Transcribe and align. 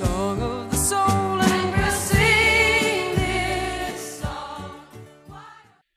Song 0.00 0.40
of 0.40 0.70
the 0.70 0.76
soul 0.78 0.98
and 1.00 1.76
we'll 1.76 1.90
sing 1.90 3.16
this 3.16 4.20
song. 4.20 4.80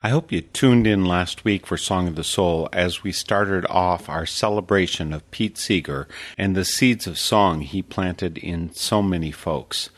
I 0.01 0.09
hope 0.09 0.29
you 0.29 0.41
tuned 0.41 0.85
in 0.85 1.05
last 1.05 1.45
week 1.45 1.65
for 1.65 1.77
Song 1.77 2.09
of 2.09 2.15
the 2.17 2.23
Soul 2.25 2.67
as 2.73 3.01
we 3.01 3.13
started 3.13 3.65
off 3.67 4.09
our 4.09 4.25
celebration 4.25 5.13
of 5.13 5.31
Pete 5.31 5.57
Seeger 5.57 6.09
and 6.37 6.53
the 6.53 6.65
seeds 6.65 7.07
of 7.07 7.17
song 7.17 7.61
he 7.61 7.81
planted 7.81 8.37
in 8.37 8.73
so 8.73 9.01
many 9.01 9.31
folks. 9.31 9.89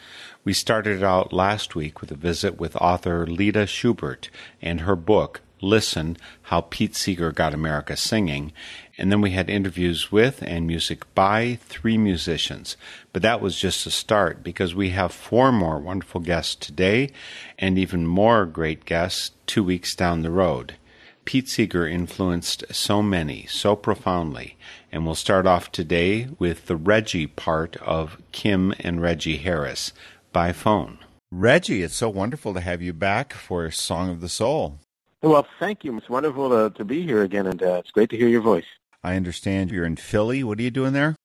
We 0.43 0.53
started 0.53 1.01
out 1.01 1.33
last 1.33 1.73
week 1.73 1.99
with 1.99 2.11
a 2.11 2.15
visit 2.15 2.59
with 2.59 2.75
author 2.75 3.25
Leda 3.25 3.65
Schubert 3.65 4.29
and 4.61 4.81
her 4.81 4.95
book, 4.95 5.41
Listen 5.61 6.15
How 6.43 6.61
Pete 6.61 6.95
Seeger 6.95 7.31
Got 7.31 7.55
America 7.55 7.97
Singing. 7.97 8.53
And 8.97 9.11
then 9.11 9.21
we 9.21 9.31
had 9.31 9.49
interviews 9.49 10.11
with 10.11 10.41
and 10.41 10.65
music 10.65 11.13
by 11.13 11.59
three 11.61 11.97
musicians. 11.97 12.77
But 13.11 13.21
that 13.23 13.41
was 13.41 13.59
just 13.59 13.85
a 13.85 13.91
start 13.91 14.43
because 14.43 14.73
we 14.73 14.89
have 14.91 15.11
four 15.11 15.51
more 15.51 15.79
wonderful 15.79 16.21
guests 16.21 16.55
today 16.55 17.11
and 17.59 17.77
even 17.77 18.07
more 18.07 18.45
great 18.45 18.85
guests 18.85 19.31
two 19.47 19.63
weeks 19.63 19.95
down 19.95 20.21
the 20.21 20.31
road. 20.31 20.75
Pete 21.25 21.49
Seeger 21.49 21.87
influenced 21.87 22.63
so 22.71 23.01
many, 23.01 23.47
so 23.47 23.75
profoundly, 23.75 24.57
and 24.91 25.05
we'll 25.05 25.15
start 25.15 25.47
off 25.47 25.71
today 25.71 26.29
with 26.37 26.67
the 26.67 26.75
Reggie 26.75 27.25
part 27.25 27.75
of 27.77 28.21
Kim 28.31 28.73
and 28.79 29.01
Reggie 29.01 29.37
Harris 29.37 29.91
by 30.31 30.53
phone. 30.53 30.99
Reggie, 31.31 31.81
it's 31.81 31.95
so 31.95 32.09
wonderful 32.09 32.53
to 32.53 32.61
have 32.61 32.81
you 32.81 32.93
back 32.93 33.33
for 33.33 33.69
Song 33.71 34.09
of 34.09 34.21
the 34.21 34.29
Soul. 34.29 34.79
Well, 35.23 35.47
thank 35.59 35.83
you. 35.83 35.97
It's 35.97 36.07
wonderful 36.07 36.49
to, 36.49 36.77
to 36.77 36.85
be 36.85 37.01
here 37.01 37.23
again, 37.23 37.47
and 37.47 37.61
uh, 37.61 37.81
it's 37.83 37.89
great 37.89 38.11
to 38.11 38.17
hear 38.17 38.27
your 38.27 38.41
voice. 38.41 38.65
I 39.05 39.17
understand 39.17 39.69
you're 39.69 39.85
in 39.85 39.97
Philly. 39.97 40.43
What 40.43 40.57
are 40.57 40.63
you 40.63 40.71
doing 40.71 40.93
there? 40.93 41.15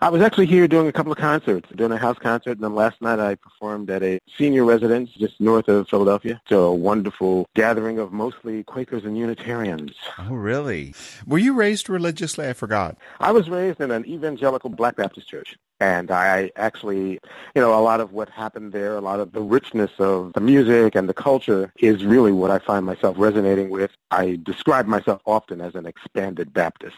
I 0.00 0.08
was 0.08 0.22
actually 0.22 0.46
here 0.46 0.68
doing 0.68 0.86
a 0.86 0.92
couple 0.92 1.10
of 1.10 1.18
concerts, 1.18 1.68
doing 1.74 1.90
a 1.90 1.96
house 1.96 2.18
concert, 2.20 2.52
and 2.52 2.60
then 2.60 2.76
last 2.76 3.02
night 3.02 3.18
I 3.18 3.34
performed 3.34 3.90
at 3.90 4.04
a 4.04 4.20
senior 4.38 4.64
residence 4.64 5.10
just 5.10 5.40
north 5.40 5.66
of 5.66 5.88
Philadelphia. 5.88 6.40
So 6.48 6.66
a 6.66 6.74
wonderful 6.74 7.48
gathering 7.56 7.98
of 7.98 8.12
mostly 8.12 8.62
Quakers 8.62 9.04
and 9.04 9.18
Unitarians. 9.18 9.96
Oh, 10.16 10.32
really? 10.32 10.94
Were 11.26 11.38
you 11.38 11.54
raised 11.54 11.88
religiously? 11.88 12.46
I 12.46 12.52
forgot. 12.52 12.96
I 13.18 13.32
was 13.32 13.50
raised 13.50 13.80
in 13.80 13.90
an 13.90 14.06
evangelical 14.06 14.70
Black 14.70 14.94
Baptist 14.94 15.28
church. 15.28 15.56
And 15.80 16.12
I 16.12 16.52
actually, 16.54 17.18
you 17.56 17.62
know, 17.62 17.76
a 17.76 17.82
lot 17.82 18.00
of 18.00 18.12
what 18.12 18.28
happened 18.28 18.72
there, 18.72 18.96
a 18.96 19.00
lot 19.00 19.18
of 19.18 19.32
the 19.32 19.42
richness 19.42 19.90
of 19.98 20.34
the 20.34 20.40
music 20.40 20.94
and 20.94 21.08
the 21.08 21.14
culture 21.14 21.72
is 21.80 22.04
really 22.04 22.30
what 22.30 22.52
I 22.52 22.60
find 22.60 22.86
myself 22.86 23.16
resonating 23.18 23.70
with. 23.70 23.90
I 24.12 24.38
describe 24.44 24.86
myself 24.86 25.20
often 25.26 25.60
as 25.60 25.74
an 25.74 25.84
expanded 25.84 26.52
Baptist 26.52 26.94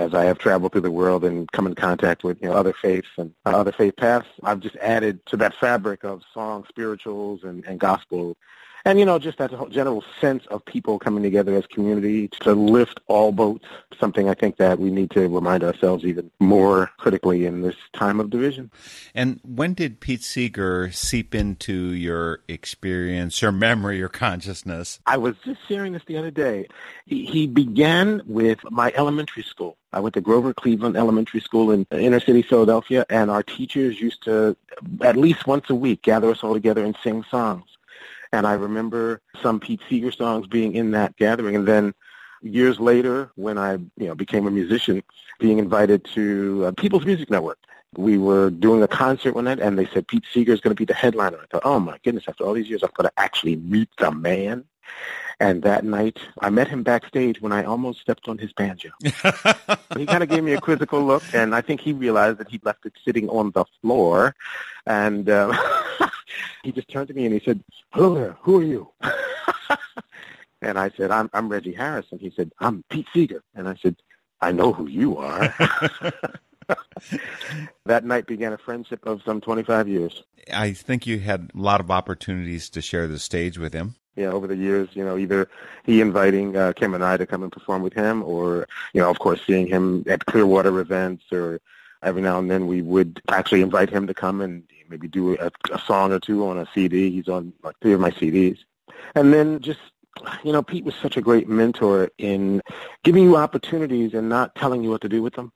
as 0.00 0.14
I 0.14 0.24
have 0.24 0.38
traveled 0.38 0.72
through 0.72 0.80
the 0.80 0.90
world 0.90 1.24
and 1.24 1.50
come 1.52 1.66
in 1.66 1.74
contact 1.74 2.24
with 2.24 2.40
you 2.40 2.48
know 2.48 2.54
other 2.54 2.72
faiths 2.72 3.08
and 3.18 3.32
uh, 3.44 3.50
other 3.50 3.70
faith 3.70 3.96
paths, 3.96 4.26
I've 4.42 4.60
just 4.60 4.76
added 4.76 5.24
to 5.26 5.36
that 5.36 5.54
fabric 5.54 6.04
of 6.04 6.22
song, 6.32 6.64
spirituals, 6.68 7.44
and, 7.44 7.64
and 7.66 7.78
gospel. 7.78 8.36
And, 8.84 8.98
you 8.98 9.04
know, 9.04 9.18
just 9.18 9.38
that 9.38 9.52
general 9.70 10.02
sense 10.20 10.46
of 10.46 10.64
people 10.64 10.98
coming 10.98 11.22
together 11.22 11.54
as 11.54 11.66
community 11.66 12.28
to 12.40 12.54
lift 12.54 13.00
all 13.08 13.32
boats, 13.32 13.66
something 13.98 14.28
I 14.28 14.34
think 14.34 14.56
that 14.56 14.78
we 14.78 14.90
need 14.90 15.10
to 15.12 15.28
remind 15.28 15.62
ourselves 15.62 16.04
even 16.04 16.30
more 16.40 16.90
critically 16.96 17.46
in 17.46 17.62
this 17.62 17.76
time 17.92 18.20
of 18.20 18.30
division. 18.30 18.70
And 19.14 19.40
when 19.44 19.74
did 19.74 20.00
Pete 20.00 20.22
Seeger 20.22 20.90
seep 20.92 21.34
into 21.34 21.92
your 21.92 22.40
experience, 22.48 23.42
your 23.42 23.52
memory, 23.52 23.98
your 23.98 24.08
consciousness? 24.08 25.00
I 25.06 25.18
was 25.18 25.36
just 25.44 25.60
sharing 25.68 25.92
this 25.92 26.02
the 26.06 26.16
other 26.16 26.30
day. 26.30 26.66
He, 27.06 27.24
he 27.26 27.46
began 27.46 28.22
with 28.26 28.58
my 28.70 28.92
elementary 28.96 29.42
school. 29.42 29.76
I 29.92 30.00
went 30.00 30.14
to 30.14 30.20
Grover 30.20 30.54
Cleveland 30.54 30.96
Elementary 30.96 31.40
School 31.40 31.72
in 31.72 31.86
inner 31.90 32.20
city 32.20 32.42
Philadelphia, 32.42 33.04
and 33.10 33.30
our 33.30 33.42
teachers 33.42 34.00
used 34.00 34.22
to, 34.24 34.56
at 35.00 35.16
least 35.16 35.46
once 35.46 35.68
a 35.68 35.74
week, 35.74 36.02
gather 36.02 36.30
us 36.30 36.44
all 36.44 36.54
together 36.54 36.84
and 36.84 36.96
sing 37.02 37.24
songs. 37.28 37.64
And 38.32 38.46
I 38.46 38.54
remember 38.54 39.20
some 39.42 39.58
Pete 39.60 39.80
Seeger 39.88 40.12
songs 40.12 40.46
being 40.46 40.74
in 40.74 40.92
that 40.92 41.16
gathering. 41.16 41.56
And 41.56 41.66
then 41.66 41.94
years 42.42 42.78
later, 42.78 43.30
when 43.36 43.58
I 43.58 43.72
you 43.72 44.08
know 44.08 44.14
became 44.14 44.46
a 44.46 44.50
musician, 44.50 45.02
being 45.38 45.58
invited 45.58 46.04
to 46.14 46.66
uh, 46.66 46.72
People's 46.72 47.04
Music 47.04 47.30
Network. 47.30 47.58
We 47.96 48.18
were 48.18 48.50
doing 48.50 48.84
a 48.84 48.88
concert 48.88 49.34
one 49.34 49.44
night, 49.44 49.58
and 49.58 49.76
they 49.76 49.86
said 49.86 50.06
Pete 50.06 50.24
Seeger 50.32 50.52
is 50.52 50.60
going 50.60 50.70
to 50.70 50.78
be 50.78 50.84
the 50.84 50.94
headliner. 50.94 51.38
I 51.42 51.46
thought, 51.50 51.62
oh 51.64 51.80
my 51.80 51.98
goodness! 52.04 52.24
After 52.28 52.44
all 52.44 52.52
these 52.52 52.68
years, 52.68 52.84
I'm 52.84 52.90
going 52.94 53.08
to 53.08 53.20
actually 53.20 53.56
meet 53.56 53.88
the 53.98 54.12
man. 54.12 54.64
And 55.40 55.62
that 55.62 55.84
night, 55.84 56.18
I 56.40 56.50
met 56.50 56.68
him 56.68 56.82
backstage 56.82 57.40
when 57.40 57.50
I 57.50 57.64
almost 57.64 58.00
stepped 58.00 58.28
on 58.28 58.36
his 58.36 58.52
banjo. 58.52 58.90
he 59.02 60.04
kind 60.04 60.22
of 60.22 60.28
gave 60.28 60.44
me 60.44 60.52
a 60.52 60.60
quizzical 60.60 61.02
look, 61.02 61.22
and 61.32 61.54
I 61.54 61.62
think 61.62 61.80
he 61.80 61.94
realized 61.94 62.38
that 62.38 62.50
he'd 62.50 62.64
left 62.64 62.84
it 62.84 62.92
sitting 63.04 63.28
on 63.30 63.50
the 63.52 63.64
floor. 63.80 64.36
And 64.86 65.30
um, 65.30 65.56
he 66.62 66.72
just 66.72 66.88
turned 66.88 67.08
to 67.08 67.14
me 67.14 67.24
and 67.24 67.34
he 67.34 67.40
said, 67.44 67.62
hello 67.92 68.14
there, 68.14 68.36
who 68.40 68.60
are 68.60 68.64
you? 68.64 68.90
and 70.62 70.78
I 70.78 70.90
said, 70.96 71.10
I'm, 71.10 71.30
I'm 71.32 71.48
Reggie 71.48 71.74
Harris. 71.74 72.06
And 72.10 72.20
he 72.20 72.30
said, 72.30 72.52
I'm 72.60 72.84
Pete 72.90 73.06
Seeger. 73.12 73.42
And 73.54 73.68
I 73.68 73.74
said, 73.76 73.96
I 74.40 74.52
know 74.52 74.72
who 74.72 74.86
you 74.88 75.18
are. 75.18 75.54
that 77.84 78.04
night 78.04 78.26
began 78.26 78.52
a 78.52 78.58
friendship 78.58 79.04
of 79.06 79.22
some 79.24 79.40
25 79.40 79.88
years. 79.88 80.22
I 80.52 80.72
think 80.72 81.06
you 81.06 81.20
had 81.20 81.50
a 81.54 81.58
lot 81.58 81.80
of 81.80 81.90
opportunities 81.90 82.70
to 82.70 82.80
share 82.80 83.06
the 83.06 83.18
stage 83.18 83.58
with 83.58 83.72
him 83.72 83.96
Yeah, 84.16 84.28
over 84.28 84.46
the 84.46 84.56
years, 84.56 84.88
you 84.92 85.04
know, 85.04 85.18
either 85.18 85.48
he 85.84 86.00
inviting 86.00 86.56
uh, 86.56 86.72
Kim 86.74 86.94
and 86.94 87.04
I 87.04 87.16
to 87.16 87.26
come 87.26 87.42
and 87.42 87.52
perform 87.52 87.82
with 87.82 87.92
him 87.92 88.22
or, 88.22 88.66
you 88.94 89.00
know, 89.00 89.10
of 89.10 89.18
course, 89.18 89.40
seeing 89.46 89.66
him 89.66 90.04
at 90.08 90.26
Clearwater 90.26 90.78
events 90.80 91.24
or 91.32 91.60
every 92.02 92.22
now 92.22 92.38
and 92.38 92.50
then 92.50 92.66
we 92.66 92.80
would 92.82 93.20
actually 93.28 93.60
invite 93.60 93.90
him 93.90 94.06
to 94.06 94.14
come 94.14 94.40
and 94.40 94.64
maybe 94.90 95.08
do 95.08 95.36
a, 95.38 95.50
a 95.72 95.78
song 95.78 96.12
or 96.12 96.20
two 96.20 96.46
on 96.46 96.58
a 96.58 96.66
CD. 96.74 97.10
He's 97.10 97.28
on 97.28 97.52
like 97.62 97.76
three 97.80 97.92
of 97.92 98.00
my 98.00 98.10
CDs. 98.10 98.58
And 99.14 99.32
then 99.32 99.60
just 99.60 99.80
you 100.42 100.52
know, 100.52 100.62
Pete 100.62 100.84
was 100.84 100.94
such 100.94 101.16
a 101.16 101.22
great 101.22 101.48
mentor 101.48 102.10
in 102.18 102.60
giving 103.04 103.22
you 103.24 103.36
opportunities 103.36 104.12
and 104.12 104.28
not 104.28 104.54
telling 104.54 104.82
you 104.82 104.90
what 104.90 105.00
to 105.02 105.08
do 105.08 105.22
with 105.22 105.34
them. 105.34 105.52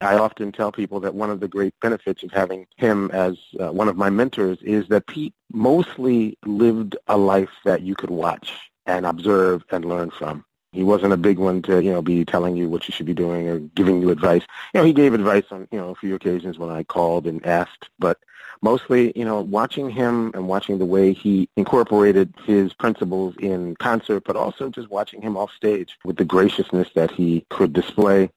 I 0.00 0.16
often 0.18 0.52
tell 0.52 0.72
people 0.72 1.00
that 1.00 1.14
one 1.14 1.30
of 1.30 1.40
the 1.40 1.48
great 1.48 1.74
benefits 1.80 2.22
of 2.22 2.30
having 2.30 2.66
him 2.76 3.10
as 3.12 3.38
uh, 3.58 3.72
one 3.72 3.88
of 3.88 3.96
my 3.96 4.10
mentors 4.10 4.58
is 4.62 4.88
that 4.88 5.06
Pete 5.06 5.34
mostly 5.52 6.38
lived 6.44 6.96
a 7.06 7.16
life 7.16 7.50
that 7.64 7.80
you 7.82 7.94
could 7.94 8.10
watch 8.10 8.52
and 8.84 9.06
observe 9.06 9.64
and 9.70 9.84
learn 9.84 10.10
from. 10.10 10.44
He 10.72 10.82
wasn't 10.82 11.14
a 11.14 11.16
big 11.16 11.38
one 11.38 11.62
to, 11.62 11.82
you 11.82 11.90
know, 11.90 12.02
be 12.02 12.26
telling 12.26 12.56
you 12.56 12.68
what 12.68 12.86
you 12.86 12.92
should 12.92 13.06
be 13.06 13.14
doing 13.14 13.48
or 13.48 13.60
giving 13.60 14.02
you 14.02 14.10
advice. 14.10 14.42
You 14.74 14.80
know, 14.80 14.86
he 14.86 14.92
gave 14.92 15.14
advice 15.14 15.44
on, 15.50 15.66
you 15.72 15.78
know, 15.78 15.88
a 15.88 15.94
few 15.94 16.14
occasions 16.14 16.58
when 16.58 16.68
I 16.68 16.82
called 16.82 17.26
and 17.26 17.44
asked, 17.46 17.88
but 17.98 18.18
mostly, 18.62 19.12
you 19.16 19.24
know, 19.24 19.40
watching 19.40 19.90
him 19.90 20.30
and 20.34 20.48
watching 20.48 20.78
the 20.78 20.84
way 20.84 21.12
he 21.12 21.48
incorporated 21.56 22.32
his 22.44 22.72
principles 22.72 23.34
in 23.38 23.76
concert, 23.76 24.24
but 24.24 24.36
also 24.36 24.70
just 24.70 24.90
watching 24.90 25.22
him 25.22 25.36
off 25.36 25.50
stage 25.52 25.96
with 26.04 26.16
the 26.16 26.24
graciousness 26.24 26.88
that 26.94 27.10
he 27.10 27.44
could 27.50 27.72
display 27.72 28.30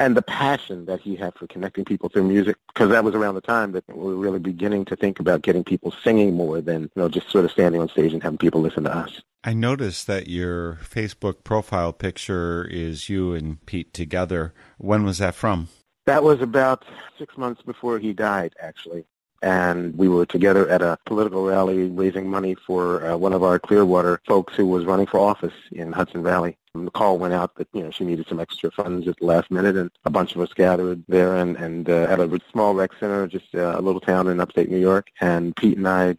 and 0.00 0.16
the 0.16 0.22
passion 0.22 0.86
that 0.86 1.00
he 1.00 1.16
had 1.16 1.34
for 1.34 1.46
connecting 1.46 1.84
people 1.84 2.08
through 2.08 2.24
music, 2.24 2.56
because 2.68 2.90
that 2.90 3.04
was 3.04 3.14
around 3.14 3.34
the 3.34 3.40
time 3.40 3.72
that 3.72 3.84
we 3.88 3.94
were 3.94 4.16
really 4.16 4.38
beginning 4.38 4.84
to 4.86 4.96
think 4.96 5.20
about 5.20 5.42
getting 5.42 5.64
people 5.64 5.92
singing 6.02 6.34
more 6.34 6.60
than 6.60 6.82
you 6.82 6.90
know 6.96 7.08
just 7.08 7.30
sort 7.30 7.44
of 7.44 7.50
standing 7.50 7.80
on 7.80 7.88
stage 7.88 8.12
and 8.12 8.22
having 8.22 8.38
people 8.38 8.60
listen 8.60 8.84
to 8.84 8.94
us. 8.94 9.22
I 9.44 9.54
noticed 9.54 10.08
that 10.08 10.26
your 10.28 10.80
Facebook 10.82 11.44
profile 11.44 11.92
picture 11.92 12.64
is 12.64 13.08
you 13.08 13.32
and 13.32 13.64
Pete 13.64 13.94
together. 13.94 14.54
When 14.78 15.04
was 15.04 15.18
that 15.18 15.36
from? 15.36 15.68
That 16.06 16.24
was 16.24 16.40
about 16.40 16.84
six 17.18 17.36
months 17.36 17.62
before 17.62 17.98
he 17.98 18.12
died, 18.12 18.54
actually. 18.60 19.04
And 19.46 19.96
we 19.96 20.08
were 20.08 20.26
together 20.26 20.68
at 20.68 20.82
a 20.82 20.98
political 21.06 21.44
rally 21.44 21.88
raising 21.88 22.28
money 22.28 22.56
for 22.56 23.06
uh, 23.06 23.16
one 23.16 23.32
of 23.32 23.44
our 23.44 23.60
Clearwater 23.60 24.20
folks 24.26 24.56
who 24.56 24.66
was 24.66 24.84
running 24.84 25.06
for 25.06 25.20
office 25.20 25.54
in 25.70 25.92
Hudson 25.92 26.24
Valley. 26.24 26.58
And 26.74 26.84
the 26.84 26.90
call 26.90 27.16
went 27.16 27.32
out 27.32 27.54
that 27.54 27.68
you 27.72 27.84
know 27.84 27.92
she 27.92 28.04
needed 28.04 28.26
some 28.26 28.40
extra 28.40 28.72
funds 28.72 29.06
at 29.06 29.16
the 29.20 29.24
last 29.24 29.52
minute, 29.52 29.76
and 29.76 29.88
a 30.04 30.10
bunch 30.10 30.34
of 30.34 30.40
us 30.40 30.52
gathered 30.52 31.04
there 31.06 31.36
and 31.36 31.56
and 31.58 31.88
uh, 31.88 32.08
at 32.10 32.18
a 32.18 32.40
small 32.50 32.74
rec 32.74 32.90
center, 32.98 33.28
just 33.28 33.54
uh, 33.54 33.76
a 33.78 33.80
little 33.80 34.00
town 34.00 34.26
in 34.26 34.40
upstate 34.40 34.68
New 34.68 34.80
York. 34.80 35.12
And 35.20 35.54
Pete 35.54 35.78
and 35.78 35.86
I, 35.86 36.16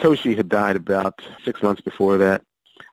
Toshi 0.00 0.36
had 0.36 0.48
died 0.48 0.74
about 0.74 1.22
six 1.44 1.62
months 1.62 1.82
before 1.82 2.18
that. 2.18 2.42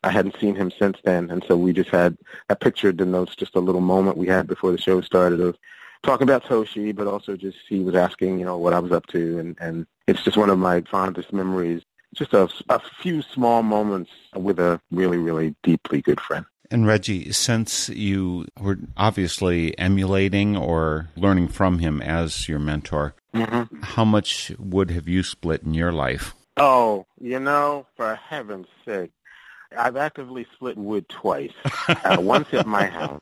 I 0.04 0.12
hadn't 0.12 0.40
seen 0.40 0.54
him 0.54 0.70
since 0.70 1.00
then, 1.04 1.32
and 1.32 1.44
so 1.48 1.58
we 1.58 1.74
just 1.74 1.90
had 1.90 2.16
a 2.50 2.56
picture 2.56 2.92
denotes 2.92 3.36
just 3.36 3.56
a 3.56 3.60
little 3.60 3.82
moment 3.82 4.18
we 4.18 4.28
had 4.28 4.46
before 4.46 4.72
the 4.72 4.78
show 4.78 5.02
started 5.02 5.42
of 5.42 5.58
talking 6.04 6.24
about 6.24 6.44
Toshi, 6.44 6.96
but 6.96 7.08
also 7.08 7.36
just 7.36 7.58
he 7.68 7.80
was 7.80 7.96
asking, 7.96 8.40
you 8.40 8.46
know, 8.46 8.58
what 8.58 8.74
I 8.74 8.80
was 8.80 8.92
up 8.92 9.08
to, 9.08 9.40
and 9.40 9.58
and 9.60 9.88
it's 10.08 10.24
just 10.24 10.38
one 10.38 10.50
of 10.50 10.60
my 10.60 10.82
fondest 10.82 11.34
memories. 11.34 11.84
Just 12.16 12.34
a, 12.34 12.50
a 12.70 12.80
few 13.02 13.22
small 13.22 13.64
moments 13.64 14.10
with 14.34 14.60
a 14.60 14.80
really, 14.92 15.18
really 15.18 15.56
deeply 15.62 16.02
good 16.02 16.22
friend. 16.22 16.46
And 16.72 16.88
Reggie, 16.88 17.32
since 17.32 17.90
you 17.90 18.46
were 18.60 18.78
obviously 18.96 19.78
emulating 19.78 20.58
or 20.58 21.10
learning 21.16 21.50
from 21.50 21.80
him 21.80 22.02
as 22.02 22.50
your 22.50 22.60
mentor, 22.60 23.14
mm-hmm. 23.34 23.82
how 23.82 24.04
much 24.04 24.52
wood 24.58 24.92
have 24.92 25.08
you 25.08 25.24
split 25.24 25.64
in 25.64 25.74
your 25.74 25.92
life? 25.92 26.34
Oh, 26.58 27.06
you 27.22 27.40
know, 27.40 27.86
for 27.96 28.16
heaven's 28.16 28.68
sake, 28.86 29.12
I've 29.78 29.96
actively 29.96 30.46
split 30.54 30.78
wood 30.78 31.08
twice. 31.08 31.52
uh, 31.88 32.18
once 32.20 32.54
at 32.54 32.66
my 32.66 32.86
house, 32.86 33.22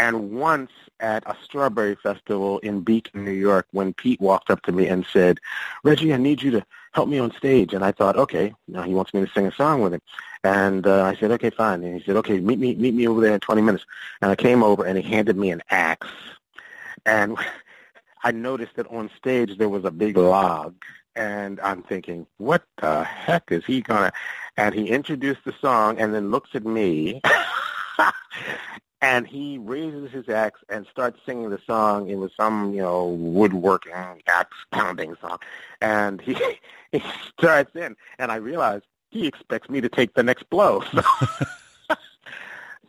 and 0.00 0.30
once 0.32 0.70
at 1.00 1.22
a 1.26 1.36
strawberry 1.44 1.94
festival 1.94 2.58
in 2.60 2.80
Beacon, 2.80 3.22
New 3.22 3.32
York, 3.32 3.66
when 3.72 3.92
Pete 3.92 4.18
walked 4.18 4.50
up 4.50 4.62
to 4.62 4.72
me 4.72 4.88
and 4.88 5.04
said, 5.04 5.38
"Reggie, 5.84 6.14
I 6.14 6.16
need 6.16 6.42
you 6.42 6.50
to 6.52 6.64
help 6.92 7.10
me 7.10 7.18
on 7.18 7.30
stage." 7.32 7.74
And 7.74 7.84
I 7.84 7.92
thought, 7.92 8.16
okay, 8.16 8.54
now 8.66 8.82
he 8.82 8.94
wants 8.94 9.12
me 9.12 9.20
to 9.20 9.30
sing 9.30 9.46
a 9.46 9.52
song 9.52 9.82
with 9.82 9.92
him. 9.92 10.00
And 10.42 10.86
uh, 10.86 11.04
I 11.04 11.14
said, 11.16 11.30
okay, 11.32 11.50
fine. 11.50 11.84
And 11.84 11.98
he 11.98 12.02
said, 12.02 12.16
okay, 12.16 12.40
meet 12.40 12.58
me 12.58 12.74
meet 12.76 12.94
me 12.94 13.06
over 13.06 13.20
there 13.20 13.34
in 13.34 13.40
20 13.40 13.60
minutes. 13.60 13.84
And 14.22 14.30
I 14.30 14.36
came 14.36 14.62
over, 14.62 14.84
and 14.86 14.96
he 14.96 15.04
handed 15.04 15.36
me 15.36 15.50
an 15.50 15.62
axe. 15.68 16.08
And 17.04 17.36
I 18.24 18.32
noticed 18.32 18.76
that 18.76 18.86
on 18.86 19.10
stage 19.18 19.58
there 19.58 19.68
was 19.68 19.84
a 19.84 19.90
big 19.90 20.16
log 20.16 20.74
and 21.16 21.58
I'm 21.60 21.82
thinking, 21.82 22.26
what 22.38 22.62
the 22.80 23.04
heck 23.04 23.50
is 23.50 23.64
he 23.66 23.80
gonna? 23.82 24.12
And 24.56 24.74
he 24.74 24.88
introduced 24.88 25.44
the 25.44 25.54
song, 25.60 25.98
and 25.98 26.14
then 26.14 26.30
looks 26.30 26.50
at 26.54 26.64
me, 26.64 27.20
and 29.02 29.26
he 29.26 29.58
raises 29.58 30.10
his 30.10 30.28
axe 30.28 30.60
and 30.68 30.86
starts 30.90 31.18
singing 31.24 31.50
the 31.50 31.60
song. 31.66 32.08
It 32.08 32.16
was 32.16 32.32
some, 32.36 32.74
you 32.74 32.82
know, 32.82 33.06
woodworking 33.06 33.92
axe 34.26 34.56
pounding 34.70 35.14
song, 35.20 35.38
and 35.80 36.20
he 36.20 36.36
he 36.92 37.02
starts 37.38 37.74
in, 37.74 37.96
and 38.18 38.30
I 38.32 38.36
realize 38.36 38.82
he 39.10 39.26
expects 39.26 39.68
me 39.68 39.80
to 39.80 39.88
take 39.88 40.14
the 40.14 40.22
next 40.22 40.48
blow. 40.50 40.82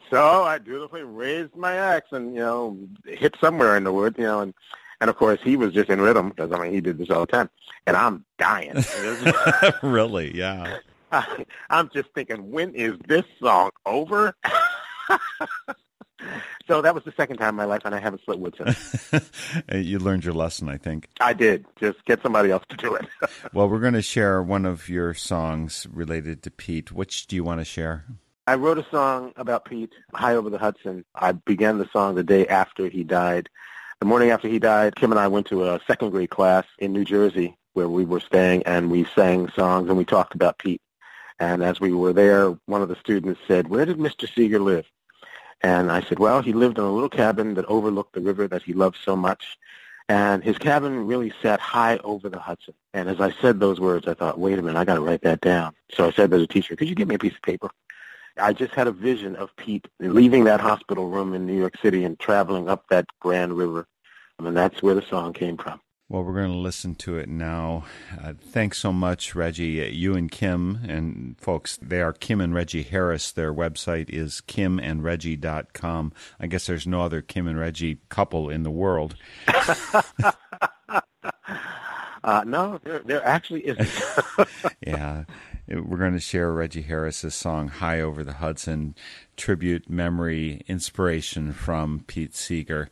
So, 0.10 0.18
so 0.18 0.44
I 0.44 0.58
dutifully 0.58 1.04
raised 1.04 1.56
my 1.56 1.74
axe 1.74 2.10
and 2.12 2.36
you 2.36 2.42
know 2.42 2.78
hit 3.06 3.34
somewhere 3.40 3.78
in 3.78 3.86
the 3.86 3.94
wood, 3.94 4.16
you 4.18 4.26
know, 4.26 4.42
and 4.42 4.54
and 5.00 5.10
of 5.10 5.16
course, 5.16 5.40
he 5.42 5.56
was 5.56 5.74
just 5.74 5.90
in 5.90 6.02
rhythm 6.02 6.30
because 6.30 6.52
I 6.52 6.62
mean 6.62 6.74
he 6.74 6.82
did 6.82 6.98
this 6.98 7.10
all 7.10 7.22
the 7.22 7.32
time, 7.32 7.50
and 7.88 7.96
I'm 7.96 8.26
dying. 8.38 8.84
really? 9.82 10.36
Yeah. 10.38 10.80
I, 11.14 11.46
I'm 11.70 11.90
just 11.94 12.10
thinking, 12.14 12.52
when 12.52 12.76
is 12.76 12.98
this 13.08 13.24
song 13.42 13.72
over? 13.86 14.36
so 16.68 16.82
that 16.82 16.96
was 16.96 17.04
the 17.04 17.14
second 17.14 17.38
time 17.38 17.50
in 17.50 17.56
my 17.56 17.66
life, 17.66 17.82
and 17.86 17.94
I 17.94 18.00
haven't 18.00 18.22
split 18.22 18.40
wood 18.40 18.56
since. 18.58 19.32
you 19.74 20.00
learned 20.00 20.26
your 20.26 20.34
lesson, 20.34 20.70
I 20.70 20.78
think. 20.78 21.10
I 21.20 21.34
did. 21.34 21.66
Just 21.80 22.04
get 22.06 22.22
somebody 22.22 22.52
else 22.52 22.64
to 22.70 22.78
do 22.78 22.96
it. 22.96 23.06
well, 23.54 23.70
we're 23.70 23.80
going 23.80 23.94
to 23.94 24.02
share 24.02 24.42
one 24.42 24.66
of 24.66 24.90
your 24.90 25.14
songs 25.14 25.88
related 25.92 26.44
to 26.44 26.52
Pete. 26.52 26.92
Which 26.92 27.28
do 27.28 27.36
you 27.36 27.44
want 27.44 27.60
to 27.60 27.66
share? 27.66 28.06
I 28.48 28.56
wrote 28.56 28.78
a 28.78 28.86
song 28.90 29.34
about 29.36 29.66
Pete, 29.66 29.94
High 30.14 30.36
Over 30.36 30.50
the 30.50 30.58
Hudson. 30.58 31.06
I 31.14 31.32
began 31.34 31.78
the 31.78 31.90
song 31.94 32.16
the 32.16 32.24
day 32.24 32.48
after 32.48 32.90
he 32.90 33.04
died. 33.04 33.50
The 34.00 34.06
morning 34.08 34.32
after 34.32 34.48
he 34.48 34.58
died, 34.58 34.96
Kim 34.96 35.12
and 35.12 35.20
I 35.20 35.28
went 35.28 35.46
to 35.48 35.66
a 35.70 35.80
second 35.86 36.10
grade 36.10 36.32
class 36.32 36.66
in 36.80 36.92
New 36.92 37.06
Jersey 37.06 37.56
where 37.74 37.88
we 37.88 38.04
were 38.04 38.20
staying, 38.20 38.64
and 38.64 38.92
we 38.92 39.06
sang 39.16 39.48
songs 39.50 39.88
and 39.88 39.98
we 39.98 40.04
talked 40.04 40.36
about 40.36 40.58
Pete. 40.58 40.82
And 41.40 41.64
as 41.64 41.80
we 41.80 41.92
were 41.94 42.14
there, 42.14 42.58
one 42.66 42.82
of 42.82 42.90
the 42.90 42.96
students 42.96 43.42
said, 43.48 43.68
where 43.68 43.86
did 43.86 43.98
Mr. 43.98 44.32
Seeger 44.34 44.60
live? 44.60 44.86
And 45.64 45.92
I 45.92 46.02
said, 46.02 46.20
well, 46.20 46.42
he 46.42 46.54
lived 46.54 46.78
in 46.78 46.84
a 46.84 46.92
little 46.92 47.10
cabin 47.10 47.54
that 47.54 47.66
overlooked 47.66 48.14
the 48.14 48.22
river 48.22 48.48
that 48.48 48.64
he 48.64 48.74
loved 48.74 48.98
so 49.04 49.16
much. 49.16 49.58
And 50.10 50.44
his 50.44 50.58
cabin 50.58 51.06
really 51.06 51.32
sat 51.42 51.60
high 51.60 51.98
over 51.98 52.28
the 52.28 52.40
Hudson. 52.40 52.74
And 52.94 53.08
as 53.08 53.22
I 53.22 53.32
said 53.32 53.60
those 53.60 53.80
words, 53.80 54.08
I 54.08 54.14
thought, 54.14 54.40
wait 54.40 54.60
a 54.60 54.62
minute, 54.62 54.78
I 54.78 54.84
got 54.84 54.96
to 54.96 55.02
write 55.02 55.22
that 55.22 55.42
down. 55.42 55.74
So 55.94 56.08
I 56.08 56.12
said 56.12 56.32
to 56.32 56.38
the 56.38 56.48
teacher, 56.48 56.76
could 56.76 56.90
you 56.90 56.96
give 56.96 57.08
me 57.08 57.16
a 57.16 57.20
piece 57.20 57.36
of 57.36 57.42
paper? 57.44 57.70
I 58.38 58.54
just 58.54 58.74
had 58.74 58.88
a 58.88 58.92
vision 58.92 59.36
of 59.36 59.56
Pete 59.56 59.88
leaving 60.00 60.46
that 60.46 60.60
hospital 60.60 61.10
room 61.10 61.34
in 61.34 61.46
New 61.46 61.58
York 61.58 61.76
City 61.82 62.04
and 62.04 62.20
traveling 62.20 62.68
up 62.68 62.86
that 62.90 63.06
Grand 63.20 63.54
River. 63.54 63.88
And 64.40 64.58
that's 64.58 64.82
where 64.82 64.96
the 64.96 65.02
song 65.04 65.34
came 65.34 65.58
from. 65.58 65.80
Well, 66.12 66.24
we're 66.26 66.34
going 66.34 66.52
to 66.52 66.58
listen 66.58 66.96
to 66.96 67.16
it 67.20 67.30
now. 67.30 67.86
Uh, 68.22 68.34
thanks 68.38 68.80
so 68.80 68.92
much, 68.92 69.34
Reggie. 69.34 69.82
Uh, 69.82 69.86
you 69.88 70.14
and 70.14 70.30
Kim, 70.30 70.82
and 70.86 71.40
folks, 71.40 71.80
they 71.82 72.02
are 72.02 72.12
Kim 72.12 72.42
and 72.42 72.54
Reggie 72.54 72.84
Harris. 72.84 73.32
Their 73.32 73.54
website 73.54 74.10
is 74.10 74.42
kimandreggie.com. 74.46 76.12
I 76.38 76.48
guess 76.48 76.66
there's 76.66 76.86
no 76.86 77.00
other 77.02 77.22
Kim 77.22 77.48
and 77.48 77.58
Reggie 77.58 78.00
couple 78.10 78.50
in 78.50 78.64
the 78.64 78.70
world. 78.70 79.16
uh, 82.26 82.44
no, 82.46 82.82
there, 82.84 83.00
there 83.06 83.26
actually 83.26 83.62
isn't. 83.68 83.90
yeah 84.86 85.24
we're 85.74 85.98
going 85.98 86.14
to 86.14 86.20
share 86.20 86.52
Reggie 86.52 86.82
Harris's 86.82 87.34
song 87.34 87.68
"High 87.68 88.02
Over 88.02 88.24
the 88.24 88.34
Hudson," 88.34 88.96
tribute, 89.38 89.90
memory, 89.90 90.62
inspiration 90.68 91.54
from 91.54 92.04
Pete 92.08 92.36
Seeger. 92.36 92.90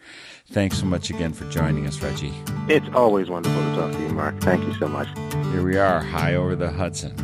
Thanks 0.50 0.80
so 0.80 0.86
much 0.86 1.10
again 1.10 1.34
for 1.34 1.50
joining 1.50 1.86
us, 1.88 2.02
Reggie. 2.02 2.34
It's 2.68 2.88
always 2.94 3.30
wonderful 3.30 3.62
to 3.62 3.76
talk 3.76 3.92
to 3.92 4.00
you, 4.00 4.10
Mark. 4.10 4.40
Thank 4.42 4.64
you 4.64 4.74
so 4.76 4.88
much. 4.88 5.08
Here 5.52 5.64
we 5.64 5.78
are, 5.78 6.02
"High 6.02 6.36
Over 6.36 6.56
the 6.56 6.72
Hudson." 6.72 7.16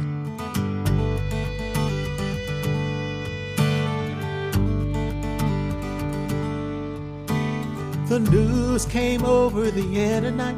The 8.07 8.19
news 8.19 8.85
came 8.85 9.25
over 9.25 9.71
the 9.71 9.99
air 9.99 10.31
night. 10.31 10.55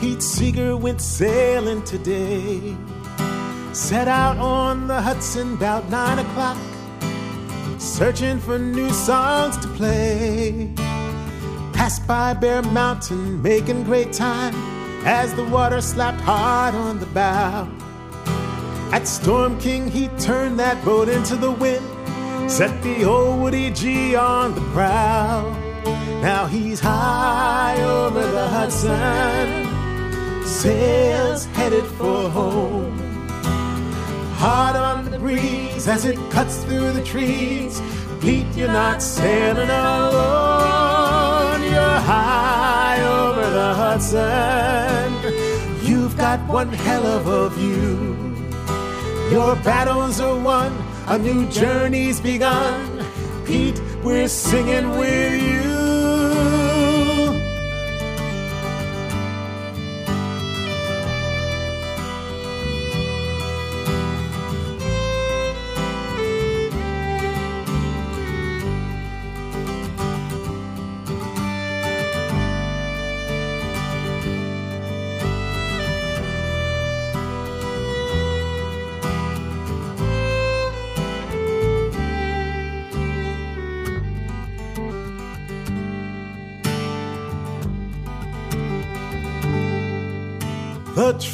Pete 0.00 0.22
Seeger 0.22 0.76
went 0.76 1.00
sailing 1.00 1.82
today. 1.84 2.76
Set 3.74 4.06
out 4.06 4.36
on 4.36 4.86
the 4.86 5.02
Hudson 5.02 5.54
about 5.54 5.90
nine 5.90 6.20
o'clock, 6.20 6.56
searching 7.80 8.38
for 8.38 8.56
new 8.56 8.88
songs 8.90 9.58
to 9.58 9.66
play. 9.66 10.70
Passed 11.72 12.06
by 12.06 12.34
Bear 12.34 12.62
Mountain, 12.62 13.42
making 13.42 13.82
great 13.82 14.12
time 14.12 14.54
as 15.04 15.34
the 15.34 15.42
water 15.46 15.80
slapped 15.80 16.20
hard 16.20 16.76
on 16.76 17.00
the 17.00 17.06
bow. 17.06 17.68
At 18.92 19.08
Storm 19.08 19.58
King, 19.58 19.90
he 19.90 20.06
turned 20.20 20.56
that 20.60 20.82
boat 20.84 21.08
into 21.08 21.34
the 21.34 21.50
wind, 21.50 21.84
set 22.48 22.80
the 22.84 23.02
old 23.02 23.40
Woody 23.40 23.72
G 23.72 24.14
on 24.14 24.54
the 24.54 24.60
prow. 24.72 25.50
Now 26.22 26.46
he's 26.46 26.78
high 26.78 27.82
over 27.82 28.24
the 28.24 28.46
Hudson, 28.46 29.66
sails 30.46 31.46
headed 31.46 31.84
for 31.84 32.30
home 32.30 32.93
hard 34.44 34.76
on 34.76 35.10
the 35.10 35.18
breeze 35.18 35.88
as 35.88 36.04
it 36.04 36.18
cuts 36.30 36.62
through 36.64 36.92
the 36.92 37.02
trees. 37.02 37.80
Pete, 38.20 38.46
you're 38.54 38.68
not 38.68 39.00
sailing 39.00 39.70
alone. 39.70 41.62
You're 41.62 42.00
high 42.12 43.00
over 43.18 43.44
the 43.58 43.70
Hudson. 43.82 45.08
You've 45.88 46.14
got 46.18 46.46
one 46.46 46.68
hell 46.68 47.06
of 47.06 47.26
a 47.26 47.48
view. 47.58 48.18
Your 49.30 49.56
battles 49.70 50.20
are 50.20 50.38
won, 50.38 50.72
a 51.06 51.16
new 51.18 51.48
journey's 51.48 52.20
begun. 52.20 53.02
Pete, 53.46 53.80
we're 54.02 54.28
singing 54.28 54.90
with 54.98 55.42
you. 55.42 55.73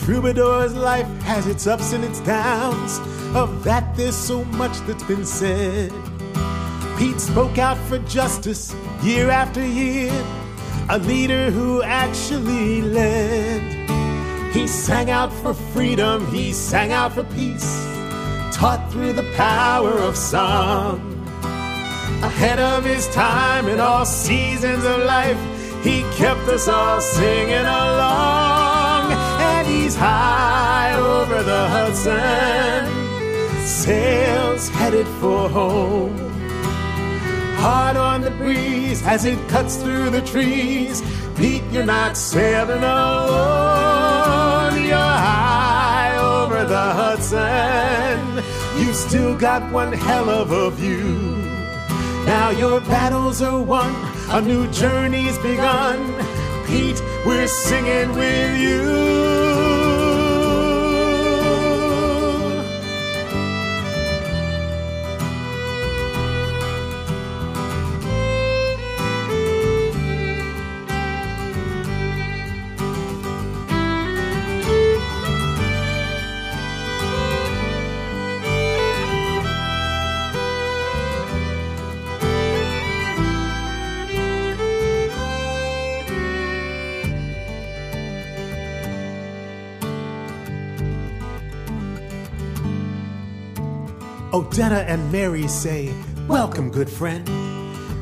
Troubadour's 0.04 0.74
life 0.74 1.06
has 1.22 1.46
its 1.46 1.66
ups 1.66 1.92
and 1.92 2.04
its 2.04 2.20
downs. 2.20 2.98
Of 3.34 3.64
that, 3.64 3.94
there's 3.96 4.16
so 4.16 4.44
much 4.44 4.78
that's 4.80 5.02
been 5.04 5.26
said. 5.26 5.92
Pete 6.98 7.20
spoke 7.20 7.58
out 7.58 7.78
for 7.88 7.98
justice 8.00 8.74
year 9.02 9.30
after 9.30 9.64
year, 9.64 10.12
a 10.88 10.98
leader 10.98 11.50
who 11.50 11.82
actually 11.82 12.82
led. 12.82 13.62
He 14.52 14.66
sang 14.66 15.10
out 15.10 15.32
for 15.32 15.54
freedom, 15.54 16.26
he 16.32 16.52
sang 16.52 16.92
out 16.92 17.12
for 17.12 17.24
peace, 17.24 17.70
taught 18.52 18.84
through 18.90 19.12
the 19.12 19.30
power 19.36 19.92
of 19.92 20.16
song. 20.16 20.98
Ahead 22.22 22.58
of 22.58 22.84
his 22.84 23.08
time 23.08 23.68
in 23.68 23.80
all 23.80 24.04
seasons 24.04 24.84
of 24.84 24.98
life, 25.04 25.40
he 25.84 26.02
kept 26.16 26.46
us 26.48 26.68
all 26.68 27.00
singing 27.00 27.66
along. 27.66 28.59
He's 29.90 29.98
high 29.98 30.94
over 30.94 31.42
the 31.42 31.66
Hudson, 31.66 32.86
sails 33.66 34.68
headed 34.68 35.08
for 35.18 35.48
home. 35.48 36.16
Hard 37.56 37.96
on 37.96 38.20
the 38.20 38.30
breeze 38.30 39.04
as 39.04 39.24
it 39.24 39.36
cuts 39.48 39.74
through 39.82 40.10
the 40.10 40.20
trees. 40.20 41.02
Pete, 41.34 41.64
you're 41.72 41.84
not 41.84 42.16
sailing 42.16 42.84
alone. 42.84 44.76
You're 44.80 44.96
high 44.96 46.16
over 46.18 46.64
the 46.64 46.86
Hudson. 47.00 48.44
You've 48.78 48.94
still 48.94 49.36
got 49.36 49.72
one 49.72 49.92
hell 49.92 50.30
of 50.30 50.52
a 50.52 50.70
view. 50.70 51.18
Now 52.26 52.50
your 52.50 52.80
battles 52.82 53.42
are 53.42 53.60
won, 53.60 53.92
a 54.30 54.40
new 54.40 54.70
journey's 54.70 55.36
begun. 55.38 55.98
Pete, 56.68 57.02
we're 57.26 57.48
singing 57.48 58.14
with 58.14 58.56
you. 58.56 59.49
Odetta 94.50 94.84
and 94.88 95.12
Mary 95.12 95.46
say, 95.46 95.94
Welcome, 96.26 96.70
good 96.72 96.90
friend. 96.90 97.28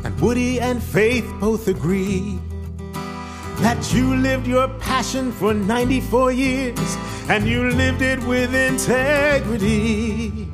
And 0.02 0.18
Woody 0.18 0.58
and 0.58 0.82
Faith 0.82 1.30
both 1.38 1.68
agree 1.68 2.38
that 3.58 3.92
you 3.92 4.16
lived 4.16 4.46
your 4.46 4.66
passion 4.78 5.30
for 5.30 5.52
94 5.52 6.32
years 6.32 6.96
and 7.28 7.46
you 7.46 7.68
lived 7.68 8.00
it 8.00 8.18
with 8.24 8.54
integrity. 8.54 10.48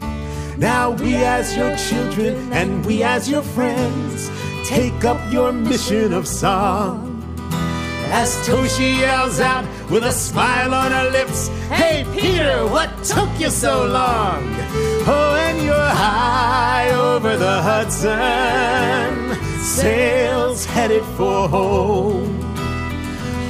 Now 0.58 0.90
we, 0.90 1.14
as 1.14 1.56
your 1.56 1.76
children 1.76 2.52
and 2.52 2.84
we, 2.84 3.04
as 3.04 3.30
your 3.30 3.42
friends, 3.42 4.32
take 4.64 5.04
up 5.04 5.20
your 5.32 5.52
mission 5.52 6.12
of 6.12 6.26
song. 6.26 7.13
As 8.10 8.36
Toshi 8.46 8.98
yells 8.98 9.40
out 9.40 9.64
with 9.90 10.04
a 10.04 10.12
smile 10.12 10.72
on 10.74 10.92
her 10.92 11.10
lips, 11.10 11.48
Hey 11.68 12.06
Peter, 12.12 12.66
what 12.66 12.90
took 13.04 13.28
you 13.38 13.50
so 13.50 13.86
long? 13.86 14.42
Oh, 15.06 15.36
and 15.38 15.62
you're 15.62 15.74
high 15.74 16.90
over 16.92 17.36
the 17.36 17.62
Hudson, 17.62 19.34
sails 19.60 20.64
headed 20.64 21.04
for 21.16 21.48
home. 21.48 22.40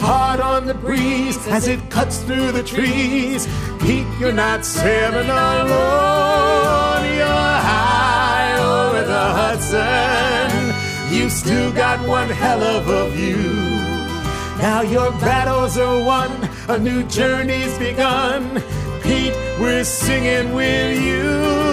Hard 0.00 0.40
on 0.40 0.66
the 0.66 0.74
breeze 0.74 1.38
as 1.48 1.66
it 1.66 1.80
cuts 1.88 2.18
through 2.18 2.52
the 2.52 2.62
trees. 2.62 3.46
Pete, 3.80 4.06
you're 4.20 4.32
not 4.32 4.64
sailing 4.64 5.30
alone. 5.30 7.04
You're 7.16 7.56
high 7.70 8.54
over 8.58 9.02
the 9.02 9.24
Hudson. 9.40 10.74
You 11.10 11.30
still 11.30 11.72
got 11.72 12.06
one 12.06 12.28
hell 12.28 12.62
of 12.62 12.86
a 12.88 13.08
view. 13.10 13.63
Now 14.64 14.80
your 14.80 15.10
battles 15.20 15.76
are 15.76 16.02
won, 16.02 16.30
a 16.70 16.78
new 16.78 17.02
journey's 17.02 17.76
begun. 17.76 18.62
Pete, 19.02 19.34
we're 19.60 19.84
singing 19.84 20.54
with 20.54 21.02
you, 21.02 21.63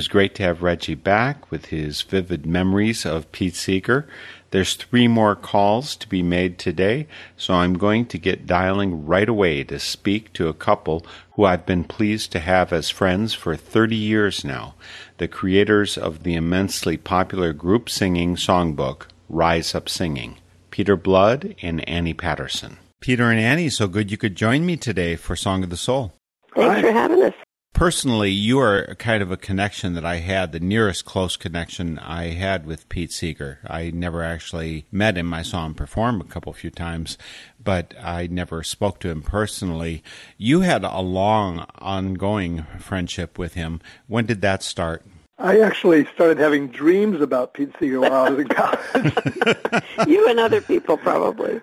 was 0.00 0.08
great 0.08 0.34
to 0.34 0.42
have 0.42 0.62
Reggie 0.62 0.94
back 0.94 1.50
with 1.50 1.66
his 1.66 2.00
vivid 2.00 2.46
memories 2.46 3.04
of 3.04 3.30
Pete 3.32 3.54
Seeger. 3.54 4.08
There's 4.50 4.72
three 4.72 5.06
more 5.06 5.36
calls 5.36 5.94
to 5.96 6.08
be 6.08 6.22
made 6.22 6.58
today, 6.58 7.06
so 7.36 7.52
I'm 7.52 7.74
going 7.74 8.06
to 8.06 8.16
get 8.16 8.46
dialing 8.46 9.04
right 9.04 9.28
away 9.28 9.62
to 9.64 9.78
speak 9.78 10.32
to 10.32 10.48
a 10.48 10.54
couple 10.54 11.04
who 11.32 11.44
I've 11.44 11.66
been 11.66 11.84
pleased 11.84 12.32
to 12.32 12.40
have 12.40 12.72
as 12.72 12.88
friends 12.88 13.34
for 13.34 13.56
30 13.56 13.94
years 13.94 14.42
now, 14.42 14.74
the 15.18 15.28
creators 15.28 15.98
of 15.98 16.22
the 16.22 16.34
immensely 16.34 16.96
popular 16.96 17.52
group 17.52 17.90
singing 17.90 18.36
songbook, 18.36 19.02
Rise 19.28 19.74
Up 19.74 19.86
Singing, 19.86 20.38
Peter 20.70 20.96
Blood 20.96 21.56
and 21.60 21.86
Annie 21.86 22.14
Patterson. 22.14 22.78
Peter 23.02 23.30
and 23.30 23.38
Annie, 23.38 23.68
so 23.68 23.86
good 23.86 24.10
you 24.10 24.16
could 24.16 24.34
join 24.34 24.64
me 24.64 24.78
today 24.78 25.14
for 25.14 25.36
Song 25.36 25.62
of 25.62 25.68
the 25.68 25.76
Soul. 25.76 26.14
Thanks 26.56 26.80
for 26.80 26.90
having 26.90 27.22
us. 27.22 27.34
Personally, 27.72 28.30
you 28.30 28.58
are 28.60 28.94
kind 28.96 29.22
of 29.22 29.30
a 29.30 29.38
connection 29.38 29.94
that 29.94 30.04
I 30.04 30.16
had, 30.16 30.52
the 30.52 30.60
nearest 30.60 31.06
close 31.06 31.36
connection 31.36 31.98
I 31.98 32.28
had 32.28 32.66
with 32.66 32.88
Pete 32.90 33.10
Seeger. 33.10 33.60
I 33.66 33.90
never 33.90 34.22
actually 34.22 34.86
met 34.92 35.16
him. 35.16 35.32
I 35.32 35.42
saw 35.42 35.64
him 35.64 35.74
perform 35.74 36.20
a 36.20 36.24
couple 36.24 36.52
few 36.52 36.70
times, 36.70 37.16
but 37.62 37.94
I 37.98 38.26
never 38.26 38.62
spoke 38.62 39.00
to 39.00 39.08
him 39.08 39.22
personally. 39.22 40.02
You 40.36 40.60
had 40.60 40.84
a 40.84 41.00
long, 41.00 41.64
ongoing 41.78 42.66
friendship 42.78 43.38
with 43.38 43.54
him. 43.54 43.80
When 44.08 44.26
did 44.26 44.42
that 44.42 44.62
start? 44.62 45.06
I 45.40 45.60
actually 45.60 46.04
started 46.06 46.38
having 46.38 46.68
dreams 46.68 47.20
about 47.22 47.54
Pete 47.54 47.72
Seeger 47.80 48.00
while 48.00 48.12
I 48.12 48.30
was 48.30 48.40
in 48.40 48.48
college. 48.48 49.84
you 50.06 50.28
and 50.28 50.38
other 50.38 50.60
people 50.60 50.98
probably. 50.98 51.60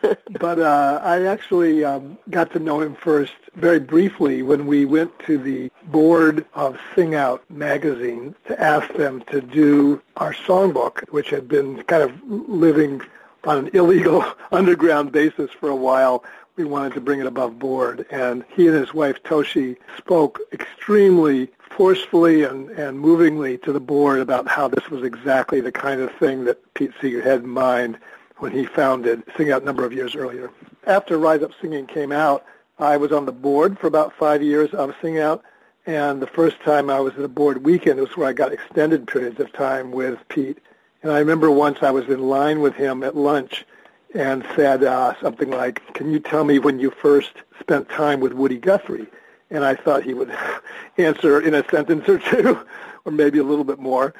but 0.40 0.58
uh, 0.58 1.00
I 1.02 1.22
actually 1.26 1.84
um, 1.84 2.18
got 2.30 2.52
to 2.52 2.58
know 2.58 2.80
him 2.80 2.96
first 2.96 3.34
very 3.54 3.78
briefly 3.78 4.42
when 4.42 4.66
we 4.66 4.84
went 4.84 5.16
to 5.26 5.38
the 5.38 5.70
board 5.84 6.44
of 6.54 6.78
Sing 6.94 7.14
Out 7.14 7.48
magazine 7.48 8.34
to 8.48 8.60
ask 8.60 8.92
them 8.94 9.22
to 9.30 9.40
do 9.40 10.02
our 10.16 10.32
songbook, 10.32 11.08
which 11.10 11.30
had 11.30 11.46
been 11.46 11.82
kind 11.84 12.02
of 12.02 12.12
living 12.28 13.02
on 13.44 13.58
an 13.58 13.70
illegal 13.74 14.24
underground 14.52 15.12
basis 15.12 15.50
for 15.50 15.68
a 15.68 15.76
while. 15.76 16.24
We 16.56 16.64
wanted 16.64 16.92
to 16.94 17.00
bring 17.00 17.20
it 17.20 17.26
above 17.26 17.58
board. 17.58 18.06
And 18.10 18.44
he 18.54 18.66
and 18.66 18.76
his 18.76 18.92
wife, 18.92 19.22
Toshi, 19.22 19.76
spoke 19.96 20.40
extremely 20.52 21.50
forcefully 21.70 22.42
and, 22.42 22.68
and 22.70 23.00
movingly 23.00 23.56
to 23.58 23.72
the 23.72 23.80
board 23.80 24.20
about 24.20 24.46
how 24.46 24.68
this 24.68 24.90
was 24.90 25.02
exactly 25.02 25.60
the 25.60 25.72
kind 25.72 26.00
of 26.00 26.12
thing 26.16 26.44
that 26.44 26.74
Pete 26.74 26.92
Seeger 27.00 27.22
had 27.22 27.40
in 27.40 27.48
mind 27.48 27.98
when 28.36 28.52
he 28.52 28.66
founded 28.66 29.22
Sing 29.36 29.50
Out 29.50 29.62
a 29.62 29.64
number 29.64 29.84
of 29.84 29.92
years 29.92 30.14
earlier. 30.14 30.50
After 30.86 31.18
Rise 31.18 31.42
Up 31.42 31.52
Singing 31.60 31.86
came 31.86 32.12
out, 32.12 32.44
I 32.78 32.96
was 32.96 33.12
on 33.12 33.24
the 33.24 33.32
board 33.32 33.78
for 33.78 33.86
about 33.86 34.12
five 34.12 34.42
years 34.42 34.74
of 34.74 34.94
Sing 35.00 35.18
Out, 35.18 35.42
and 35.86 36.20
the 36.20 36.26
first 36.26 36.60
time 36.60 36.90
I 36.90 37.00
was 37.00 37.14
at 37.14 37.24
a 37.24 37.28
board 37.28 37.64
weekend 37.64 38.00
was 38.00 38.16
where 38.16 38.28
I 38.28 38.32
got 38.32 38.52
extended 38.52 39.06
periods 39.06 39.40
of 39.40 39.52
time 39.52 39.92
with 39.92 40.18
Pete. 40.28 40.58
And 41.02 41.10
I 41.10 41.18
remember 41.18 41.50
once 41.50 41.78
I 41.82 41.90
was 41.90 42.06
in 42.08 42.28
line 42.28 42.60
with 42.60 42.74
him 42.74 43.02
at 43.02 43.16
lunch 43.16 43.64
and 44.14 44.44
said 44.54 44.84
uh, 44.84 45.14
something 45.20 45.50
like, 45.50 45.82
can 45.94 46.12
you 46.12 46.20
tell 46.20 46.44
me 46.44 46.58
when 46.58 46.78
you 46.78 46.90
first 46.90 47.32
spent 47.60 47.88
time 47.88 48.20
with 48.20 48.32
Woody 48.32 48.58
Guthrie? 48.58 49.06
and 49.52 49.64
I 49.64 49.74
thought 49.74 50.02
he 50.02 50.14
would 50.14 50.32
answer 50.98 51.40
in 51.40 51.54
a 51.54 51.68
sentence 51.68 52.08
or 52.08 52.18
two, 52.18 52.58
or 53.04 53.12
maybe 53.12 53.38
a 53.38 53.44
little 53.44 53.64
bit 53.64 53.78
more. 53.78 54.14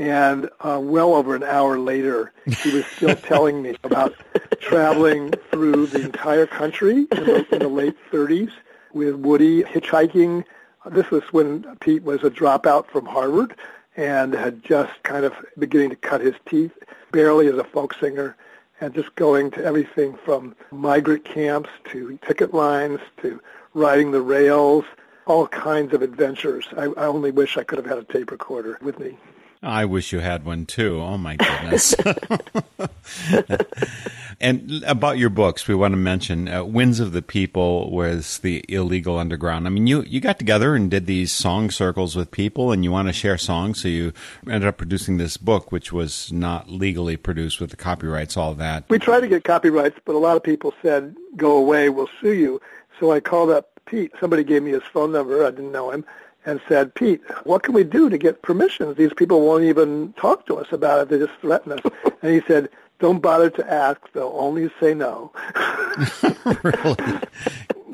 And 0.00 0.48
uh, 0.60 0.80
well 0.80 1.14
over 1.14 1.34
an 1.34 1.42
hour 1.42 1.78
later, 1.78 2.32
he 2.46 2.72
was 2.72 2.86
still 2.86 3.16
telling 3.16 3.62
me 3.62 3.76
about 3.84 4.14
traveling 4.60 5.32
through 5.50 5.86
the 5.86 6.04
entire 6.04 6.46
country 6.46 7.06
in 7.10 7.24
the, 7.24 7.46
in 7.52 7.58
the 7.60 7.68
late 7.68 7.96
30s 8.10 8.52
with 8.92 9.16
Woody 9.16 9.62
hitchhiking. 9.64 10.44
This 10.86 11.10
was 11.10 11.24
when 11.32 11.64
Pete 11.80 12.04
was 12.04 12.22
a 12.22 12.30
dropout 12.30 12.86
from 12.86 13.06
Harvard 13.06 13.56
and 13.96 14.32
had 14.34 14.62
just 14.62 15.02
kind 15.02 15.24
of 15.24 15.34
beginning 15.58 15.90
to 15.90 15.96
cut 15.96 16.20
his 16.20 16.36
teeth, 16.46 16.72
barely 17.10 17.48
as 17.48 17.56
a 17.56 17.64
folk 17.64 17.94
singer, 17.94 18.36
and 18.80 18.94
just 18.94 19.14
going 19.14 19.50
to 19.52 19.64
everything 19.64 20.16
from 20.24 20.54
migrant 20.70 21.24
camps 21.24 21.70
to 21.90 22.18
picket 22.22 22.54
lines 22.54 23.00
to 23.22 23.40
riding 23.74 24.10
the 24.10 24.20
rails, 24.20 24.84
all 25.26 25.46
kinds 25.48 25.92
of 25.92 26.02
adventures. 26.02 26.66
I, 26.76 26.84
I 26.84 27.06
only 27.06 27.30
wish 27.30 27.56
I 27.56 27.64
could 27.64 27.78
have 27.78 27.86
had 27.86 27.98
a 27.98 28.04
tape 28.04 28.30
recorder 28.30 28.78
with 28.80 28.98
me. 28.98 29.18
I 29.62 29.86
wish 29.86 30.12
you 30.12 30.20
had 30.20 30.44
one 30.44 30.66
too. 30.66 31.00
Oh 31.00 31.18
my 31.18 31.36
goodness. 31.36 31.94
and 34.40 34.82
about 34.86 35.18
your 35.18 35.30
books, 35.30 35.66
we 35.66 35.74
want 35.74 35.92
to 35.92 35.98
mention 35.98 36.48
uh, 36.48 36.64
Winds 36.64 37.00
of 37.00 37.12
the 37.12 37.22
People 37.22 37.90
was 37.90 38.38
the 38.38 38.64
illegal 38.68 39.18
underground. 39.18 39.66
I 39.66 39.70
mean, 39.70 39.86
you, 39.86 40.02
you 40.02 40.20
got 40.20 40.38
together 40.38 40.74
and 40.74 40.90
did 40.90 41.06
these 41.06 41.32
song 41.32 41.70
circles 41.70 42.14
with 42.14 42.30
people 42.30 42.70
and 42.70 42.84
you 42.84 42.92
want 42.92 43.08
to 43.08 43.12
share 43.12 43.36
songs. 43.36 43.82
So 43.82 43.88
you 43.88 44.12
ended 44.46 44.68
up 44.68 44.76
producing 44.76 45.16
this 45.16 45.36
book, 45.36 45.72
which 45.72 45.92
was 45.92 46.32
not 46.32 46.70
legally 46.70 47.16
produced 47.16 47.60
with 47.60 47.70
the 47.70 47.76
copyrights, 47.76 48.36
all 48.36 48.54
that. 48.54 48.84
We 48.88 48.98
tried 48.98 49.20
to 49.20 49.28
get 49.28 49.44
copyrights, 49.44 49.98
but 50.04 50.14
a 50.14 50.18
lot 50.18 50.36
of 50.36 50.42
people 50.42 50.72
said, 50.82 51.16
go 51.36 51.56
away, 51.56 51.88
we'll 51.88 52.10
sue 52.20 52.34
you. 52.34 52.60
So 53.00 53.10
I 53.10 53.20
called 53.20 53.50
up 53.50 53.70
Pete. 53.86 54.12
Somebody 54.20 54.44
gave 54.44 54.62
me 54.62 54.70
his 54.70 54.82
phone 54.84 55.12
number. 55.12 55.44
I 55.44 55.50
didn't 55.50 55.72
know 55.72 55.90
him 55.90 56.04
and 56.48 56.62
said, 56.66 56.94
Pete, 56.94 57.20
what 57.44 57.62
can 57.62 57.74
we 57.74 57.84
do 57.84 58.08
to 58.08 58.16
get 58.16 58.40
permissions? 58.40 58.96
These 58.96 59.12
people 59.12 59.42
won't 59.42 59.64
even 59.64 60.14
talk 60.14 60.46
to 60.46 60.56
us 60.56 60.68
about 60.72 61.00
it. 61.02 61.08
They 61.10 61.18
just 61.18 61.38
threaten 61.42 61.72
us. 61.72 61.80
and 62.22 62.32
he 62.32 62.40
said, 62.48 62.70
don't 63.00 63.20
bother 63.20 63.50
to 63.50 63.70
ask. 63.70 64.00
They'll 64.14 64.32
only 64.34 64.70
say 64.80 64.94
no. 64.94 65.30
really? 66.62 67.20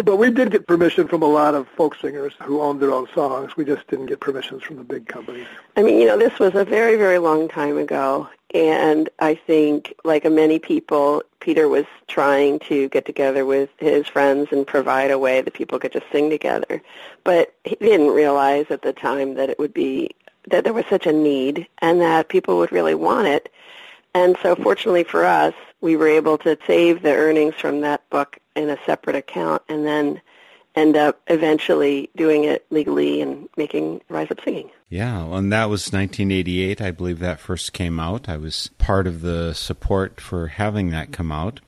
But 0.04 0.16
we 0.16 0.30
did 0.30 0.50
get 0.50 0.66
permission 0.66 1.08
from 1.08 1.23
a 1.23 1.26
lot 1.26 1.54
of 1.54 1.66
folk 1.68 1.96
singers 1.96 2.34
who 2.42 2.61
owned 2.61 2.80
their 2.80 2.92
own 2.92 3.08
songs. 3.14 3.56
We 3.56 3.64
just 3.64 3.87
didn't 3.88 4.06
get 4.06 4.20
permissions 4.20 4.62
from 4.62 4.76
the 4.76 4.84
big 4.84 5.06
companies. 5.08 5.46
I 5.76 5.82
mean, 5.82 5.99
you 5.99 6.06
know, 6.06 6.18
this 6.18 6.38
was 6.38 6.54
a 6.54 6.64
very, 6.64 6.96
very 6.96 7.18
long 7.18 7.49
time 7.49 7.78
ago. 7.78 8.28
And 8.54 9.08
I 9.18 9.34
think, 9.34 9.94
like 10.04 10.25
many 10.30 10.61
people, 10.61 11.23
Peter 11.40 11.68
was 11.68 11.87
trying 12.06 12.61
to 12.61 12.88
get 12.90 13.04
together 13.04 13.44
with 13.44 13.68
his 13.78 14.06
friends 14.06 14.49
and 14.52 14.64
provide 14.66 15.11
a 15.11 15.18
way 15.18 15.40
that 15.40 15.54
people 15.54 15.80
could 15.80 15.92
just 15.92 16.06
sing 16.12 16.30
together. 16.30 16.80
But 17.25 17.54
he 17.64 17.75
didn't 17.76 18.11
realize 18.11 18.66
at 18.70 18.82
the 18.82 18.92
time 18.92 19.34
that 19.34 19.50
it 19.50 19.58
would 19.58 19.75
be, 19.75 20.11
that 20.50 20.62
there 20.62 20.73
was 20.73 20.84
such 20.88 21.06
a 21.06 21.12
need 21.12 21.66
and 21.78 22.00
that 22.00 22.28
people 22.28 22.58
would 22.58 22.70
really 22.70 22.94
want 22.94 23.26
it. 23.26 23.52
And 24.14 24.37
so 24.40 24.54
fortunately 24.54 25.02
for 25.02 25.25
us, 25.25 25.54
we 25.85 25.97
were 25.97 26.09
able 26.09 26.38
to 26.38 26.57
save 26.67 27.03
the 27.03 27.12
earnings 27.12 27.55
from 27.57 27.83
that 27.83 28.09
book 28.09 28.38
in 28.57 28.71
a 28.71 28.79
separate 28.87 29.14
account 29.14 29.61
and 29.69 29.85
then 29.85 30.19
end 30.76 30.97
up 30.97 31.21
eventually 31.28 32.11
doing 32.16 32.45
it 32.45 32.66
legally 32.71 33.21
and 33.21 33.49
making 33.57 34.00
Rise 34.09 34.31
Up 34.31 34.40
Singing. 34.45 34.71
Yeah, 34.88 35.25
and 35.25 35.52
that 35.52 35.71
was 35.71 35.93
1988. 35.93 36.81
I 36.81 36.90
believe 36.90 37.19
that 37.19 37.40
first 37.40 37.73
came 37.73 37.99
out. 37.99 38.28
I 38.28 38.37
was 38.37 38.71
part 38.78 39.07
of 39.07 39.23
the 39.23 39.52
support 39.52 40.21
for 40.21 40.49
having 40.49 40.90
that 40.90 41.12
come 41.12 41.33
out. 41.33 41.61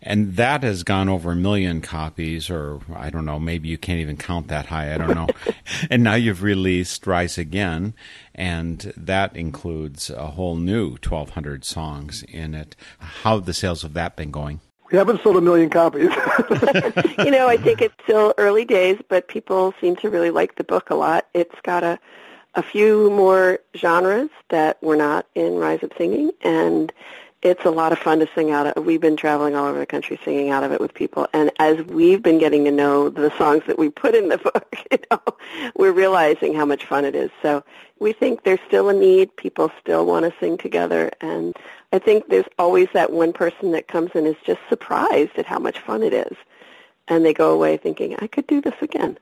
And 0.00 0.36
that 0.36 0.62
has 0.62 0.82
gone 0.82 1.08
over 1.08 1.32
a 1.32 1.36
million 1.36 1.80
copies, 1.80 2.50
or 2.50 2.80
I 2.94 3.10
don't 3.10 3.24
know, 3.24 3.38
maybe 3.38 3.68
you 3.68 3.78
can't 3.78 4.00
even 4.00 4.16
count 4.16 4.48
that 4.48 4.66
high. 4.66 4.92
I 4.94 4.98
don't 4.98 5.14
know. 5.14 5.28
and 5.90 6.02
now 6.02 6.14
you've 6.14 6.42
released 6.42 7.06
Rise 7.06 7.38
Again, 7.38 7.94
and 8.34 8.92
that 8.96 9.36
includes 9.36 10.10
a 10.10 10.28
whole 10.28 10.56
new 10.56 10.90
1,200 10.90 11.64
songs 11.64 12.24
in 12.24 12.54
it. 12.54 12.74
How 12.98 13.36
have 13.36 13.46
the 13.46 13.54
sales 13.54 13.84
of 13.84 13.94
that 13.94 14.16
been 14.16 14.30
going? 14.30 14.60
We 14.92 14.98
haven't 14.98 15.22
sold 15.22 15.36
a 15.36 15.40
million 15.40 15.70
copies. 15.70 16.10
you 17.18 17.30
know, 17.30 17.48
I 17.48 17.58
think 17.60 17.80
it's 17.80 17.94
still 18.04 18.34
early 18.36 18.66
days, 18.66 18.98
but 19.08 19.26
people 19.26 19.74
seem 19.80 19.96
to 19.96 20.10
really 20.10 20.30
like 20.30 20.56
the 20.56 20.64
book 20.64 20.90
a 20.90 20.94
lot. 20.94 21.26
It's 21.34 21.60
got 21.62 21.82
a 21.82 21.98
a 22.54 22.62
few 22.62 23.10
more 23.10 23.60
genres 23.74 24.28
that 24.50 24.82
were 24.82 24.96
not 24.96 25.26
in 25.34 25.54
Rise 25.54 25.82
Up 25.82 25.96
Singing, 25.96 26.32
and 26.42 26.92
it's 27.40 27.64
a 27.64 27.70
lot 27.70 27.92
of 27.92 27.98
fun 27.98 28.20
to 28.20 28.28
sing 28.34 28.50
out 28.50 28.66
of. 28.66 28.84
We've 28.84 29.00
been 29.00 29.16
traveling 29.16 29.56
all 29.56 29.66
over 29.66 29.78
the 29.78 29.86
country 29.86 30.20
singing 30.22 30.50
out 30.50 30.62
of 30.62 30.70
it 30.70 30.80
with 30.80 30.92
people, 30.92 31.26
and 31.32 31.50
as 31.58 31.78
we've 31.86 32.22
been 32.22 32.38
getting 32.38 32.64
to 32.66 32.70
know 32.70 33.08
the 33.08 33.36
songs 33.38 33.62
that 33.66 33.78
we 33.78 33.88
put 33.88 34.14
in 34.14 34.28
the 34.28 34.38
book, 34.52 34.76
you 34.90 34.98
know, 35.10 35.20
we're 35.74 35.92
realizing 35.92 36.54
how 36.54 36.66
much 36.66 36.84
fun 36.84 37.04
it 37.04 37.14
is. 37.14 37.30
So 37.40 37.64
we 37.98 38.12
think 38.12 38.44
there's 38.44 38.60
still 38.66 38.90
a 38.90 38.94
need. 38.94 39.34
People 39.36 39.72
still 39.80 40.04
want 40.04 40.26
to 40.26 40.38
sing 40.38 40.58
together, 40.58 41.10
and 41.22 41.56
I 41.92 41.98
think 41.98 42.28
there's 42.28 42.46
always 42.58 42.88
that 42.94 43.12
one 43.12 43.32
person 43.32 43.72
that 43.72 43.88
comes 43.88 44.12
in 44.14 44.26
is 44.26 44.36
just 44.44 44.60
surprised 44.68 45.32
at 45.36 45.46
how 45.46 45.58
much 45.58 45.78
fun 45.78 46.02
it 46.02 46.14
is, 46.14 46.36
and 47.08 47.24
they 47.24 47.34
go 47.34 47.52
away 47.52 47.76
thinking, 47.76 48.16
I 48.20 48.26
could 48.26 48.46
do 48.46 48.60
this 48.60 48.74
again. 48.80 49.18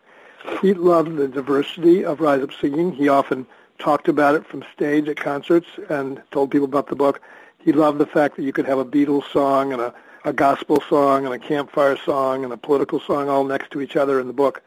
He 0.63 0.73
loved 0.73 1.17
the 1.17 1.29
diversity 1.29 2.05
of 2.05 2.21
Rise 2.21 2.43
Up 2.43 2.53
Singing. 2.53 2.93
He 2.93 3.09
often 3.09 3.47
talked 3.79 4.09
about 4.09 4.35
it 4.35 4.47
from 4.47 4.65
stage 4.73 5.09
at 5.09 5.17
concerts 5.17 5.67
and 5.89 6.23
told 6.31 6.51
people 6.51 6.67
about 6.67 6.87
the 6.87 6.97
book. 6.97 7.21
He 7.59 7.73
loved 7.73 7.99
the 7.99 8.07
fact 8.07 8.37
that 8.37 8.43
you 8.43 8.53
could 8.53 8.67
have 8.67 8.79
a 8.79 8.85
Beatles 8.85 9.31
song 9.33 9.73
and 9.73 9.83
a, 9.83 9.95
a 10.25 10.33
gospel 10.33 10.83
song 10.89 11.25
and 11.27 11.35
a 11.35 11.39
campfire 11.39 11.97
song 11.97 12.45
and 12.45 12.53
a 12.53 12.57
political 12.57 13.01
song 13.01 13.29
all 13.29 13.45
next 13.45 13.71
to 13.73 13.81
each 13.81 13.97
other 13.97 14.21
in 14.21 14.27
the 14.29 14.33
book. 14.33 14.63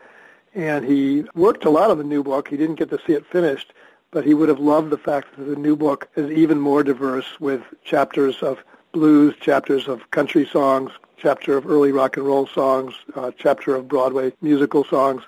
And 0.54 0.86
he 0.86 1.26
worked 1.34 1.66
a 1.66 1.70
lot 1.70 1.90
on 1.90 1.98
the 1.98 2.04
new 2.04 2.24
book. 2.24 2.50
He 2.50 2.58
didn't 2.58 2.76
get 2.76 2.90
to 2.92 3.00
see 3.08 3.14
it 3.14 3.26
finished, 3.26 3.74
but 4.14 4.24
he 4.24 4.36
would 4.36 4.48
have 4.48 4.60
loved 4.60 4.92
the 4.92 4.98
fact 4.98 5.36
that 5.36 5.44
the 5.46 5.56
new 5.56 5.76
book 5.76 6.08
is 6.16 6.30
even 6.30 6.60
more 6.60 6.84
diverse 6.84 7.40
with 7.40 7.64
chapters 7.84 8.42
of 8.44 8.64
blues, 8.92 9.34
chapters 9.42 9.88
of 9.88 10.10
country 10.12 10.46
songs, 10.46 10.92
chapter 11.18 11.58
of 11.58 11.66
early 11.66 11.92
rock 11.92 12.16
and 12.16 12.26
roll 12.26 12.46
songs, 12.46 12.94
uh, 13.16 13.32
chapter 13.36 13.76
of 13.76 13.88
Broadway 13.88 14.32
musical 14.40 14.84
songs. 14.84 15.24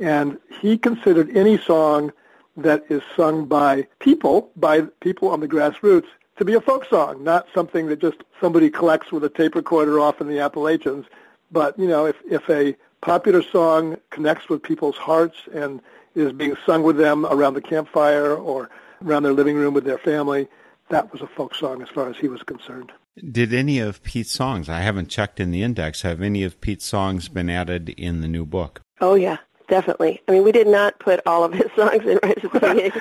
And 0.00 0.38
he 0.60 0.76
considered 0.76 1.34
any 1.36 1.56
song 1.58 2.12
that 2.56 2.84
is 2.88 3.02
sung 3.16 3.44
by 3.46 3.86
people, 4.00 4.50
by 4.56 4.82
people 5.00 5.28
on 5.28 5.38
the 5.38 5.48
grassroots, 5.48 6.08
to 6.36 6.44
be 6.44 6.54
a 6.54 6.60
folk 6.60 6.84
song, 6.86 7.22
not 7.22 7.46
something 7.54 7.86
that 7.86 8.00
just 8.00 8.24
somebody 8.40 8.68
collects 8.68 9.12
with 9.12 9.22
a 9.22 9.28
tape 9.28 9.54
recorder 9.54 10.00
off 10.00 10.20
in 10.20 10.26
the 10.26 10.40
Appalachians. 10.40 11.06
But, 11.52 11.78
you 11.78 11.86
know, 11.86 12.06
if, 12.06 12.16
if 12.28 12.50
a 12.50 12.76
popular 13.00 13.42
song 13.42 13.96
connects 14.10 14.48
with 14.48 14.60
people's 14.60 14.96
hearts 14.96 15.36
and 15.52 15.80
is 16.14 16.32
being 16.32 16.56
sung 16.66 16.82
with 16.82 16.96
them 16.96 17.26
around 17.26 17.54
the 17.54 17.60
campfire 17.60 18.34
or 18.34 18.70
around 19.04 19.24
their 19.24 19.32
living 19.32 19.56
room 19.56 19.74
with 19.74 19.84
their 19.84 19.98
family, 19.98 20.48
that 20.90 21.12
was 21.12 21.20
a 21.22 21.26
folk 21.26 21.54
song 21.54 21.82
as 21.82 21.88
far 21.88 22.08
as 22.08 22.16
he 22.16 22.28
was 22.28 22.42
concerned. 22.42 22.92
Did 23.30 23.54
any 23.54 23.78
of 23.78 24.02
Pete's 24.02 24.32
songs, 24.32 24.68
I 24.68 24.80
haven't 24.80 25.08
checked 25.08 25.38
in 25.38 25.50
the 25.50 25.62
index, 25.62 26.02
have 26.02 26.20
any 26.20 26.42
of 26.42 26.60
Pete's 26.60 26.84
songs 26.84 27.28
been 27.28 27.48
added 27.48 27.90
in 27.90 28.20
the 28.20 28.28
new 28.28 28.44
book? 28.44 28.82
Oh, 29.00 29.14
yeah. 29.14 29.38
Definitely. 29.66 30.20
I 30.28 30.32
mean, 30.32 30.44
we 30.44 30.52
did 30.52 30.66
not 30.66 30.98
put 30.98 31.20
all 31.26 31.42
of 31.42 31.54
his 31.54 31.70
songs 31.76 32.04
in 32.04 32.18
Rise 32.22 32.44
Up 32.44 32.60
Singing. 32.62 32.92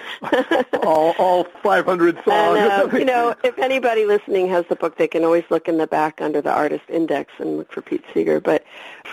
all, 0.81 1.13
all 1.19 1.43
500 1.61 2.15
songs. 2.25 2.59
And, 2.59 2.93
uh, 2.93 2.97
you 2.97 3.05
know, 3.05 3.35
if 3.43 3.57
anybody 3.59 4.05
listening 4.05 4.47
has 4.49 4.65
the 4.69 4.75
book, 4.75 4.97
they 4.97 5.07
can 5.07 5.23
always 5.25 5.43
look 5.49 5.67
in 5.67 5.77
the 5.77 5.87
back 5.87 6.21
under 6.21 6.41
the 6.41 6.51
artist 6.51 6.83
index 6.87 7.33
and 7.39 7.57
look 7.57 7.71
for 7.71 7.81
Pete 7.81 8.03
Seeger. 8.13 8.39
But, 8.39 8.63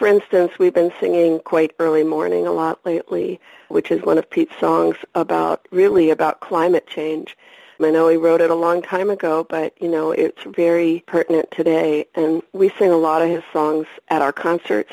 for 0.00 0.06
instance, 0.06 0.52
we've 0.58 0.72
been 0.72 0.94
singing 0.98 1.40
Quite 1.40 1.74
Early 1.78 2.04
Morning 2.04 2.46
a 2.46 2.52
lot 2.52 2.80
lately, 2.86 3.38
which 3.68 3.90
is 3.90 4.00
one 4.00 4.16
of 4.16 4.30
Pete's 4.30 4.58
songs 4.58 4.96
about, 5.14 5.68
really 5.72 6.08
about 6.08 6.40
climate 6.40 6.86
change. 6.86 7.36
I 7.78 7.90
know 7.90 8.08
he 8.08 8.16
wrote 8.16 8.40
it 8.40 8.50
a 8.50 8.54
long 8.54 8.80
time 8.80 9.10
ago, 9.10 9.44
but, 9.46 9.74
you 9.78 9.90
know, 9.90 10.10
it's 10.10 10.42
very 10.44 11.04
pertinent 11.06 11.50
today. 11.50 12.06
And 12.14 12.42
we 12.54 12.70
sing 12.78 12.90
a 12.90 12.96
lot 12.96 13.20
of 13.20 13.28
his 13.28 13.42
songs 13.52 13.86
at 14.08 14.22
our 14.22 14.32
concerts. 14.32 14.90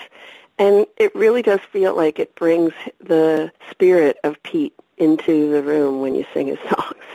And 0.59 0.85
it 0.97 1.15
really 1.15 1.41
does 1.41 1.61
feel 1.71 1.95
like 1.95 2.19
it 2.19 2.35
brings 2.35 2.73
the 2.99 3.49
spirit 3.71 4.17
of 4.25 4.43
Pete 4.43 4.75
into 4.97 5.49
the 5.51 5.63
room 5.63 6.01
when 6.01 6.15
you 6.15 6.25
sing 6.33 6.47
his 6.47 6.59
songs. 6.69 7.05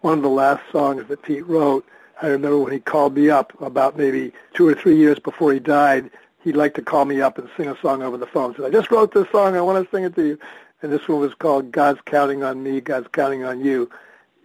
One 0.00 0.16
of 0.16 0.22
the 0.22 0.30
last 0.30 0.62
songs 0.72 1.06
that 1.08 1.20
Pete 1.20 1.46
wrote, 1.46 1.84
I 2.22 2.28
remember 2.28 2.60
when 2.60 2.72
he 2.72 2.80
called 2.80 3.14
me 3.14 3.28
up 3.28 3.52
about 3.60 3.98
maybe 3.98 4.32
two 4.54 4.66
or 4.66 4.74
three 4.74 4.96
years 4.96 5.18
before 5.18 5.52
he 5.52 5.58
died, 5.58 6.10
he'd 6.44 6.56
like 6.56 6.74
to 6.74 6.82
call 6.82 7.06
me 7.06 7.20
up 7.20 7.38
and 7.38 7.48
sing 7.56 7.68
a 7.68 7.80
song 7.80 8.02
over 8.02 8.18
the 8.18 8.26
phone. 8.26 8.54
Said, 8.54 8.66
I 8.66 8.70
just 8.70 8.90
wrote 8.90 9.12
this 9.12 9.28
song, 9.32 9.56
I 9.56 9.62
want 9.62 9.82
to 9.82 9.96
sing 9.96 10.04
it 10.04 10.14
to 10.14 10.26
you. 10.26 10.38
And 10.82 10.92
this 10.92 11.08
one 11.08 11.20
was 11.20 11.34
called 11.34 11.72
God's 11.72 12.00
Counting 12.04 12.42
on 12.42 12.62
Me, 12.62 12.80
God's 12.80 13.08
Counting 13.08 13.42
on 13.42 13.64
You. 13.64 13.90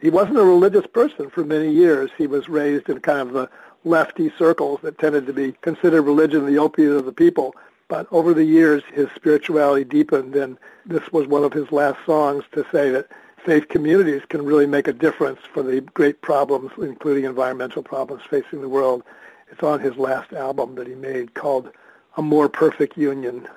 He 0.01 0.09
wasn't 0.09 0.37
a 0.37 0.45
religious 0.45 0.87
person 0.87 1.29
for 1.29 1.43
many 1.43 1.69
years. 1.69 2.09
He 2.17 2.25
was 2.25 2.47
raised 2.47 2.87
in 2.87 3.01
kind 3.01 3.19
of 3.19 3.33
the 3.33 3.49
lefty 3.83 4.31
circles 4.37 4.79
that 4.81 4.97
tended 4.97 5.27
to 5.27 5.33
be 5.33 5.51
considered 5.61 6.03
religion 6.03 6.45
the 6.45 6.57
opiate 6.57 6.93
of 6.93 7.05
the 7.05 7.11
people. 7.11 7.53
But 7.89 8.07
over 8.11 8.33
the 8.33 8.45
years, 8.45 8.83
his 8.93 9.09
spirituality 9.15 9.83
deepened, 9.83 10.35
and 10.35 10.57
this 10.85 11.11
was 11.11 11.27
one 11.27 11.43
of 11.43 11.51
his 11.51 11.71
last 11.71 11.97
songs 12.05 12.45
to 12.53 12.65
say 12.71 12.89
that 12.91 13.07
faith 13.43 13.67
communities 13.67 14.21
can 14.29 14.45
really 14.45 14.67
make 14.67 14.87
a 14.87 14.93
difference 14.93 15.39
for 15.53 15.63
the 15.63 15.81
great 15.81 16.21
problems, 16.21 16.71
including 16.77 17.25
environmental 17.25 17.83
problems 17.83 18.23
facing 18.29 18.61
the 18.61 18.69
world. 18.69 19.03
It's 19.51 19.63
on 19.63 19.81
his 19.81 19.97
last 19.97 20.31
album 20.31 20.75
that 20.75 20.87
he 20.87 20.95
made 20.95 21.33
called 21.33 21.71
A 22.19 22.21
More 22.21 22.49
Perfect 22.49 22.97
Union. 22.97 23.47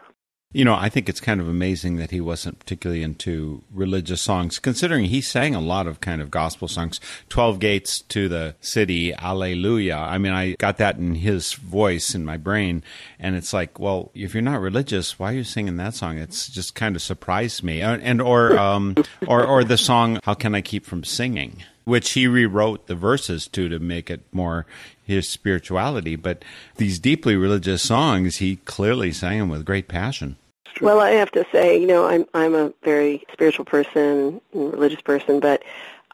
You 0.52 0.64
know, 0.64 0.76
I 0.76 0.88
think 0.88 1.08
it's 1.08 1.18
kind 1.18 1.40
of 1.40 1.48
amazing 1.48 1.96
that 1.96 2.12
he 2.12 2.20
wasn't 2.20 2.60
particularly 2.60 3.02
into 3.02 3.64
religious 3.72 4.22
songs, 4.22 4.60
considering 4.60 5.06
he 5.06 5.20
sang 5.20 5.56
a 5.56 5.60
lot 5.60 5.88
of 5.88 6.00
kind 6.00 6.22
of 6.22 6.30
gospel 6.30 6.68
songs. 6.68 7.00
12 7.28 7.58
Gates 7.58 8.02
to 8.02 8.28
the 8.28 8.54
City, 8.60 9.12
Alleluia. 9.14 9.96
I 9.96 10.18
mean, 10.18 10.32
I 10.32 10.52
got 10.60 10.76
that 10.76 10.96
in 10.96 11.16
his 11.16 11.54
voice 11.54 12.14
in 12.14 12.24
my 12.24 12.36
brain, 12.36 12.84
and 13.18 13.34
it's 13.34 13.52
like, 13.52 13.80
well, 13.80 14.12
if 14.14 14.32
you're 14.32 14.42
not 14.42 14.60
religious, 14.60 15.18
why 15.18 15.32
are 15.32 15.36
you 15.38 15.44
singing 15.44 15.76
that 15.78 15.94
song? 15.94 16.18
It's 16.18 16.48
just 16.48 16.76
kind 16.76 16.94
of 16.94 17.02
surprised 17.02 17.64
me. 17.64 17.82
Uh, 17.82 17.96
and, 17.96 18.22
or, 18.22 18.56
um, 18.56 18.94
or, 19.26 19.44
or 19.44 19.64
the 19.64 19.76
song, 19.76 20.20
How 20.22 20.34
Can 20.34 20.54
I 20.54 20.60
Keep 20.60 20.86
From 20.86 21.02
Singing? 21.02 21.64
Which 21.82 22.10
he 22.10 22.28
rewrote 22.28 22.86
the 22.86 22.94
verses 22.94 23.48
to 23.48 23.68
to 23.68 23.80
make 23.80 24.08
it 24.08 24.20
more 24.30 24.66
his 25.12 25.28
spirituality. 25.28 26.16
But 26.16 26.44
these 26.76 26.98
deeply 26.98 27.36
religious 27.36 27.82
songs, 27.82 28.36
he 28.36 28.56
clearly 28.56 29.12
sang 29.12 29.38
them 29.38 29.48
with 29.48 29.64
great 29.64 29.88
passion. 29.88 30.36
Well, 30.80 31.00
I 31.00 31.10
have 31.10 31.30
to 31.32 31.44
say, 31.52 31.78
you 31.78 31.86
know, 31.86 32.06
I'm 32.06 32.26
I'm 32.34 32.54
a 32.54 32.72
very 32.82 33.24
spiritual 33.32 33.64
person, 33.64 34.40
religious 34.52 35.02
person, 35.02 35.38
but 35.38 35.62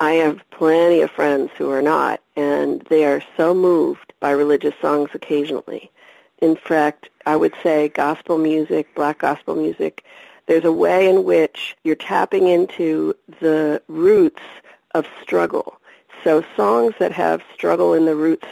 I 0.00 0.12
have 0.12 0.40
plenty 0.50 1.00
of 1.00 1.10
friends 1.10 1.50
who 1.56 1.70
are 1.70 1.82
not, 1.82 2.20
and 2.36 2.82
they 2.90 3.04
are 3.04 3.22
so 3.36 3.54
moved 3.54 4.12
by 4.20 4.30
religious 4.30 4.74
songs 4.80 5.10
occasionally. 5.14 5.90
In 6.40 6.54
fact, 6.54 7.08
I 7.26 7.36
would 7.36 7.54
say 7.62 7.88
gospel 7.88 8.38
music, 8.38 8.94
black 8.94 9.18
gospel 9.18 9.56
music, 9.56 10.04
there's 10.46 10.64
a 10.64 10.72
way 10.72 11.08
in 11.08 11.24
which 11.24 11.76
you're 11.84 11.94
tapping 11.94 12.46
into 12.46 13.14
the 13.40 13.82
roots 13.88 14.42
of 14.94 15.06
struggle. 15.22 15.78
So 16.24 16.44
songs 16.56 16.94
that 16.98 17.12
have 17.12 17.42
struggle 17.52 17.92
in 17.92 18.06
the 18.06 18.16
roots, 18.16 18.46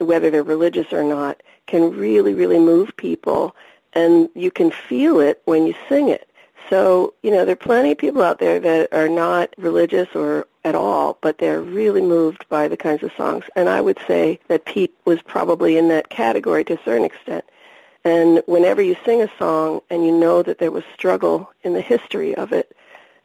whether 0.00 0.30
they're 0.30 0.42
religious 0.42 0.92
or 0.92 1.04
not, 1.04 1.42
can 1.66 1.96
really, 1.96 2.34
really 2.34 2.58
move 2.58 2.96
people 2.96 3.54
and 3.92 4.28
you 4.34 4.50
can 4.50 4.70
feel 4.70 5.20
it 5.20 5.42
when 5.44 5.66
you 5.66 5.74
sing 5.88 6.08
it. 6.08 6.28
So, 6.68 7.14
you 7.22 7.30
know, 7.32 7.44
there 7.44 7.54
are 7.54 7.56
plenty 7.56 7.90
of 7.92 7.98
people 7.98 8.22
out 8.22 8.38
there 8.38 8.60
that 8.60 8.92
are 8.92 9.08
not 9.08 9.52
religious 9.58 10.08
or 10.14 10.46
at 10.64 10.74
all, 10.74 11.18
but 11.20 11.38
they're 11.38 11.60
really 11.60 12.00
moved 12.00 12.48
by 12.48 12.68
the 12.68 12.76
kinds 12.76 13.02
of 13.02 13.12
songs. 13.16 13.44
And 13.56 13.68
I 13.68 13.80
would 13.80 13.98
say 14.06 14.38
that 14.48 14.66
Pete 14.66 14.94
was 15.04 15.20
probably 15.22 15.76
in 15.76 15.88
that 15.88 16.10
category 16.10 16.64
to 16.64 16.74
a 16.74 16.84
certain 16.84 17.04
extent. 17.04 17.44
And 18.04 18.42
whenever 18.46 18.80
you 18.80 18.96
sing 19.04 19.20
a 19.20 19.30
song 19.38 19.80
and 19.90 20.04
you 20.04 20.12
know 20.12 20.42
that 20.42 20.58
there 20.58 20.70
was 20.70 20.84
struggle 20.94 21.50
in 21.62 21.72
the 21.74 21.80
history 21.80 22.34
of 22.34 22.52
it, 22.52 22.76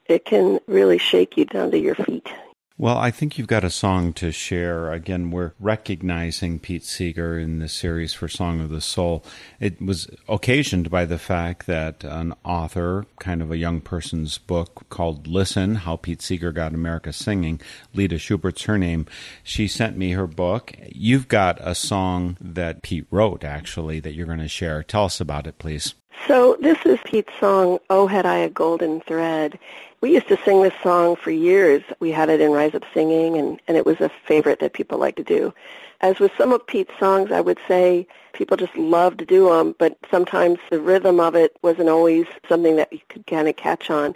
it 0.08 0.26
can 0.26 0.60
really 0.68 0.98
shake 0.98 1.38
you 1.38 1.46
down 1.46 1.72
to 1.72 1.80
your 1.80 1.96
feet. 1.96 2.32
Well, 2.78 2.98
I 2.98 3.10
think 3.10 3.38
you've 3.38 3.48
got 3.48 3.64
a 3.64 3.70
song 3.70 4.12
to 4.16 4.34
share. 4.34 4.92
Again, 4.92 5.32
we're 5.32 5.54
recognizing 5.62 6.60
Pete 6.60 6.84
Seeger 6.84 7.40
in 7.40 7.60
the 7.60 7.70
series 7.70 8.14
for 8.14 8.28
Song 8.28 8.60
of 8.60 8.70
the 8.70 8.82
Soul. 8.82 9.24
It 9.62 9.82
was 9.82 10.10
occasioned 10.28 10.92
by 10.92 11.06
the 11.06 11.18
fact 11.18 11.68
that 11.68 12.04
an 12.04 12.34
author, 12.44 13.06
kind 13.18 13.42
of 13.42 13.50
a 13.50 13.58
young 13.58 13.80
person's 13.80 14.38
book 14.38 14.90
called 14.90 15.26
Listen 15.26 15.76
How 15.76 15.96
Pete 15.96 16.22
Seeger 16.22 16.52
Got 16.52 16.74
America 16.74 17.14
Singing, 17.14 17.62
Leda 17.94 18.18
Schubert's 18.18 18.64
her 18.64 18.78
name, 18.78 19.06
she 19.42 19.70
sent 19.70 19.96
me 19.96 20.12
her 20.12 20.28
book. 20.28 20.74
You've 20.90 21.30
got 21.30 21.58
a 21.62 21.76
song 21.76 22.36
that 22.42 22.82
Pete 22.82 23.08
wrote, 23.10 23.46
actually, 23.46 24.02
that 24.02 24.16
you're 24.16 24.26
going 24.26 24.40
to 24.40 24.50
share. 24.50 24.84
Tell 24.84 25.06
us 25.06 25.22
about 25.22 25.48
it, 25.48 25.60
please. 25.60 25.96
So 26.28 26.58
this 26.60 26.84
is 26.86 26.98
Pete's 27.06 27.34
song, 27.40 27.78
Oh 27.92 28.08
Had 28.08 28.26
I 28.26 28.38
a 28.38 28.50
Golden 28.50 29.00
Thread. 29.02 29.60
We 30.02 30.14
used 30.16 30.28
to 30.30 30.38
sing 30.44 30.64
this 30.64 30.74
song 30.82 31.16
for 31.16 31.30
years. 31.30 31.84
We 32.00 32.12
had 32.12 32.30
it 32.30 32.42
in 32.42 32.52
Rise 32.52 32.74
Up 32.74 32.84
Singing, 32.96 33.38
and, 33.38 33.62
and 33.68 33.78
it 33.78 33.86
was 33.86 34.02
a 34.02 34.10
favorite 34.26 34.60
that 34.60 34.74
people 34.74 34.98
like 34.98 35.16
to 35.18 35.24
do. 35.24 35.54
As 36.02 36.20
with 36.20 36.32
some 36.36 36.52
of 36.52 36.66
Pete's 36.66 36.98
songs, 37.00 37.32
I 37.32 37.42
would 37.42 37.60
say 37.68 38.08
people 38.34 38.58
just 38.58 38.76
love 38.76 39.18
to 39.18 39.26
do 39.26 39.50
them, 39.50 39.76
but 39.78 40.00
sometimes 40.10 40.58
the 40.72 40.80
rhythm 40.80 41.20
of 41.20 41.36
it 41.36 41.56
wasn't 41.62 41.90
always 41.90 42.26
something 42.50 42.76
that 42.78 42.92
you 42.92 43.02
could 43.08 43.28
kind 43.28 43.48
of 43.48 43.56
catch 43.56 43.92
on. 43.92 44.16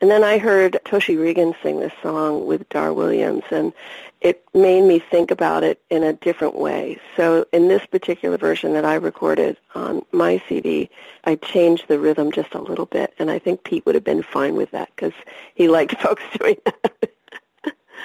And 0.00 0.10
then 0.10 0.24
I 0.24 0.38
heard 0.38 0.78
Toshi 0.84 1.16
Reagon 1.16 1.54
sing 1.62 1.80
this 1.80 1.92
song 2.02 2.46
with 2.46 2.68
Dar 2.68 2.92
Williams, 2.92 3.44
and 3.50 3.72
it 4.20 4.44
made 4.52 4.82
me 4.82 4.98
think 4.98 5.30
about 5.30 5.64
it 5.64 5.80
in 5.88 6.02
a 6.02 6.12
different 6.12 6.56
way. 6.56 6.98
So 7.16 7.46
in 7.52 7.68
this 7.68 7.84
particular 7.86 8.36
version 8.36 8.74
that 8.74 8.84
I 8.84 8.94
recorded 8.94 9.56
on 9.74 10.04
my 10.12 10.42
CD, 10.48 10.90
I 11.24 11.36
changed 11.36 11.88
the 11.88 11.98
rhythm 11.98 12.30
just 12.30 12.54
a 12.54 12.60
little 12.60 12.86
bit, 12.86 13.14
and 13.18 13.30
I 13.30 13.38
think 13.38 13.64
Pete 13.64 13.86
would 13.86 13.94
have 13.94 14.04
been 14.04 14.22
fine 14.22 14.54
with 14.54 14.70
that 14.72 14.90
because 14.94 15.14
he 15.54 15.68
liked 15.68 15.96
folks 16.00 16.22
doing 16.38 16.56
that. 16.66 17.10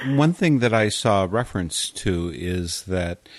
One 0.07 0.33
thing 0.33 0.59
that 0.59 0.73
I 0.73 0.89
saw 0.89 1.27
reference 1.29 1.91
to 1.91 2.31
is 2.33 2.83
that 2.83 3.29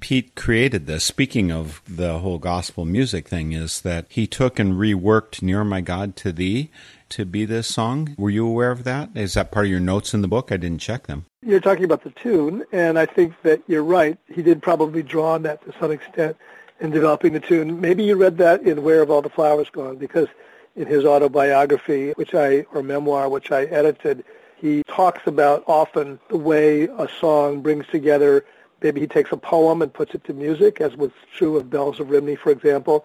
Pete 0.00 0.34
created 0.34 0.86
this. 0.86 1.04
Speaking 1.04 1.50
of 1.50 1.80
the 1.88 2.18
whole 2.18 2.38
gospel 2.38 2.84
music 2.84 3.26
thing, 3.26 3.52
is 3.52 3.80
that 3.80 4.06
he 4.10 4.26
took 4.26 4.58
and 4.58 4.74
reworked 4.74 5.40
Near 5.40 5.64
My 5.64 5.80
God 5.80 6.14
to 6.16 6.32
Thee 6.32 6.70
to 7.14 7.24
be 7.24 7.44
this 7.44 7.68
song. 7.68 8.14
Were 8.18 8.30
you 8.30 8.44
aware 8.44 8.72
of 8.72 8.82
that? 8.82 9.10
Is 9.14 9.34
that 9.34 9.52
part 9.52 9.66
of 9.66 9.70
your 9.70 9.78
notes 9.78 10.14
in 10.14 10.20
the 10.20 10.28
book? 10.28 10.50
I 10.50 10.56
didn't 10.56 10.80
check 10.80 11.06
them. 11.06 11.26
You're 11.46 11.60
talking 11.60 11.84
about 11.84 12.02
the 12.02 12.10
tune, 12.10 12.64
and 12.72 12.98
I 12.98 13.06
think 13.06 13.34
that 13.42 13.62
you're 13.68 13.84
right. 13.84 14.18
He 14.32 14.42
did 14.42 14.60
probably 14.60 15.02
draw 15.02 15.34
on 15.34 15.42
that 15.42 15.64
to 15.64 15.72
some 15.78 15.92
extent 15.92 16.36
in 16.80 16.90
developing 16.90 17.32
the 17.32 17.40
tune. 17.40 17.80
Maybe 17.80 18.02
you 18.02 18.16
read 18.16 18.38
that 18.38 18.62
in 18.62 18.82
Where 18.82 18.98
Have 18.98 19.10
All 19.10 19.22
the 19.22 19.30
Flowers 19.30 19.70
Gone, 19.70 19.96
because 19.96 20.26
in 20.74 20.88
his 20.88 21.04
autobiography, 21.04 22.10
which 22.16 22.34
I, 22.34 22.62
or 22.72 22.82
memoir, 22.82 23.28
which 23.28 23.52
I 23.52 23.66
edited, 23.66 24.24
he 24.56 24.82
talks 24.88 25.24
about 25.26 25.62
often 25.68 26.18
the 26.30 26.36
way 26.36 26.84
a 26.84 27.08
song 27.20 27.60
brings 27.60 27.86
together, 27.86 28.44
maybe 28.82 29.00
he 29.00 29.06
takes 29.06 29.30
a 29.30 29.36
poem 29.36 29.82
and 29.82 29.92
puts 29.92 30.16
it 30.16 30.24
to 30.24 30.32
music, 30.32 30.80
as 30.80 30.96
was 30.96 31.12
true 31.36 31.56
of 31.56 31.70
Bells 31.70 32.00
of 32.00 32.10
Rhymney, 32.10 32.34
for 32.34 32.50
example, 32.50 33.04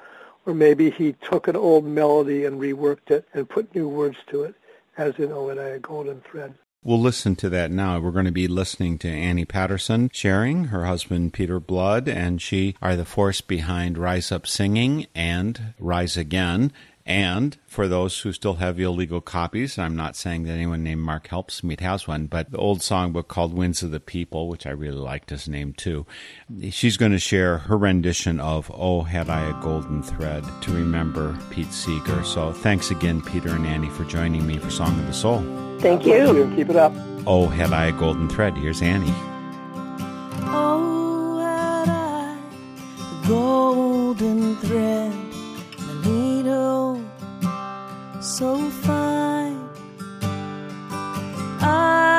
or 0.49 0.55
maybe 0.55 0.89
he 0.89 1.13
took 1.13 1.47
an 1.47 1.55
old 1.55 1.85
melody 1.85 2.43
and 2.43 2.59
reworked 2.59 3.11
it 3.11 3.27
and 3.33 3.47
put 3.47 3.73
new 3.75 3.87
words 3.87 4.17
to 4.31 4.43
it, 4.43 4.55
as 4.97 5.13
in 5.19 5.31
Oh, 5.31 5.47
Had 5.47 5.59
I 5.59 5.67
a 5.67 5.79
Golden 5.79 6.21
Thread. 6.21 6.55
We'll 6.83 6.99
listen 6.99 7.35
to 7.35 7.49
that 7.49 7.71
now. 7.71 7.99
We're 7.99 8.11
going 8.11 8.25
to 8.25 8.31
be 8.31 8.47
listening 8.47 8.97
to 8.99 9.09
Annie 9.09 9.45
Patterson 9.45 10.09
sharing 10.11 10.65
her 10.65 10.85
husband 10.85 11.33
Peter 11.33 11.59
Blood, 11.59 12.07
and 12.07 12.41
she 12.41 12.75
are 12.81 12.95
the 12.95 13.05
force 13.05 13.41
behind 13.41 13.97
Rise 13.97 14.31
Up 14.31 14.47
Singing 14.47 15.05
and 15.13 15.73
Rise 15.77 16.17
Again. 16.17 16.71
And 17.09 17.57
for 17.65 17.87
those 17.87 18.19
who 18.19 18.31
still 18.31 18.53
have 18.55 18.79
illegal 18.79 19.19
copies, 19.19 19.79
I'm 19.79 19.95
not 19.95 20.15
saying 20.15 20.43
that 20.43 20.53
anyone 20.53 20.83
named 20.83 21.01
Mark 21.01 21.27
helps 21.27 21.61
Helpsmeet 21.61 21.79
has 21.79 22.07
one, 22.07 22.27
but 22.27 22.51
the 22.51 22.59
old 22.59 22.81
songbook 22.81 23.27
called 23.27 23.51
Winds 23.55 23.81
of 23.81 23.89
the 23.89 23.99
People, 23.99 24.47
which 24.47 24.67
I 24.67 24.69
really 24.69 24.99
liked 24.99 25.31
his 25.31 25.47
name 25.47 25.73
too, 25.73 26.05
she's 26.69 26.97
going 26.97 27.11
to 27.11 27.17
share 27.17 27.57
her 27.57 27.75
rendition 27.79 28.39
of 28.39 28.69
Oh, 28.71 29.01
Had 29.01 29.27
I 29.27 29.49
a 29.49 29.53
Golden 29.63 30.03
Thread 30.03 30.43
to 30.61 30.71
remember 30.71 31.35
Pete 31.49 31.73
Seeger. 31.73 32.23
So 32.23 32.53
thanks 32.53 32.91
again, 32.91 33.21
Peter 33.23 33.49
and 33.49 33.65
Annie, 33.65 33.89
for 33.89 34.03
joining 34.03 34.45
me 34.45 34.59
for 34.59 34.69
Song 34.69 34.99
of 34.99 35.07
the 35.07 35.13
Soul. 35.13 35.39
Thank 35.79 36.05
you. 36.05 36.53
Keep 36.55 36.69
it 36.69 36.75
up. 36.75 36.93
Oh, 37.25 37.47
Had 37.47 37.73
I 37.73 37.85
a 37.87 37.91
Golden 37.91 38.29
Thread. 38.29 38.55
Here's 38.55 38.83
Annie. 38.83 39.11
Oh, 40.51 41.39
had 41.39 41.89
I 41.89 42.37
a 43.23 43.27
golden 43.27 44.55
thread, 44.57 45.28
so 48.39 48.55
fine, 48.87 49.59
I 51.59 52.18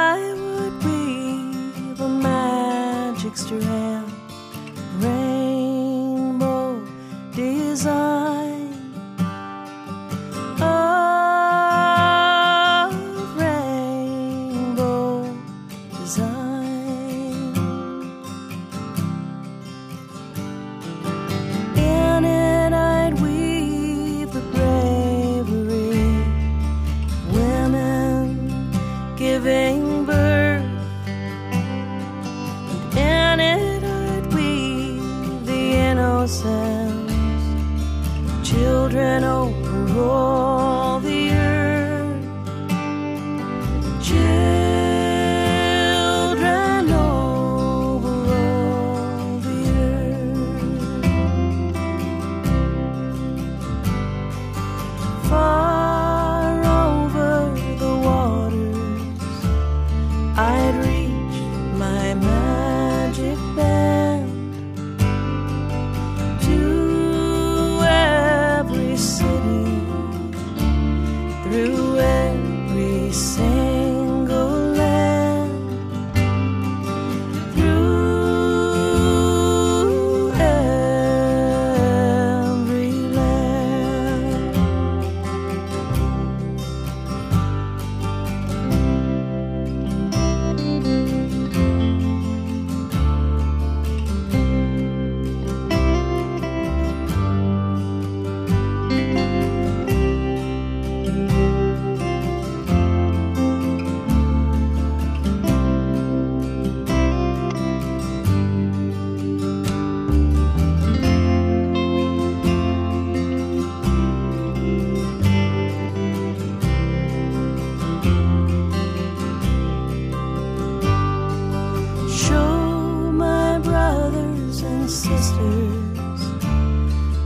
masters 124.91 125.31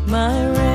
my 0.06 0.73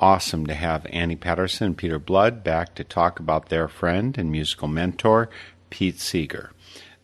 Awesome 0.00 0.46
to 0.46 0.54
have 0.54 0.86
Annie 0.90 1.16
Patterson 1.16 1.66
and 1.66 1.76
Peter 1.76 1.98
Blood 1.98 2.44
back 2.44 2.76
to 2.76 2.84
talk 2.84 3.18
about 3.18 3.48
their 3.48 3.66
friend 3.66 4.16
and 4.16 4.30
musical 4.30 4.68
mentor, 4.68 5.28
Pete 5.70 5.98
Seeger. 5.98 6.52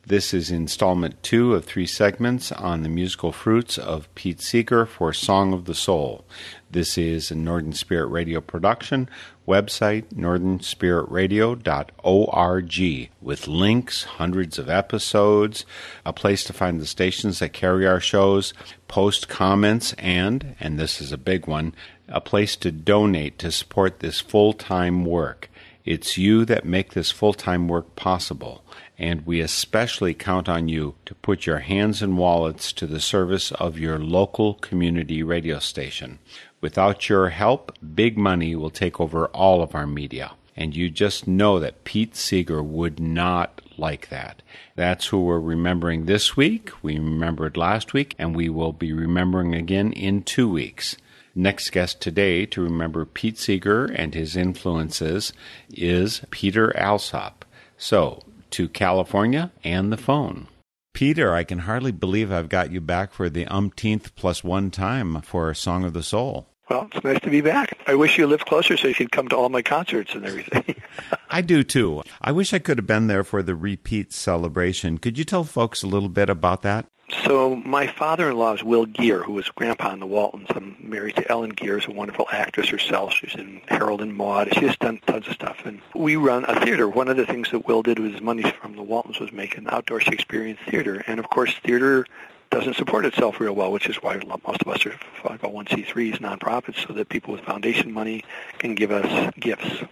This 0.06 0.32
is 0.32 0.52
installment 0.52 1.20
two 1.22 1.54
of 1.54 1.64
three 1.64 1.86
segments 1.86 2.52
on 2.52 2.84
the 2.84 2.88
musical 2.88 3.32
fruits 3.32 3.78
of 3.78 4.14
Pete 4.14 4.40
Seeger 4.40 4.86
for 4.86 5.12
Song 5.12 5.52
of 5.52 5.64
the 5.64 5.74
Soul. 5.74 6.24
This 6.70 6.96
is 6.96 7.32
a 7.32 7.34
Northern 7.34 7.72
Spirit 7.72 8.06
Radio 8.08 8.40
production, 8.40 9.08
website 9.48 10.04
northernspiritradio.org, 10.14 13.10
with 13.22 13.48
links, 13.48 14.04
hundreds 14.04 14.58
of 14.58 14.68
episodes, 14.68 15.64
a 16.04 16.12
place 16.12 16.44
to 16.44 16.52
find 16.52 16.78
the 16.80 16.86
stations 16.86 17.38
that 17.38 17.54
carry 17.54 17.86
our 17.86 18.00
shows, 18.00 18.52
post 18.88 19.28
comments, 19.28 19.94
and, 19.94 20.54
and 20.60 20.78
this 20.78 21.00
is 21.00 21.12
a 21.12 21.18
big 21.18 21.46
one, 21.46 21.74
a 22.08 22.20
place 22.20 22.56
to 22.56 22.70
donate 22.70 23.38
to 23.38 23.50
support 23.50 24.00
this 24.00 24.20
full 24.20 24.52
time 24.52 25.04
work. 25.04 25.50
It's 25.84 26.16
you 26.16 26.44
that 26.46 26.64
make 26.64 26.94
this 26.94 27.10
full 27.10 27.34
time 27.34 27.68
work 27.68 27.94
possible, 27.96 28.64
and 28.98 29.26
we 29.26 29.40
especially 29.40 30.14
count 30.14 30.48
on 30.48 30.68
you 30.68 30.94
to 31.04 31.14
put 31.14 31.46
your 31.46 31.58
hands 31.58 32.00
and 32.00 32.16
wallets 32.16 32.72
to 32.74 32.86
the 32.86 33.00
service 33.00 33.52
of 33.52 33.78
your 33.78 33.98
local 33.98 34.54
community 34.54 35.22
radio 35.22 35.58
station. 35.58 36.18
Without 36.60 37.10
your 37.10 37.28
help, 37.28 37.76
big 37.94 38.16
money 38.16 38.54
will 38.54 38.70
take 38.70 38.98
over 38.98 39.26
all 39.26 39.62
of 39.62 39.74
our 39.74 39.86
media. 39.86 40.32
And 40.56 40.74
you 40.74 40.88
just 40.88 41.26
know 41.26 41.58
that 41.58 41.84
Pete 41.84 42.16
Seeger 42.16 42.62
would 42.62 43.00
not 43.00 43.60
like 43.76 44.08
that. 44.08 44.40
That's 44.76 45.08
who 45.08 45.24
we're 45.24 45.40
remembering 45.40 46.06
this 46.06 46.36
week. 46.36 46.70
We 46.82 46.94
remembered 46.94 47.56
last 47.56 47.92
week, 47.92 48.14
and 48.18 48.34
we 48.34 48.48
will 48.48 48.72
be 48.72 48.92
remembering 48.92 49.54
again 49.54 49.92
in 49.92 50.22
two 50.22 50.48
weeks. 50.48 50.96
Next 51.36 51.70
guest 51.70 52.00
today 52.00 52.46
to 52.46 52.62
remember 52.62 53.04
Pete 53.04 53.38
Seeger 53.38 53.86
and 53.86 54.14
his 54.14 54.36
influences 54.36 55.32
is 55.68 56.22
Peter 56.30 56.76
Alsop. 56.76 57.44
So, 57.76 58.22
to 58.50 58.68
California 58.68 59.50
and 59.64 59.90
the 59.90 59.96
phone. 59.96 60.46
Peter, 60.92 61.34
I 61.34 61.42
can 61.42 61.60
hardly 61.60 61.90
believe 61.90 62.30
I've 62.30 62.48
got 62.48 62.70
you 62.70 62.80
back 62.80 63.12
for 63.12 63.28
the 63.28 63.46
umpteenth 63.46 64.14
plus 64.14 64.44
one 64.44 64.70
time 64.70 65.22
for 65.22 65.52
Song 65.54 65.82
of 65.82 65.92
the 65.92 66.04
Soul. 66.04 66.46
Well, 66.70 66.88
it's 66.94 67.02
nice 67.02 67.20
to 67.22 67.30
be 67.30 67.40
back. 67.40 67.76
I 67.88 67.96
wish 67.96 68.16
you 68.16 68.28
lived 68.28 68.46
closer 68.46 68.76
so 68.76 68.86
you 68.86 68.94
could 68.94 69.10
come 69.10 69.26
to 69.28 69.36
all 69.36 69.48
my 69.48 69.60
concerts 69.60 70.14
and 70.14 70.24
everything. 70.24 70.76
I 71.30 71.40
do 71.40 71.64
too. 71.64 72.04
I 72.22 72.30
wish 72.30 72.54
I 72.54 72.60
could 72.60 72.78
have 72.78 72.86
been 72.86 73.08
there 73.08 73.24
for 73.24 73.42
the 73.42 73.56
repeat 73.56 74.12
celebration. 74.12 74.98
Could 74.98 75.18
you 75.18 75.24
tell 75.24 75.42
folks 75.42 75.82
a 75.82 75.88
little 75.88 76.08
bit 76.08 76.30
about 76.30 76.62
that? 76.62 76.86
So 77.24 77.56
my 77.56 77.86
father-in-law 77.86 78.54
is 78.54 78.64
Will 78.64 78.86
Geer, 78.86 79.22
who 79.22 79.32
was 79.32 79.48
grandpa 79.50 79.92
in 79.92 80.00
the 80.00 80.06
Waltons. 80.06 80.48
I'm 80.50 80.76
married 80.80 81.16
to 81.16 81.30
Ellen 81.30 81.50
Geer, 81.50 81.74
who's 81.74 81.86
a 81.86 81.90
wonderful 81.90 82.26
actress 82.32 82.68
herself. 82.68 83.12
She's 83.12 83.34
in 83.34 83.60
Harold 83.68 84.00
and 84.00 84.14
Maude. 84.14 84.54
She's 84.54 84.76
done 84.76 85.00
tons 85.06 85.26
of 85.26 85.34
stuff. 85.34 85.66
And 85.66 85.80
we 85.94 86.16
run 86.16 86.44
a 86.46 86.60
theater. 86.60 86.88
One 86.88 87.08
of 87.08 87.16
the 87.16 87.26
things 87.26 87.50
that 87.50 87.66
Will 87.66 87.82
did 87.82 87.98
with 87.98 88.12
his 88.12 88.22
money 88.22 88.42
from 88.42 88.76
the 88.76 88.82
Waltons 88.82 89.20
was 89.20 89.32
make 89.32 89.58
an 89.58 89.68
outdoor 89.70 90.00
Shakespearean 90.00 90.56
theater. 90.68 91.04
And 91.06 91.18
of 91.20 91.28
course, 91.28 91.54
theater 91.62 92.06
doesn't 92.50 92.76
support 92.76 93.04
itself 93.04 93.40
real 93.40 93.54
well, 93.54 93.72
which 93.72 93.88
is 93.88 93.96
why 93.96 94.16
most 94.46 94.62
of 94.62 94.68
us 94.68 94.86
are 94.86 94.98
501c3s, 95.22 96.20
nonprofits, 96.20 96.86
so 96.86 96.94
that 96.94 97.08
people 97.08 97.32
with 97.32 97.42
foundation 97.42 97.92
money 97.92 98.24
can 98.58 98.74
give 98.74 98.90
us 98.90 99.32
gifts. 99.38 99.82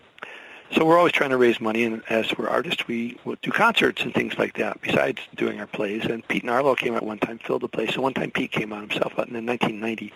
So 0.75 0.87
we're 0.87 0.97
always 0.97 1.13
trying 1.13 1.31
to 1.31 1.37
raise 1.37 1.61
money, 1.61 1.85
and 1.85 2.03
as 2.09 2.33
we're 2.37 2.49
artists, 2.49 2.89
we 2.89 3.19
will 3.27 3.37
do 3.43 3.51
concerts 3.51 4.03
and 4.03 4.15
things 4.15 4.39
like 4.39 4.57
that, 4.57 4.81
besides 4.81 5.21
doing 5.37 5.61
our 5.61 5.67
plays. 5.67 6.07
And 6.07 6.27
Pete 6.27 6.43
and 6.43 6.51
Arlo 6.51 6.75
came 6.75 6.95
out 6.95 7.03
one 7.03 7.19
time, 7.19 7.39
filled 7.39 7.61
the 7.61 7.69
place. 7.69 7.93
So 7.95 8.01
one 8.01 8.15
time 8.15 8.31
Pete 8.31 8.53
came 8.53 8.73
out 8.73 8.81
himself 8.81 9.13
out 9.19 9.29
in 9.29 9.35
1990, 9.35 10.15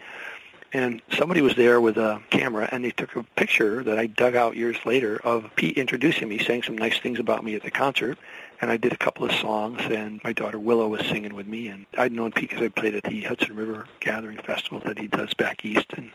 and 0.72 1.02
somebody 1.12 1.42
was 1.42 1.56
there 1.56 1.78
with 1.78 1.98
a 1.98 2.22
camera, 2.30 2.70
and 2.72 2.82
they 2.82 2.90
took 2.90 3.16
a 3.16 3.22
picture 3.22 3.84
that 3.84 3.98
I 3.98 4.06
dug 4.06 4.34
out 4.34 4.56
years 4.56 4.78
later 4.86 5.20
of 5.24 5.50
Pete 5.56 5.76
introducing 5.76 6.26
me, 6.28 6.38
saying 6.38 6.62
some 6.62 6.78
nice 6.78 6.98
things 7.00 7.18
about 7.18 7.44
me 7.44 7.54
at 7.54 7.62
the 7.62 7.70
concert. 7.70 8.18
And 8.62 8.70
I 8.70 8.78
did 8.78 8.94
a 8.94 8.96
couple 8.96 9.26
of 9.26 9.32
songs, 9.32 9.82
and 9.82 10.22
my 10.24 10.32
daughter 10.32 10.58
Willow 10.58 10.88
was 10.88 11.04
singing 11.06 11.34
with 11.34 11.46
me. 11.46 11.68
And 11.68 11.84
I'd 11.98 12.12
known 12.12 12.32
Pete 12.32 12.48
because 12.48 12.64
I 12.64 12.68
played 12.68 12.94
at 12.94 13.04
the 13.04 13.20
Hudson 13.20 13.54
River 13.54 13.86
Gathering 14.00 14.38
Festival 14.38 14.80
that 14.86 14.98
he 14.98 15.06
does 15.06 15.34
back 15.34 15.66
east. 15.66 15.92
And, 15.98 16.10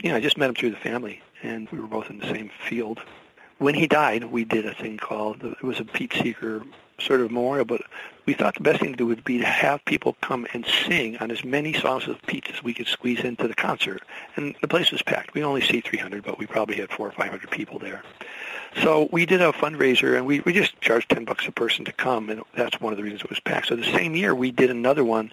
you 0.00 0.10
know, 0.10 0.16
I 0.16 0.20
just 0.20 0.38
met 0.38 0.48
him 0.50 0.54
through 0.54 0.70
the 0.70 0.76
family, 0.76 1.20
and 1.42 1.68
we 1.70 1.80
were 1.80 1.88
both 1.88 2.10
in 2.10 2.18
the 2.18 2.26
same 2.26 2.52
field 2.68 3.00
when 3.58 3.74
he 3.74 3.86
died, 3.86 4.24
we 4.24 4.44
did 4.44 4.66
a 4.66 4.74
thing 4.74 4.98
called 4.98 5.42
it 5.42 5.62
was 5.62 5.80
a 5.80 5.84
Pete 5.84 6.12
Seeger 6.12 6.62
sort 6.98 7.20
of 7.20 7.30
memorial, 7.30 7.64
but 7.64 7.82
we 8.24 8.34
thought 8.34 8.54
the 8.54 8.62
best 8.62 8.80
thing 8.80 8.92
to 8.92 8.96
do 8.96 9.06
would 9.06 9.24
be 9.24 9.38
to 9.38 9.46
have 9.46 9.84
people 9.84 10.16
come 10.20 10.46
and 10.52 10.66
sing 10.66 11.16
on 11.18 11.30
as 11.30 11.44
many 11.44 11.72
songs 11.72 12.08
of 12.08 12.20
Pete 12.26 12.48
as 12.52 12.62
we 12.62 12.74
could 12.74 12.86
squeeze 12.86 13.20
into 13.20 13.46
the 13.46 13.54
concert. 13.54 14.02
And 14.34 14.54
the 14.60 14.68
place 14.68 14.90
was 14.90 15.02
packed. 15.02 15.34
We 15.34 15.44
only 15.44 15.60
see 15.60 15.80
300, 15.80 16.24
but 16.24 16.38
we 16.38 16.46
probably 16.46 16.76
had 16.76 16.90
four 16.90 17.08
or 17.08 17.12
500 17.12 17.50
people 17.50 17.78
there. 17.78 18.02
So 18.82 19.08
we 19.12 19.26
did 19.26 19.40
a 19.40 19.52
fundraiser, 19.52 20.16
and 20.16 20.26
we, 20.26 20.40
we 20.40 20.52
just 20.52 20.78
charged 20.80 21.10
10 21.10 21.24
bucks 21.24 21.46
a 21.46 21.52
person 21.52 21.84
to 21.84 21.92
come, 21.92 22.28
and 22.28 22.42
that's 22.54 22.80
one 22.80 22.92
of 22.92 22.96
the 22.96 23.02
reasons 23.02 23.22
it 23.22 23.30
was 23.30 23.40
packed. 23.40 23.68
So 23.68 23.76
the 23.76 23.84
same 23.84 24.14
year, 24.14 24.34
we 24.34 24.50
did 24.50 24.70
another 24.70 25.04
one 25.04 25.32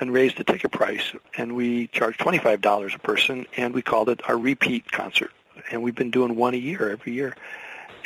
and 0.00 0.12
raised 0.12 0.36
the 0.36 0.44
ticket 0.44 0.72
price, 0.72 1.12
and 1.36 1.54
we 1.54 1.86
charged 1.88 2.20
$25 2.20 2.94
a 2.94 2.98
person, 2.98 3.46
and 3.56 3.74
we 3.74 3.82
called 3.82 4.08
it 4.08 4.20
our 4.28 4.36
repeat 4.36 4.90
concert. 4.90 5.32
And 5.70 5.82
we've 5.82 5.94
been 5.94 6.10
doing 6.10 6.36
one 6.36 6.54
a 6.54 6.58
year 6.58 6.90
every 6.90 7.12
year 7.12 7.34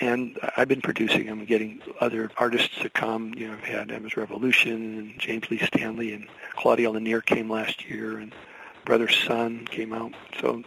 and 0.01 0.39
I've 0.57 0.69
been 0.69 0.81
producing 0.81 1.27
them, 1.27 1.45
getting 1.45 1.81
other 2.01 2.31
artists 2.37 2.77
to 2.83 2.91
come. 2.91 3.35
You 3.35 3.49
know, 3.49 3.55
I've 3.55 3.65
had 3.65 3.91
Emma's 3.91 4.17
Revolution 4.17 4.99
and 4.99 5.19
James 5.19 5.51
Lee 5.51 5.59
Stanley 5.59 6.13
and 6.13 6.29
Claudia 6.53 6.91
Lanier 6.91 7.21
came 7.21 7.51
last 7.51 7.89
year, 7.89 8.19
and 8.19 8.35
Brother 8.85 9.09
Sun 9.09 9.67
came 9.67 9.93
out. 9.93 10.13
So 10.41 10.63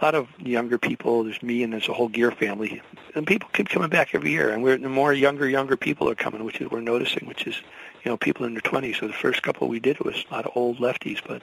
a 0.00 0.04
lot 0.04 0.14
of 0.14 0.28
younger 0.38 0.78
people. 0.78 1.24
There's 1.24 1.42
me 1.42 1.62
and 1.62 1.72
there's 1.72 1.88
a 1.88 1.92
whole 1.92 2.08
Geer 2.08 2.30
family, 2.30 2.82
and 3.14 3.26
people 3.26 3.48
keep 3.52 3.68
coming 3.68 3.88
back 3.88 4.14
every 4.14 4.30
year. 4.30 4.50
And 4.50 4.62
we're 4.62 4.78
the 4.78 4.88
more 4.88 5.12
younger, 5.12 5.48
younger 5.48 5.76
people 5.76 6.08
are 6.08 6.14
coming, 6.14 6.44
which 6.44 6.60
is 6.60 6.70
we're 6.70 6.80
noticing, 6.80 7.26
which 7.26 7.46
is 7.46 7.56
you 8.04 8.10
know 8.10 8.16
people 8.16 8.46
in 8.46 8.54
their 8.54 8.62
20s. 8.62 9.00
So 9.00 9.06
the 9.06 9.12
first 9.12 9.42
couple 9.42 9.68
we 9.68 9.80
did 9.80 10.00
was 10.00 10.24
a 10.30 10.34
lot 10.34 10.46
of 10.46 10.52
old 10.54 10.78
lefties, 10.78 11.20
but 11.26 11.42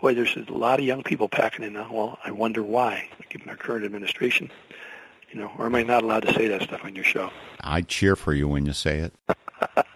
boy, 0.00 0.14
there's 0.14 0.36
a 0.36 0.52
lot 0.52 0.78
of 0.78 0.84
young 0.84 1.02
people 1.02 1.28
packing 1.28 1.64
in 1.64 1.72
now. 1.72 1.88
Well, 1.90 2.18
I 2.24 2.30
wonder 2.30 2.62
why, 2.62 3.08
given 3.30 3.48
our 3.48 3.56
current 3.56 3.84
administration. 3.84 4.50
You 5.34 5.40
know, 5.40 5.52
or 5.58 5.66
am 5.66 5.74
I 5.74 5.82
not 5.82 6.04
allowed 6.04 6.22
to 6.22 6.32
say 6.32 6.46
that 6.48 6.62
stuff 6.62 6.84
on 6.84 6.94
your 6.94 7.04
show? 7.04 7.30
I 7.60 7.82
cheer 7.82 8.14
for 8.14 8.32
you 8.32 8.46
when 8.46 8.64
you 8.66 8.72
say 8.72 8.98
it. 9.00 9.12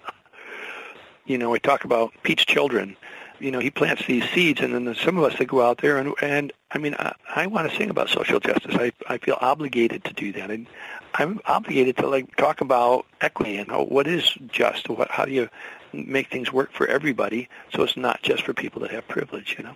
you 1.27 1.38
know, 1.38 1.48
we 1.51 1.61
talk 1.61 1.85
about 1.85 2.12
Pete's 2.24 2.44
children 2.44 2.96
you 3.40 3.51
know, 3.51 3.61
he 3.61 3.70
plants 3.70 4.07
these 4.07 4.29
seeds, 4.31 4.61
and 4.61 4.74
then 4.74 4.94
some 4.94 5.16
of 5.16 5.24
us 5.24 5.38
that 5.38 5.46
go 5.46 5.62
out 5.62 5.79
there, 5.79 5.98
and 5.98 6.14
and 6.20 6.53
I 6.70 6.79
mean, 6.79 6.94
I, 6.98 7.14
I 7.35 7.46
want 7.46 7.70
to 7.70 7.77
sing 7.77 7.90
about 7.90 8.09
social 8.09 8.40
justice. 8.40 8.74
I 8.74 8.92
I 9.07 9.18
feel 9.18 9.38
obligated 9.40 10.05
to 10.05 10.12
do 10.12 10.33
that, 10.33 10.51
and 10.51 10.66
I'm 11.14 11.40
obligated 11.46 11.96
to 11.98 12.09
like 12.09 12.35
talk 12.37 12.61
about 12.61 13.07
equity 13.20 13.57
and 13.57 13.70
how, 13.70 13.85
what 13.85 14.07
is 14.07 14.35
just. 14.48 14.88
What 14.88 15.11
how 15.11 15.24
do 15.24 15.33
you 15.33 15.48
make 15.92 16.31
things 16.31 16.53
work 16.53 16.72
for 16.72 16.87
everybody, 16.87 17.48
so 17.74 17.83
it's 17.83 17.96
not 17.96 18.22
just 18.22 18.42
for 18.42 18.53
people 18.53 18.83
that 18.83 18.90
have 18.90 19.07
privilege, 19.09 19.57
you 19.57 19.64
know. 19.64 19.74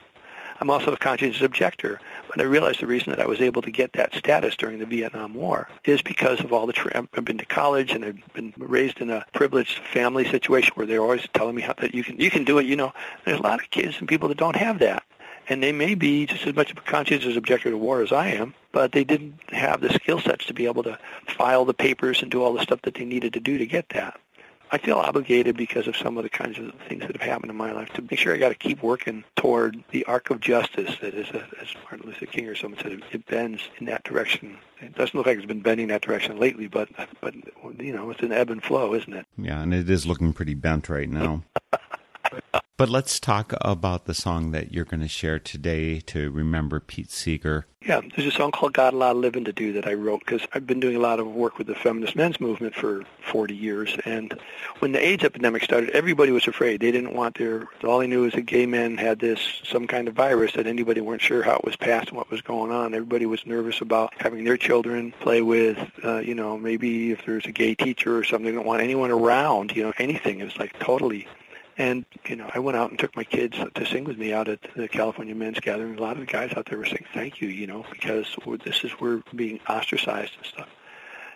I'm 0.63 0.71
also 0.71 0.93
a 0.93 0.97
conscientious 0.97 1.43
objector, 1.43 1.99
but 2.29 2.41
I 2.41 2.45
realized 2.45 2.79
the 2.79 2.87
reason 2.87 3.11
that 3.11 3.19
I 3.19 3.27
was 3.27 3.41
able 3.41 3.63
to 3.63 3.71
get 3.73 3.95
that 3.95 4.15
status 4.15 4.55
during 4.55 4.79
the 4.79 4.87
Vietnam 4.87 5.35
War 5.35 5.69
is 5.85 6.03
because 6.03 6.39
of 6.39 6.53
all 6.53 6.69
the. 6.69 6.73
Tra- 6.73 7.09
I've 7.15 7.25
been 7.25 7.39
to 7.39 7.45
college 7.45 7.91
and 7.91 8.05
I've 8.05 8.33
been 8.33 8.55
raised 8.57 9.01
in 9.01 9.11
a 9.11 9.27
privileged 9.35 9.81
family 9.81 10.25
situation 10.25 10.71
where 10.77 10.87
they're 10.87 11.01
always 11.01 11.27
telling 11.35 11.57
me 11.57 11.63
how 11.63 11.73
that 11.79 11.97
you 11.97 12.05
can 12.05 12.17
you 12.21 12.31
can 12.31 12.45
do 12.45 12.59
it. 12.59 12.67
You 12.67 12.77
know, 12.77 12.93
there's 13.25 13.41
a 13.41 13.43
lot 13.43 13.59
of 13.59 13.73
kids 13.73 13.97
and 13.99 14.07
people 14.07 14.29
that 14.29 14.39
don't 14.39 14.55
have 14.55 14.79
that, 14.79 15.03
and 15.49 15.61
they 15.61 15.73
may 15.73 15.97
be 15.97 16.27
just 16.27 16.47
as 16.47 16.55
much 16.55 16.71
of 16.71 16.79
a 16.79 16.83
conscientious 16.83 17.37
objector 17.37 17.69
to 17.69 17.77
war 17.77 18.01
as 18.01 18.13
I 18.13 18.29
am, 18.29 18.55
but 18.71 18.93
they 18.93 19.03
didn't 19.03 19.41
have 19.49 19.81
the 19.81 19.93
skill 19.93 20.21
sets 20.21 20.47
to 20.47 20.55
be 20.55 20.67
able 20.67 20.85
to 20.85 20.97
file 21.27 21.65
the 21.65 21.75
papers 21.75 22.23
and 22.23 22.31
do 22.31 22.41
all 22.41 22.53
the 22.53 22.63
stuff 22.63 22.83
that 22.83 22.95
they 22.95 23.05
needed 23.05 23.33
to 23.33 23.41
do 23.41 23.59
to 23.59 23.67
get 23.67 23.89
that. 23.89 24.21
I 24.73 24.79
feel 24.79 24.97
obligated 24.97 25.55
because 25.55 25.87
of 25.87 25.99
some 25.99 26.17
of 26.17 26.23
the 26.23 26.31
kinds 26.31 26.59
of 26.59 26.73
things 26.89 27.03
that 27.03 27.13
have 27.13 27.21
happened 27.21 27.51
in 27.51 27.57
my 27.57 27.73
life 27.73 27.91
to 27.91 28.03
make 28.03 28.19
sure 28.19 28.35
I 28.35 28.39
got 28.39 28.49
to 28.49 28.55
keep 28.55 28.83
working 28.83 29.23
toward 29.37 29.85
the 29.91 30.03
arc 30.07 30.31
of 30.31 30.41
justice 30.41 30.97
that 31.03 31.13
is, 31.13 31.29
a, 31.29 31.47
as 31.61 31.69
Martin 31.85 32.07
Luther 32.07 32.25
King 32.25 32.49
or 32.49 32.55
someone 32.55 32.81
said, 32.83 33.03
it 33.13 33.27
bends 33.27 33.69
in 33.79 33.87
that 33.87 34.03
direction. 34.03 34.57
It 34.81 34.95
doesn't 34.95 35.15
look 35.15 35.27
like 35.27 35.37
it's 35.37 35.45
been 35.45 35.61
bending 35.61 35.89
that 35.89 36.01
direction 36.01 36.39
lately, 36.39 36.69
but 36.69 36.89
uh, 36.97 37.05
but 37.21 37.35
you 37.79 37.93
know, 37.93 38.09
it's 38.11 38.23
an 38.23 38.33
ebb 38.33 38.49
and 38.49 38.63
flow, 38.63 38.95
isn't 38.95 39.13
it? 39.13 39.27
Yeah, 39.37 39.61
and 39.61 39.75
it 39.75 39.91
is 39.91 40.07
looking 40.07 40.33
pretty 40.33 40.55
bent 40.55 40.89
right 40.89 41.09
now. 41.09 41.43
But 42.83 42.91
let's 42.91 43.21
talk 43.21 43.55
about 43.61 44.07
the 44.07 44.13
song 44.13 44.51
that 44.51 44.73
you're 44.73 44.85
going 44.85 45.03
to 45.03 45.09
share 45.09 45.39
today 45.39 46.01
to 46.01 46.33
remember 46.33 46.81
Pete 46.81 47.13
Seeger. 47.13 47.69
Yeah, 47.81 48.01
there's 48.17 48.27
a 48.27 48.37
song 48.37 48.51
called 48.51 48.73
Got 48.73 48.93
a 48.93 48.97
Lot 48.97 49.13
of 49.13 49.19
Living 49.19 49.45
to 49.45 49.53
Do 49.53 49.73
that 49.75 49.87
I 49.87 49.95
wrote 49.95 50.19
because 50.19 50.41
I've 50.53 50.67
been 50.67 50.81
doing 50.81 50.97
a 50.97 50.99
lot 50.99 51.21
of 51.21 51.29
work 51.29 51.59
with 51.59 51.69
the 51.69 51.77
feminist 51.77 52.17
men's 52.17 52.41
movement 52.41 52.75
for 52.75 53.05
40 53.21 53.55
years. 53.55 53.97
And 54.05 54.37
when 54.81 54.91
the 54.91 54.99
AIDS 54.99 55.23
epidemic 55.23 55.63
started, 55.63 55.91
everybody 55.91 56.33
was 56.33 56.49
afraid. 56.49 56.81
They 56.81 56.91
didn't 56.91 57.15
want 57.15 57.39
their, 57.39 57.69
all 57.85 58.01
they 58.01 58.09
knew 58.09 58.23
was 58.23 58.33
that 58.33 58.47
gay 58.47 58.67
men 58.67 58.97
had 58.97 59.21
this, 59.21 59.61
some 59.63 59.87
kind 59.87 60.09
of 60.09 60.15
virus 60.15 60.55
that 60.55 60.67
anybody 60.67 61.01
weren't 61.01 61.23
sure 61.23 61.45
how 61.45 61.59
it 61.59 61.65
was 61.65 61.77
passed 61.77 62.09
and 62.09 62.17
what 62.17 62.33
was 62.33 62.41
going 62.41 62.73
on. 62.73 62.95
Everybody 62.95 63.27
was 63.27 63.47
nervous 63.47 63.81
about 63.81 64.13
having 64.19 64.43
their 64.43 64.57
children 64.57 65.15
play 65.21 65.41
with, 65.41 65.79
uh, 66.03 66.19
you 66.19 66.35
know, 66.35 66.59
maybe 66.59 67.13
if 67.13 67.25
there's 67.27 67.47
a 67.47 67.53
gay 67.53 67.77
teacher 67.77 68.19
or 68.19 68.25
something, 68.25 68.47
they 68.47 68.51
didn't 68.51 68.67
want 68.67 68.83
anyone 68.83 69.13
around, 69.13 69.71
you 69.71 69.85
know, 69.85 69.93
anything. 69.99 70.41
It 70.41 70.47
was 70.47 70.57
like 70.57 70.77
totally 70.81 71.29
and, 71.83 72.05
you 72.29 72.37
know, 72.37 72.49
I 72.55 72.61
went 72.61 72.77
out 72.77 72.91
and 72.91 72.99
took 72.99 73.17
my 73.17 73.25
kids 73.25 73.59
to 73.75 73.87
sing 73.87 74.05
with 74.05 74.17
me 74.17 74.33
out 74.33 74.47
at 74.47 74.61
the 74.77 74.87
California 74.87 75.35
Men's 75.35 75.59
Gathering. 75.59 75.99
A 75.99 76.01
lot 76.01 76.13
of 76.13 76.21
the 76.21 76.27
guys 76.27 76.53
out 76.57 76.67
there 76.67 76.79
were 76.79 76.87
saying, 76.87 77.07
thank 77.13 77.41
you, 77.41 77.49
you 77.49 77.67
know, 77.67 77.85
because 77.91 78.37
this 78.65 78.85
is, 78.85 78.93
we're 79.01 79.21
being 79.35 79.59
ostracized 79.69 80.33
and 80.37 80.47
stuff. 80.47 80.69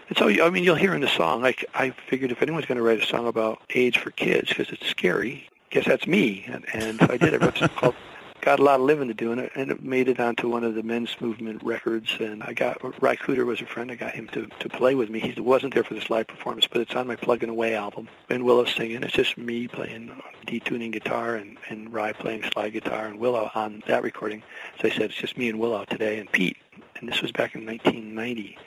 And 0.09 0.17
so, 0.17 0.29
I 0.29 0.51
mean, 0.51 0.63
you'll 0.63 0.77
hear 0.77 0.95
in 0.95 1.01
the 1.01 1.09
song, 1.09 1.43
like, 1.43 1.65
I 1.75 1.91
figured 1.91 2.31
if 2.31 2.43
anyone's 2.43 2.67
going 2.67 2.79
to 2.79 2.85
write 2.85 3.03
a 3.03 3.07
song 3.07 3.27
about 3.27 3.61
AIDS 3.71 3.97
for 3.97 4.13
kids, 4.13 4.51
because 4.51 4.71
it's 4.71 4.87
scary, 4.87 5.49
guess 5.71 5.85
that's 5.85 6.07
me. 6.07 6.45
And, 6.47 6.65
and 6.73 7.01
so 7.01 7.09
I 7.11 7.17
did. 7.17 7.35
I 7.35 7.45
wrote 7.45 7.59
something 7.59 7.77
called 7.77 7.97
got 8.41 8.61
a 8.61 8.63
lot 8.63 8.81
of 8.81 8.87
living 8.87 9.09
to 9.09 9.15
do, 9.15 9.33
and 9.33 9.41
it, 9.41 9.53
and 9.55 9.71
it 9.71 9.83
made 9.83 10.09
it 10.09 10.21
onto 10.21 10.49
one 10.49 10.65
of 10.65 10.75
the 10.75 10.83
men's 10.83 11.17
movement 11.21 11.63
records. 11.63 12.17
And 12.21 12.43
I 12.43 12.53
got 12.53 12.79
Ry 13.03 13.17
Cooder 13.17 13.45
was 13.45 13.61
a 13.61 13.67
friend. 13.67 13.91
I 13.91 13.95
got 13.95 14.15
him 14.15 14.29
to 14.29 14.47
to 14.47 14.69
play 14.69 14.95
with 14.95 15.11
me. 15.11 15.21
He 15.21 15.41
wasn't 15.41 15.75
there 15.75 15.85
for 15.85 15.95
this 15.95 16.11
live 16.11 16.29
performance, 16.29 16.67
but 16.67 16.81
it's 16.81 16.95
on 16.95 17.07
my 17.07 17.17
Plugging 17.17 17.49
Away 17.49 17.75
album. 17.75 18.09
And 18.29 18.45
Willow 18.45 18.65
singing. 18.65 19.03
It's 19.03 19.13
just 19.13 19.37
me 19.37 19.69
playing 19.69 20.11
detuning 20.47 20.93
guitar 20.93 21.37
and 21.37 21.59
and 21.69 21.93
Ry 21.93 22.13
playing 22.13 22.45
slide 22.53 22.73
guitar 22.73 23.07
and 23.07 23.19
Willow 23.19 23.51
on 23.55 23.83
that 23.87 24.03
recording. 24.03 24.43
As 24.79 24.93
I 24.93 24.95
said, 24.95 25.11
it's 25.11 25.15
just 25.15 25.37
me 25.37 25.49
and 25.49 25.59
Willow 25.59 25.85
today 25.85 26.19
and 26.19 26.31
Pete. 26.31 26.57
And 26.99 27.09
this 27.09 27.21
was 27.21 27.33
back 27.33 27.55
in 27.55 27.67
1990 27.67 28.59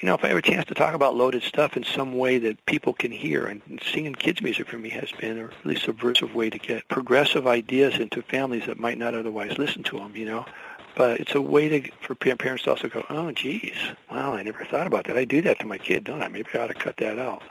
you 0.00 0.06
know, 0.06 0.14
if 0.14 0.24
I 0.24 0.28
have 0.28 0.36
a 0.36 0.42
chance 0.42 0.64
to 0.66 0.74
talk 0.74 0.94
about 0.94 1.16
loaded 1.16 1.42
stuff 1.42 1.76
in 1.76 1.82
some 1.82 2.16
way 2.16 2.38
that 2.38 2.64
people 2.66 2.92
can 2.92 3.10
hear, 3.10 3.46
and 3.46 3.60
singing 3.82 4.14
kids' 4.14 4.40
music 4.40 4.68
for 4.68 4.78
me 4.78 4.90
has 4.90 5.10
been 5.12 5.38
a 5.38 5.50
really 5.64 5.78
subversive 5.78 6.34
way 6.34 6.50
to 6.50 6.58
get 6.58 6.86
progressive 6.88 7.48
ideas 7.48 7.98
into 7.98 8.22
families 8.22 8.66
that 8.66 8.78
might 8.78 8.96
not 8.96 9.14
otherwise 9.14 9.58
listen 9.58 9.82
to 9.84 9.98
them, 9.98 10.14
you 10.14 10.24
know. 10.24 10.46
But 10.94 11.20
it's 11.20 11.34
a 11.34 11.42
way 11.42 11.68
to 11.68 11.90
for 12.00 12.14
parents 12.14 12.64
to 12.64 12.70
also 12.70 12.88
go, 12.88 13.04
oh, 13.10 13.32
geez, 13.32 13.76
wow, 14.10 14.34
I 14.34 14.42
never 14.42 14.64
thought 14.64 14.86
about 14.86 15.04
that. 15.06 15.16
I 15.16 15.24
do 15.24 15.42
that 15.42 15.58
to 15.60 15.66
my 15.66 15.78
kid, 15.78 16.04
don't 16.04 16.22
I? 16.22 16.28
Maybe 16.28 16.48
I 16.54 16.58
ought 16.58 16.68
to 16.68 16.74
cut 16.74 16.96
that 16.98 17.18
out. 17.18 17.42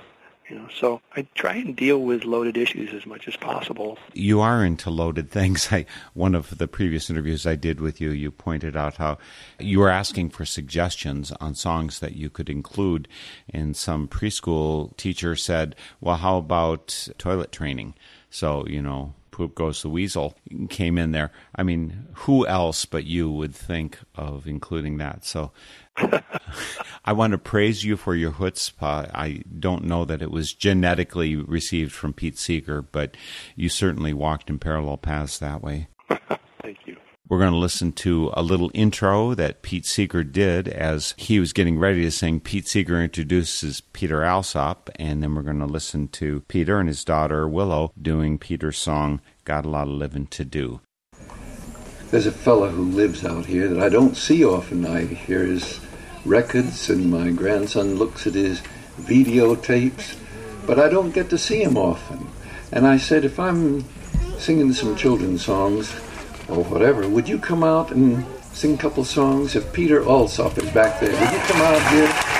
You 0.49 0.59
know, 0.59 0.67
so 0.73 1.01
I 1.15 1.27
try 1.35 1.55
and 1.55 1.75
deal 1.75 2.01
with 2.01 2.23
loaded 2.23 2.55
issues 2.55 2.93
as 2.93 3.05
much 3.05 3.27
as 3.27 3.35
possible. 3.35 3.97
You 4.13 4.39
are 4.39 4.63
into 4.63 4.89
loaded 4.89 5.29
things. 5.29 5.67
I 5.71 5.85
one 6.13 6.35
of 6.35 6.57
the 6.57 6.67
previous 6.67 7.09
interviews 7.09 7.45
I 7.45 7.55
did 7.55 7.81
with 7.81 7.99
you, 7.99 8.11
you 8.11 8.31
pointed 8.31 8.77
out 8.77 8.95
how 8.95 9.17
you 9.59 9.79
were 9.79 9.89
asking 9.89 10.29
for 10.29 10.45
suggestions 10.45 11.33
on 11.33 11.55
songs 11.55 11.99
that 11.99 12.15
you 12.15 12.29
could 12.29 12.49
include. 12.49 13.09
And 13.49 13.75
some 13.75 14.07
preschool 14.07 14.95
teacher 14.95 15.35
said, 15.35 15.75
"Well, 15.99 16.17
how 16.17 16.37
about 16.37 17.09
toilet 17.17 17.51
training?" 17.51 17.95
So 18.29 18.65
you 18.67 18.81
know, 18.81 19.15
Poop 19.37 19.53
Goes 19.53 19.83
the 19.83 19.89
Weasel 19.89 20.35
came 20.67 20.97
in 20.97 21.11
there. 21.11 21.31
I 21.55 21.61
mean, 21.61 22.07
who 22.13 22.47
else 22.47 22.85
but 22.85 23.03
you 23.03 23.29
would 23.29 23.53
think 23.53 23.99
of 24.15 24.47
including 24.47 24.97
that? 24.97 25.25
So 25.25 25.51
I 27.05 27.13
want 27.13 27.33
to 27.33 27.37
praise 27.37 27.83
you 27.83 27.97
for 27.97 28.15
your 28.15 28.31
chutzpah. 28.31 29.11
I 29.13 29.43
don't 29.59 29.83
know 29.83 30.05
that 30.05 30.23
it 30.23 30.31
was 30.31 30.53
genetically 30.53 31.35
received 31.35 31.91
from 31.91 32.13
Pete 32.13 32.39
Seeger, 32.39 32.81
but 32.81 33.15
you 33.55 33.69
certainly 33.69 34.11
walked 34.11 34.49
in 34.49 34.57
parallel 34.57 34.97
paths 34.97 35.37
that 35.37 35.61
way. 35.61 35.87
Thank 36.63 36.79
you. 36.87 36.97
We're 37.29 37.39
going 37.39 37.51
to 37.51 37.57
listen 37.57 37.91
to 37.93 38.31
a 38.33 38.41
little 38.41 38.71
intro 38.73 39.33
that 39.33 39.61
Pete 39.61 39.85
Seeger 39.85 40.23
did 40.23 40.69
as 40.69 41.13
he 41.17 41.41
was 41.41 41.51
getting 41.51 41.77
ready 41.77 42.03
to 42.03 42.11
sing. 42.11 42.39
Pete 42.39 42.69
Seeger 42.69 43.01
introduces 43.01 43.81
Peter 43.81 44.23
Alsop, 44.23 44.89
and 44.95 45.21
then 45.21 45.35
we're 45.35 45.41
going 45.41 45.59
to 45.59 45.65
listen 45.65 46.07
to 46.09 46.39
Peter 46.47 46.79
and 46.79 46.87
his 46.87 47.03
daughter 47.03 47.45
Willow 47.45 47.91
doing 48.01 48.37
Peter's 48.37 48.77
song, 48.77 49.19
Got 49.47 49.65
a 49.65 49.69
Lot 49.69 49.87
of 49.87 49.93
Living 49.93 50.27
to 50.27 50.43
Do. 50.43 50.81
There's 52.11 52.27
a 52.27 52.33
fellow 52.33 52.67
who 52.67 52.83
lives 52.83 53.23
out 53.23 53.45
here 53.45 53.69
that 53.69 53.81
I 53.81 53.87
don't 53.87 54.17
see 54.17 54.43
often. 54.43 54.85
I 54.85 55.05
hear 55.05 55.45
his 55.45 55.79
records, 56.25 56.89
and 56.89 57.09
my 57.09 57.31
grandson 57.31 57.95
looks 57.95 58.27
at 58.27 58.33
his 58.33 58.61
videotapes, 58.99 60.17
but 60.65 60.79
I 60.79 60.89
don't 60.89 61.11
get 61.11 61.29
to 61.29 61.37
see 61.37 61.63
him 61.63 61.77
often. 61.77 62.27
And 62.73 62.85
I 62.85 62.97
said, 62.97 63.23
if 63.23 63.39
I'm 63.39 63.85
singing 64.37 64.73
some 64.73 64.97
children's 64.97 65.45
songs 65.45 65.93
or 66.49 66.65
whatever, 66.65 67.07
would 67.07 67.29
you 67.29 67.39
come 67.39 67.63
out 67.63 67.91
and 67.91 68.25
sing 68.51 68.73
a 68.73 68.77
couple 68.77 69.05
songs? 69.05 69.55
If 69.55 69.71
Peter 69.71 70.03
Alsop 70.03 70.57
is 70.57 70.69
back 70.71 70.99
there, 70.99 71.09
would 71.09 71.31
you 71.31 71.39
come 71.47 71.61
out 71.61 71.93
here? 71.93 72.37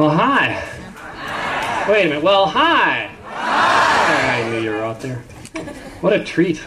Well, 0.00 0.08
hi. 0.08 0.56
Wait 1.90 2.06
a 2.06 2.08
minute. 2.08 2.22
Well, 2.22 2.46
hi. 2.46 3.10
I 3.26 4.48
knew 4.48 4.60
you 4.60 4.70
were 4.70 4.84
out 4.84 5.00
there. 5.00 5.16
What 6.00 6.12
a 6.12 6.22
treat. 6.22 6.62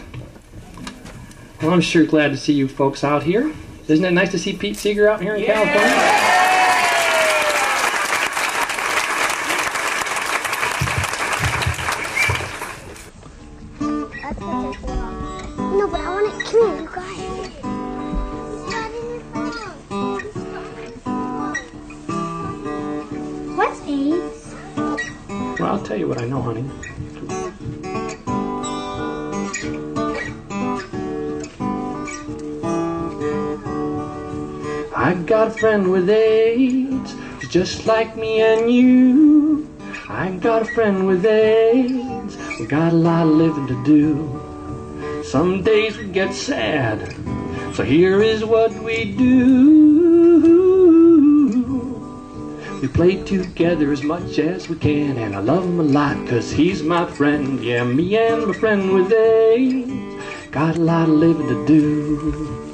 Well, 1.62 1.72
I'm 1.72 1.80
sure 1.80 2.06
glad 2.06 2.32
to 2.32 2.38
see 2.38 2.52
you 2.52 2.68
folks 2.68 3.06
out 3.06 3.24
here. 3.24 3.54
Isn't 3.88 4.04
it 4.04 4.12
nice 4.12 4.32
to 4.32 4.38
see 4.38 4.52
Pete 4.52 4.76
Seeger 4.76 5.08
out 5.08 5.22
here 5.22 5.36
in 5.36 5.44
yeah. 5.44 5.64
California? 5.64 6.03
Just 37.64 37.86
like 37.86 38.18
me 38.18 38.42
and 38.42 38.70
you. 38.70 39.70
I 40.10 40.32
got 40.32 40.64
a 40.64 40.66
friend 40.66 41.08
with 41.08 41.26
AIDS. 41.26 42.36
We 42.60 42.66
got 42.66 42.92
a 42.92 42.96
lot 42.96 43.26
of 43.26 43.32
living 43.32 43.68
to 43.68 43.84
do. 43.86 45.24
Some 45.24 45.64
days 45.64 45.98
we 45.98 46.08
get 46.08 46.34
sad. 46.34 47.16
So 47.74 47.86
here 47.86 48.22
is 48.22 48.44
what 48.44 48.74
we 48.84 49.16
do. 49.16 49.30
We 52.82 52.90
play 52.90 53.24
together 53.24 53.94
as 53.94 54.04
much 54.04 54.40
as 54.40 54.68
we 54.68 54.76
can, 54.76 55.18
and 55.18 55.34
I 55.34 55.40
love 55.40 55.64
him 55.64 55.80
a 55.80 55.84
lot, 55.84 56.18
cause 56.28 56.52
he's 56.52 56.84
my 56.84 57.10
friend. 57.10 57.64
Yeah, 57.64 57.86
me 57.86 58.18
and 58.18 58.46
my 58.46 58.54
friend 58.54 58.94
with 58.94 59.14
AIDS 59.14 60.22
got 60.52 60.76
a 60.76 60.82
lot 60.82 61.08
of 61.08 61.16
living 61.16 61.48
to 61.48 61.66
do. 61.66 62.73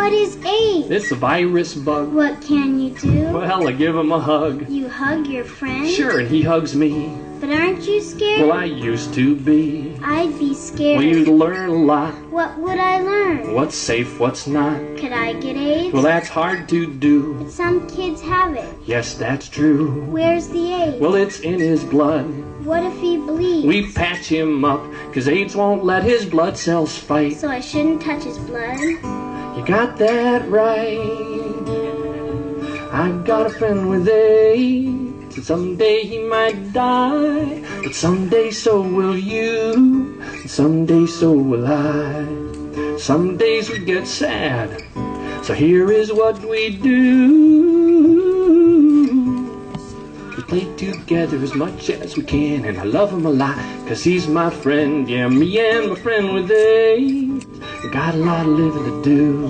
What 0.00 0.14
is 0.14 0.34
AIDS? 0.46 0.90
It's 0.90 1.10
a 1.12 1.14
virus 1.14 1.74
bug. 1.74 2.14
What 2.14 2.40
can 2.40 2.80
you 2.80 2.88
do? 2.94 3.32
Well, 3.34 3.68
I 3.68 3.72
give 3.72 3.94
him 3.94 4.10
a 4.12 4.18
hug. 4.18 4.66
You 4.66 4.88
hug 4.88 5.26
your 5.26 5.44
friend? 5.44 5.86
Sure, 5.86 6.20
and 6.20 6.26
he 6.28 6.40
hugs 6.40 6.74
me. 6.74 7.14
But 7.38 7.50
aren't 7.50 7.86
you 7.86 8.00
scared? 8.00 8.40
Well, 8.40 8.52
I 8.52 8.64
used 8.64 9.12
to 9.14 9.36
be. 9.36 9.94
I'd 10.02 10.38
be 10.38 10.54
scared. 10.54 10.96
Well, 10.96 11.06
you'd 11.06 11.28
learn 11.28 11.68
a 11.68 11.74
lot. 11.74 12.14
What 12.30 12.58
would 12.58 12.78
I 12.78 13.00
learn? 13.02 13.52
What's 13.52 13.76
safe, 13.76 14.18
what's 14.18 14.46
not. 14.46 14.78
Could 14.96 15.12
I 15.12 15.34
get 15.34 15.58
AIDS? 15.58 15.92
Well, 15.92 16.02
that's 16.02 16.30
hard 16.30 16.66
to 16.70 16.86
do. 16.86 17.34
But 17.34 17.50
some 17.50 17.86
kids 17.86 18.22
have 18.22 18.54
it. 18.54 18.74
Yes, 18.86 19.14
that's 19.14 19.50
true. 19.50 20.00
Where's 20.06 20.48
the 20.48 20.72
AIDS? 20.72 20.98
Well, 20.98 21.14
it's 21.14 21.40
in 21.40 21.60
his 21.60 21.84
blood. 21.84 22.24
What 22.64 22.82
if 22.84 22.98
he 23.00 23.18
bleeds? 23.18 23.66
We 23.66 23.92
patch 23.92 24.24
him 24.24 24.64
up, 24.64 24.82
cause 25.12 25.28
AIDS 25.28 25.54
won't 25.54 25.84
let 25.84 26.04
his 26.04 26.24
blood 26.24 26.56
cells 26.56 26.96
fight. 26.96 27.36
So 27.36 27.48
I 27.48 27.60
shouldn't 27.60 28.00
touch 28.00 28.24
his 28.24 28.38
blood? 28.38 29.29
You 29.56 29.64
got 29.66 29.96
that 29.98 30.48
right. 30.48 30.98
I've 32.92 33.24
got 33.24 33.46
a 33.46 33.50
friend 33.50 33.90
with 33.90 34.08
AIDS. 34.08 35.36
And 35.36 35.44
someday 35.44 36.04
he 36.04 36.18
might 36.18 36.72
die. 36.72 37.62
But 37.82 37.94
someday 37.94 38.52
so 38.52 38.80
will 38.80 39.16
you. 39.16 40.20
And 40.22 40.50
someday 40.50 41.06
so 41.06 41.32
will 41.32 41.66
I. 41.66 42.26
Some 42.98 43.36
days 43.36 43.70
we 43.70 43.84
get 43.84 44.06
sad. 44.06 44.84
So 45.44 45.52
here 45.54 45.90
is 45.90 46.12
what 46.12 46.38
we 46.44 46.76
do. 46.76 47.90
We 50.36 50.42
play 50.44 50.76
together 50.76 51.38
as 51.38 51.54
much 51.54 51.90
as 51.90 52.16
we 52.16 52.22
can. 52.22 52.64
And 52.66 52.78
I 52.78 52.84
love 52.84 53.12
him 53.12 53.26
a 53.26 53.30
lot. 53.30 53.58
Cause 53.88 54.04
he's 54.04 54.28
my 54.28 54.50
friend. 54.50 55.08
Yeah, 55.10 55.28
me 55.28 55.58
and 55.58 55.90
my 55.90 55.96
friend 55.96 56.34
with 56.34 56.50
AIDS. 56.50 57.49
Got 57.88 58.14
a 58.14 58.18
lot 58.18 58.46
of 58.46 58.52
living 58.52 58.84
to 58.84 59.02
do. 59.02 59.46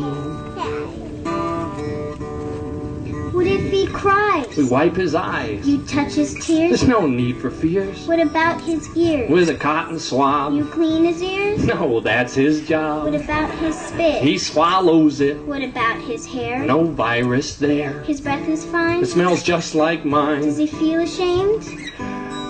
What 3.33 3.47
if 3.47 3.71
he 3.71 3.87
cries? 3.87 4.57
We 4.57 4.69
wipe 4.69 4.97
his 4.97 5.15
eyes. 5.15 5.69
You 5.69 5.85
touch 5.85 6.15
his 6.15 6.35
tears? 6.47 6.71
There's 6.71 6.89
no 6.89 7.07
need 7.07 7.37
for 7.37 7.51
fears. 7.51 8.07
What 8.07 8.19
about 8.19 8.61
his 8.63 8.97
ears? 8.97 9.31
With 9.31 9.51
a 9.51 9.55
cotton 9.57 9.99
swab. 9.99 10.55
You 10.55 10.65
clean 10.65 11.05
his 11.05 11.23
ears? 11.23 11.65
No, 11.67 12.01
that's 12.01 12.35
his 12.35 12.67
job. 12.67 13.13
What 13.13 13.21
about 13.21 13.51
his 13.59 13.79
spit? 13.79 14.23
He 14.23 14.39
swallows 14.39 15.21
it. 15.21 15.39
What 15.45 15.63
about 15.63 16.01
his 16.01 16.27
hair? 16.27 16.65
No 16.65 16.85
virus 16.85 17.57
there. 17.57 18.01
His 18.05 18.21
breath 18.23 18.49
is 18.49 18.65
fine? 18.65 19.03
It 19.03 19.07
smells 19.07 19.43
just 19.43 19.75
like 19.75 20.05
mine. 20.05 20.43
Does 20.43 20.57
he 20.57 20.67
feel 20.67 21.01
ashamed? 21.01 21.67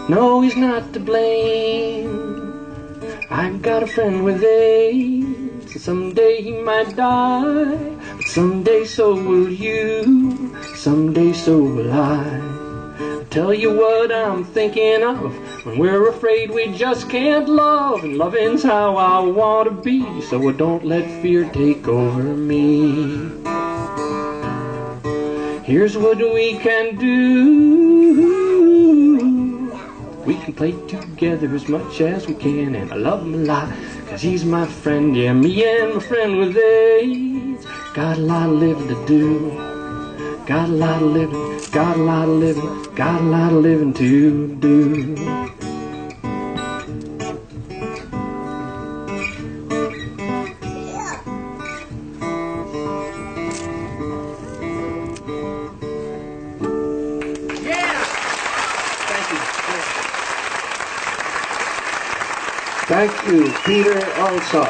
No, 0.08 0.40
he's 0.40 0.56
not 0.56 0.92
to 0.92 1.00
blame. 1.00 2.30
I've 3.30 3.60
got 3.60 3.82
a 3.82 3.86
friend 3.88 4.24
with 4.24 4.44
AIDS. 4.44 5.49
Someday 5.78 6.42
he 6.42 6.52
might 6.52 6.96
die. 6.96 7.76
But 8.16 8.26
someday 8.26 8.84
so 8.84 9.14
will 9.14 9.48
you. 9.48 10.54
Someday 10.74 11.32
so 11.32 11.58
will 11.58 11.92
I. 11.92 12.40
i 12.98 13.24
Tell 13.30 13.54
you 13.54 13.72
what 13.72 14.10
I'm 14.12 14.44
thinking 14.44 15.04
of 15.04 15.32
when 15.64 15.78
we're 15.78 16.08
afraid 16.08 16.50
we 16.50 16.72
just 16.76 17.08
can't 17.08 17.48
love, 17.48 18.02
and 18.02 18.18
loving's 18.18 18.64
how 18.64 18.96
I 18.96 19.20
want 19.20 19.68
to 19.68 19.74
be. 19.74 20.20
So 20.22 20.48
I 20.48 20.52
don't 20.52 20.84
let 20.84 21.04
fear 21.22 21.48
take 21.50 21.86
over 21.86 22.22
me. 22.22 23.30
Here's 25.64 25.96
what 25.96 26.18
we 26.18 26.58
can 26.58 26.96
do. 26.96 28.40
We 30.26 30.34
can 30.34 30.52
play 30.52 30.72
together 30.88 31.54
as 31.54 31.68
much 31.68 32.00
as 32.00 32.26
we 32.26 32.34
can, 32.34 32.74
and 32.74 32.92
I 32.92 32.96
love 32.96 33.22
him 33.22 33.34
a 33.34 33.38
lot, 33.38 33.72
cause 34.10 34.22
he's 34.22 34.44
my 34.44 34.66
friend. 34.66 35.16
Yeah, 35.16 35.32
me 35.32 35.64
and 35.64 35.94
my 35.94 36.00
friend 36.00 36.38
with 36.38 36.56
AIDS 36.56 37.64
got 37.94 38.18
a 38.18 38.20
lot 38.20 38.48
of 38.48 38.56
living 38.56 38.88
to 38.88 39.06
do. 39.06 39.50
Got 40.46 40.68
a 40.68 40.72
lot 40.72 41.00
of 41.00 41.12
living, 41.12 41.60
got 41.70 41.96
a 41.96 42.02
lot 42.02 42.28
of 42.28 42.34
living, 42.34 42.94
got 42.96 43.20
a 43.20 43.24
lot 43.24 43.52
of 43.52 43.62
living 43.62 43.94
to 43.94 44.56
do. 44.56 45.59
Peter 64.38 64.64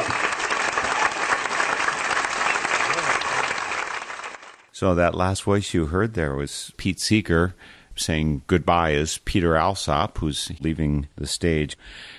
So 4.71 4.95
that 4.95 5.13
last 5.13 5.43
voice 5.43 5.75
you 5.75 5.87
heard 5.87 6.15
there 6.15 6.35
was 6.35 6.71
Pete 6.77 6.99
Seeger 6.99 7.53
saying 7.95 8.41
goodbye 8.47 8.93
as 8.93 9.19
Peter 9.19 9.55
Alsop, 9.55 10.17
who's 10.17 10.51
leaving 10.59 11.07
the 11.15 11.27
stage. 11.27 11.77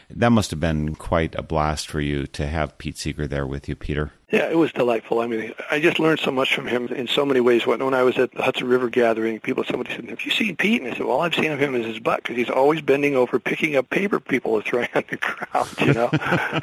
That 0.08 0.30
must 0.30 0.52
have 0.52 0.60
been 0.60 0.94
quite 0.94 1.34
a 1.34 1.42
blast 1.42 1.88
for 1.88 2.00
you 2.00 2.26
to 2.28 2.46
have 2.46 2.78
Pete 2.78 2.96
Seeger 2.96 3.26
there 3.26 3.46
with 3.46 3.68
you, 3.68 3.74
Peter. 3.74 4.12
Yeah, 4.30 4.48
it 4.48 4.56
was 4.56 4.70
delightful. 4.70 5.20
I 5.20 5.26
mean, 5.26 5.52
I 5.70 5.80
just 5.80 5.98
learned 5.98 6.20
so 6.20 6.30
much 6.30 6.54
from 6.54 6.68
him 6.68 6.86
in 6.88 7.08
so 7.08 7.26
many 7.26 7.40
ways. 7.40 7.66
When 7.66 7.84
when 7.84 7.94
I 7.94 8.04
was 8.04 8.16
at 8.18 8.30
the 8.32 8.42
Hudson 8.42 8.68
River 8.68 8.88
gathering, 8.88 9.40
people, 9.40 9.64
somebody 9.64 9.92
said, 9.94 10.08
"Have 10.08 10.22
you 10.22 10.30
seen 10.30 10.54
Pete?" 10.56 10.82
And 10.82 10.92
I 10.92 10.96
said, 10.96 11.06
"Well, 11.06 11.20
I've 11.20 11.34
seen 11.34 11.50
of 11.50 11.58
him 11.58 11.74
as 11.74 11.86
his 11.86 11.98
butt 11.98 12.22
because 12.22 12.36
he's 12.36 12.50
always 12.50 12.80
bending 12.80 13.16
over, 13.16 13.38
picking 13.40 13.74
up 13.74 13.90
paper 13.90 14.20
people 14.20 14.56
are 14.56 14.62
throwing 14.62 14.88
on 14.94 15.04
the 15.10 15.16
ground." 15.16 15.74
You 15.80 15.94
know. 15.94 16.60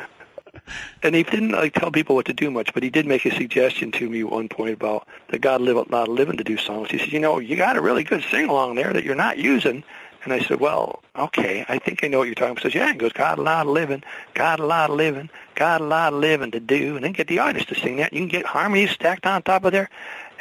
And 1.03 1.15
he 1.15 1.23
didn't 1.23 1.51
like 1.51 1.73
tell 1.73 1.91
people 1.91 2.15
what 2.15 2.25
to 2.25 2.33
do 2.33 2.51
much, 2.51 2.73
but 2.73 2.83
he 2.83 2.89
did 2.89 3.05
make 3.05 3.25
a 3.25 3.35
suggestion 3.35 3.91
to 3.93 4.09
me 4.09 4.21
at 4.21 4.29
one 4.29 4.49
point 4.49 4.73
about 4.73 5.07
the 5.29 5.39
God 5.39 5.61
live 5.61 5.89
not 5.89 6.07
living 6.07 6.37
to 6.37 6.43
do 6.43 6.57
songs. 6.57 6.91
He 6.91 6.97
said, 6.97 7.11
"You 7.11 7.19
know, 7.19 7.39
you 7.39 7.55
got 7.55 7.77
a 7.77 7.81
really 7.81 8.03
good 8.03 8.23
sing 8.29 8.49
along 8.49 8.75
there 8.75 8.93
that 8.93 9.03
you're 9.03 9.15
not 9.15 9.37
using." 9.37 9.83
And 10.23 10.33
I 10.33 10.41
said, 10.41 10.59
well, 10.59 11.01
okay, 11.15 11.65
I 11.69 11.79
think 11.79 12.03
I 12.03 12.07
know 12.07 12.17
what 12.17 12.25
you're 12.25 12.35
talking 12.35 12.51
about. 12.51 12.63
He 12.63 12.69
says, 12.69 12.75
yeah, 12.75 12.91
he 12.91 12.97
goes, 12.97 13.13
got 13.13 13.39
a 13.39 13.41
lot 13.41 13.65
of 13.65 13.71
living, 13.71 14.03
got 14.33 14.59
a 14.59 14.65
lot 14.65 14.89
of 14.89 14.97
living, 14.97 15.29
got 15.55 15.79
a 15.79 15.85
lot 15.85 16.11
of 16.11 16.19
living 16.19 16.51
to 16.51 16.59
do, 16.59 16.97
and 16.97 17.05
then 17.05 17.13
get 17.13 17.27
the 17.27 17.39
artist 17.39 17.69
to 17.69 17.75
sing 17.75 17.95
that. 17.97 18.11
You 18.11 18.19
can 18.19 18.27
get 18.27 18.45
harmonies 18.45 18.91
stacked 18.91 19.25
on 19.25 19.41
top 19.43 19.63
of 19.63 19.71
there. 19.71 19.89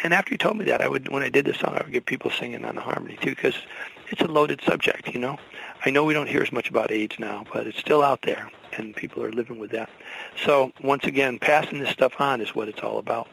And 0.02 0.12
after 0.12 0.30
he 0.30 0.36
told 0.36 0.56
me 0.56 0.64
that, 0.64 0.80
I 0.80 0.88
would, 0.88 1.08
when 1.08 1.22
I 1.22 1.28
did 1.28 1.44
the 1.44 1.54
song, 1.54 1.76
I 1.76 1.84
would 1.84 1.92
get 1.92 2.06
people 2.06 2.30
singing 2.30 2.64
on 2.64 2.74
the 2.74 2.80
harmony 2.80 3.18
too, 3.20 3.30
because 3.30 3.54
it's 4.10 4.20
a 4.20 4.26
loaded 4.26 4.60
subject, 4.62 5.08
you 5.14 5.20
know. 5.20 5.38
I 5.84 5.90
know 5.90 6.02
we 6.02 6.14
don't 6.14 6.28
hear 6.28 6.42
as 6.42 6.50
much 6.50 6.68
about 6.68 6.90
AIDS 6.90 7.18
now, 7.20 7.44
but 7.52 7.68
it's 7.68 7.78
still 7.78 8.02
out 8.02 8.22
there, 8.22 8.50
and 8.78 8.94
people 8.94 9.22
are 9.22 9.32
living 9.32 9.58
with 9.58 9.70
that. 9.72 9.90
So 10.44 10.72
once 10.82 11.04
again, 11.04 11.38
passing 11.38 11.80
this 11.80 11.90
stuff 11.90 12.14
on 12.18 12.40
is 12.40 12.54
what 12.54 12.68
it's 12.68 12.80
all 12.80 12.98
about. 12.98 13.28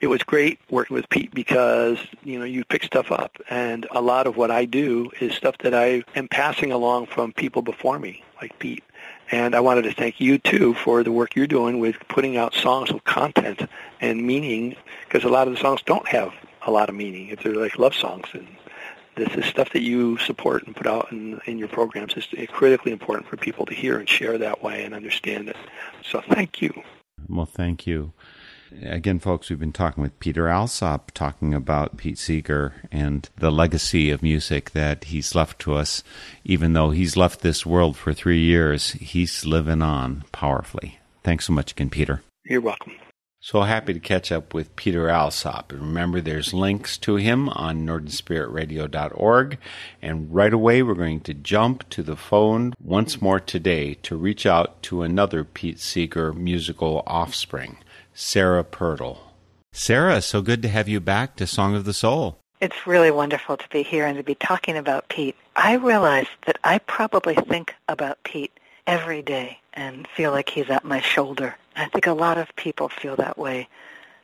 It 0.00 0.08
was 0.08 0.22
great 0.22 0.58
working 0.68 0.94
with 0.94 1.08
Pete 1.08 1.32
because, 1.32 1.98
you 2.24 2.38
know, 2.38 2.44
you 2.44 2.64
pick 2.64 2.84
stuff 2.84 3.12
up 3.12 3.36
and 3.48 3.86
a 3.92 4.00
lot 4.00 4.26
of 4.26 4.36
what 4.36 4.50
I 4.50 4.64
do 4.64 5.10
is 5.20 5.34
stuff 5.34 5.56
that 5.58 5.74
I 5.74 6.02
am 6.16 6.28
passing 6.28 6.72
along 6.72 7.06
from 7.06 7.32
people 7.32 7.62
before 7.62 7.98
me, 7.98 8.24
like 8.40 8.58
Pete. 8.58 8.84
And 9.30 9.54
I 9.54 9.60
wanted 9.60 9.82
to 9.82 9.92
thank 9.92 10.20
you 10.20 10.38
too 10.38 10.74
for 10.74 11.04
the 11.04 11.12
work 11.12 11.36
you're 11.36 11.46
doing 11.46 11.78
with 11.78 11.96
putting 12.08 12.36
out 12.36 12.52
songs 12.52 12.92
with 12.92 13.04
content 13.04 13.62
and 14.00 14.26
meaning 14.26 14.74
because 15.04 15.22
a 15.22 15.28
lot 15.28 15.46
of 15.46 15.54
the 15.54 15.60
songs 15.60 15.82
don't 15.82 16.06
have 16.08 16.32
a 16.62 16.70
lot 16.70 16.88
of 16.88 16.96
meaning. 16.96 17.28
If 17.28 17.42
they're 17.42 17.54
like 17.54 17.78
love 17.78 17.94
songs 17.94 18.26
and 18.32 18.46
this 19.16 19.34
is 19.34 19.44
stuff 19.44 19.70
that 19.72 19.82
you 19.82 20.16
support 20.18 20.66
and 20.66 20.74
put 20.74 20.86
out 20.86 21.10
in, 21.12 21.40
in 21.46 21.58
your 21.58 21.68
programs. 21.68 22.14
It's 22.16 22.52
critically 22.52 22.92
important 22.92 23.28
for 23.28 23.36
people 23.36 23.66
to 23.66 23.74
hear 23.74 23.98
and 23.98 24.08
share 24.08 24.38
that 24.38 24.62
way 24.62 24.84
and 24.84 24.94
understand 24.94 25.48
it. 25.48 25.56
So 26.02 26.20
thank 26.20 26.62
you. 26.62 26.72
Well, 27.28 27.46
thank 27.46 27.86
you. 27.86 28.12
Again, 28.82 29.18
folks, 29.18 29.50
we've 29.50 29.58
been 29.58 29.72
talking 29.72 30.00
with 30.00 30.18
Peter 30.20 30.48
Alsop, 30.48 31.10
talking 31.10 31.52
about 31.52 31.96
Pete 31.96 32.18
Seeger 32.18 32.74
and 32.92 33.28
the 33.36 33.50
legacy 33.50 34.10
of 34.10 34.22
music 34.22 34.70
that 34.70 35.04
he's 35.04 35.34
left 35.34 35.58
to 35.62 35.74
us. 35.74 36.04
Even 36.44 36.72
though 36.72 36.90
he's 36.90 37.16
left 37.16 37.40
this 37.40 37.66
world 37.66 37.96
for 37.96 38.12
three 38.12 38.38
years, 38.38 38.92
he's 38.92 39.44
living 39.44 39.82
on 39.82 40.22
powerfully. 40.30 41.00
Thanks 41.24 41.46
so 41.46 41.52
much 41.52 41.72
again, 41.72 41.90
Peter. 41.90 42.22
You're 42.44 42.60
welcome. 42.60 42.92
So 43.42 43.62
happy 43.62 43.94
to 43.94 44.00
catch 44.00 44.30
up 44.30 44.52
with 44.52 44.76
Peter 44.76 45.08
Alsop. 45.08 45.72
And 45.72 45.80
remember, 45.80 46.20
there's 46.20 46.52
links 46.52 46.98
to 46.98 47.16
him 47.16 47.48
on 47.48 47.86
NorthernSpiritRadio.org. 47.86 49.58
And 50.02 50.34
right 50.34 50.52
away, 50.52 50.82
we're 50.82 50.92
going 50.92 51.20
to 51.20 51.32
jump 51.32 51.88
to 51.88 52.02
the 52.02 52.16
phone 52.16 52.74
once 52.78 53.22
more 53.22 53.40
today 53.40 53.94
to 53.94 54.14
reach 54.14 54.44
out 54.44 54.82
to 54.84 55.00
another 55.00 55.42
Pete 55.42 55.80
Seeger 55.80 56.34
musical 56.34 57.02
offspring, 57.06 57.78
Sarah 58.12 58.62
Pirtle. 58.62 59.20
Sarah, 59.72 60.20
so 60.20 60.42
good 60.42 60.60
to 60.60 60.68
have 60.68 60.86
you 60.86 61.00
back 61.00 61.36
to 61.36 61.46
Song 61.46 61.74
of 61.74 61.86
the 61.86 61.94
Soul. 61.94 62.36
It's 62.60 62.86
really 62.86 63.10
wonderful 63.10 63.56
to 63.56 63.68
be 63.70 63.82
here 63.82 64.04
and 64.04 64.18
to 64.18 64.22
be 64.22 64.34
talking 64.34 64.76
about 64.76 65.08
Pete. 65.08 65.36
I 65.56 65.76
realize 65.76 66.26
that 66.44 66.58
I 66.62 66.76
probably 66.76 67.36
think 67.36 67.74
about 67.88 68.22
Pete 68.22 68.52
every 68.86 69.22
day 69.22 69.60
and 69.72 70.06
feel 70.08 70.30
like 70.30 70.50
he's 70.50 70.68
at 70.68 70.84
my 70.84 71.00
shoulder. 71.00 71.56
I 71.80 71.86
think 71.86 72.06
a 72.06 72.12
lot 72.12 72.36
of 72.36 72.54
people 72.56 72.88
feel 72.88 73.16
that 73.16 73.38
way, 73.38 73.68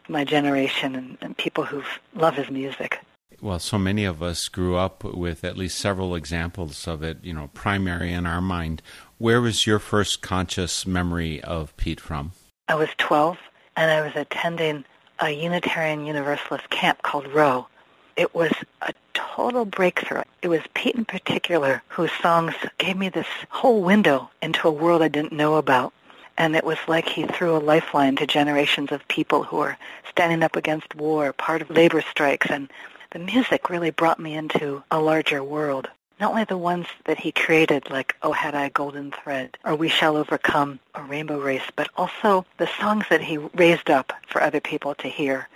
my 0.08 0.24
generation 0.24 0.94
and, 0.94 1.18
and 1.20 1.36
people 1.36 1.64
who 1.64 1.82
love 2.14 2.34
his 2.34 2.50
music. 2.50 3.00
Well, 3.40 3.58
so 3.58 3.78
many 3.78 4.04
of 4.04 4.22
us 4.22 4.48
grew 4.48 4.76
up 4.76 5.04
with 5.04 5.42
at 5.42 5.56
least 5.56 5.78
several 5.78 6.14
examples 6.14 6.86
of 6.86 7.02
it, 7.02 7.18
you 7.22 7.32
know, 7.32 7.50
primary 7.54 8.12
in 8.12 8.26
our 8.26 8.40
mind. 8.40 8.82
Where 9.18 9.40
was 9.40 9.66
your 9.66 9.78
first 9.78 10.22
conscious 10.22 10.86
memory 10.86 11.42
of 11.42 11.76
Pete 11.76 12.00
from? 12.00 12.32
I 12.68 12.74
was 12.74 12.88
12 12.98 13.38
and 13.76 13.90
I 13.90 14.02
was 14.02 14.12
attending 14.14 14.84
a 15.18 15.30
Unitarian 15.30 16.06
Universalist 16.06 16.68
camp 16.70 17.02
called 17.02 17.26
Rowe. 17.28 17.68
It 18.16 18.34
was 18.34 18.52
a 18.82 18.92
total 19.14 19.64
breakthrough. 19.64 20.22
It 20.42 20.48
was 20.48 20.60
Pete 20.74 20.94
in 20.94 21.04
particular 21.04 21.82
whose 21.88 22.12
songs 22.20 22.54
gave 22.78 22.96
me 22.96 23.08
this 23.08 23.26
whole 23.48 23.82
window 23.82 24.30
into 24.42 24.68
a 24.68 24.72
world 24.72 25.02
I 25.02 25.08
didn't 25.08 25.32
know 25.32 25.56
about. 25.56 25.92
And 26.38 26.54
it 26.54 26.64
was 26.64 26.78
like 26.86 27.08
he 27.08 27.24
threw 27.24 27.56
a 27.56 27.58
lifeline 27.58 28.16
to 28.16 28.26
generations 28.26 28.92
of 28.92 29.06
people 29.08 29.42
who 29.42 29.56
were 29.56 29.76
standing 30.10 30.42
up 30.42 30.56
against 30.56 30.94
war, 30.94 31.32
part 31.32 31.62
of 31.62 31.70
labor 31.70 32.02
strikes, 32.02 32.50
and 32.50 32.70
the 33.10 33.18
music 33.18 33.70
really 33.70 33.90
brought 33.90 34.20
me 34.20 34.34
into 34.34 34.82
a 34.90 35.00
larger 35.00 35.42
world. 35.42 35.88
Not 36.18 36.30
only 36.30 36.44
the 36.44 36.56
ones 36.56 36.86
that 37.04 37.18
he 37.18 37.32
created, 37.32 37.90
like 37.90 38.16
Oh 38.22 38.32
Had 38.32 38.54
I 38.54 38.64
a 38.64 38.70
Golden 38.70 39.12
Thread, 39.12 39.56
or 39.64 39.74
We 39.74 39.88
Shall 39.88 40.16
Overcome, 40.16 40.80
or 40.94 41.04
Rainbow 41.04 41.38
Race, 41.38 41.70
but 41.76 41.88
also 41.96 42.46
the 42.56 42.68
songs 42.80 43.04
that 43.10 43.20
he 43.20 43.36
raised 43.36 43.90
up 43.90 44.12
for 44.26 44.42
other 44.42 44.60
people 44.60 44.94
to 44.96 45.08
hear. 45.08 45.48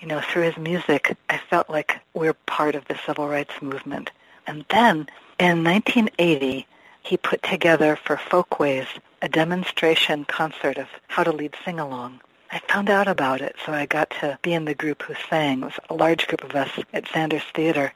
You 0.00 0.08
know, 0.08 0.20
through 0.20 0.42
his 0.42 0.56
music, 0.56 1.16
I 1.30 1.38
felt 1.38 1.68
like 1.70 1.98
we're 2.14 2.34
part 2.34 2.74
of 2.74 2.84
the 2.86 2.98
civil 3.06 3.28
rights 3.28 3.60
movement. 3.60 4.10
And 4.46 4.64
then, 4.68 5.08
in 5.38 5.64
1980, 5.64 6.66
he 7.04 7.16
put 7.16 7.42
together 7.42 7.96
for 7.96 8.16
Folkways 8.16 8.86
a 9.22 9.28
demonstration 9.28 10.24
concert 10.24 10.78
of 10.78 10.88
how 11.08 11.22
to 11.22 11.32
lead 11.32 11.54
sing-along. 11.64 12.20
I 12.50 12.60
found 12.68 12.90
out 12.90 13.08
about 13.08 13.40
it, 13.40 13.56
so 13.64 13.72
I 13.72 13.86
got 13.86 14.10
to 14.20 14.38
be 14.42 14.52
in 14.52 14.64
the 14.64 14.74
group 14.74 15.02
who 15.02 15.14
sang. 15.28 15.62
It 15.62 15.64
was 15.66 15.78
a 15.90 15.94
large 15.94 16.26
group 16.26 16.44
of 16.44 16.54
us 16.54 16.70
at 16.92 17.08
Sanders 17.08 17.42
Theater. 17.54 17.92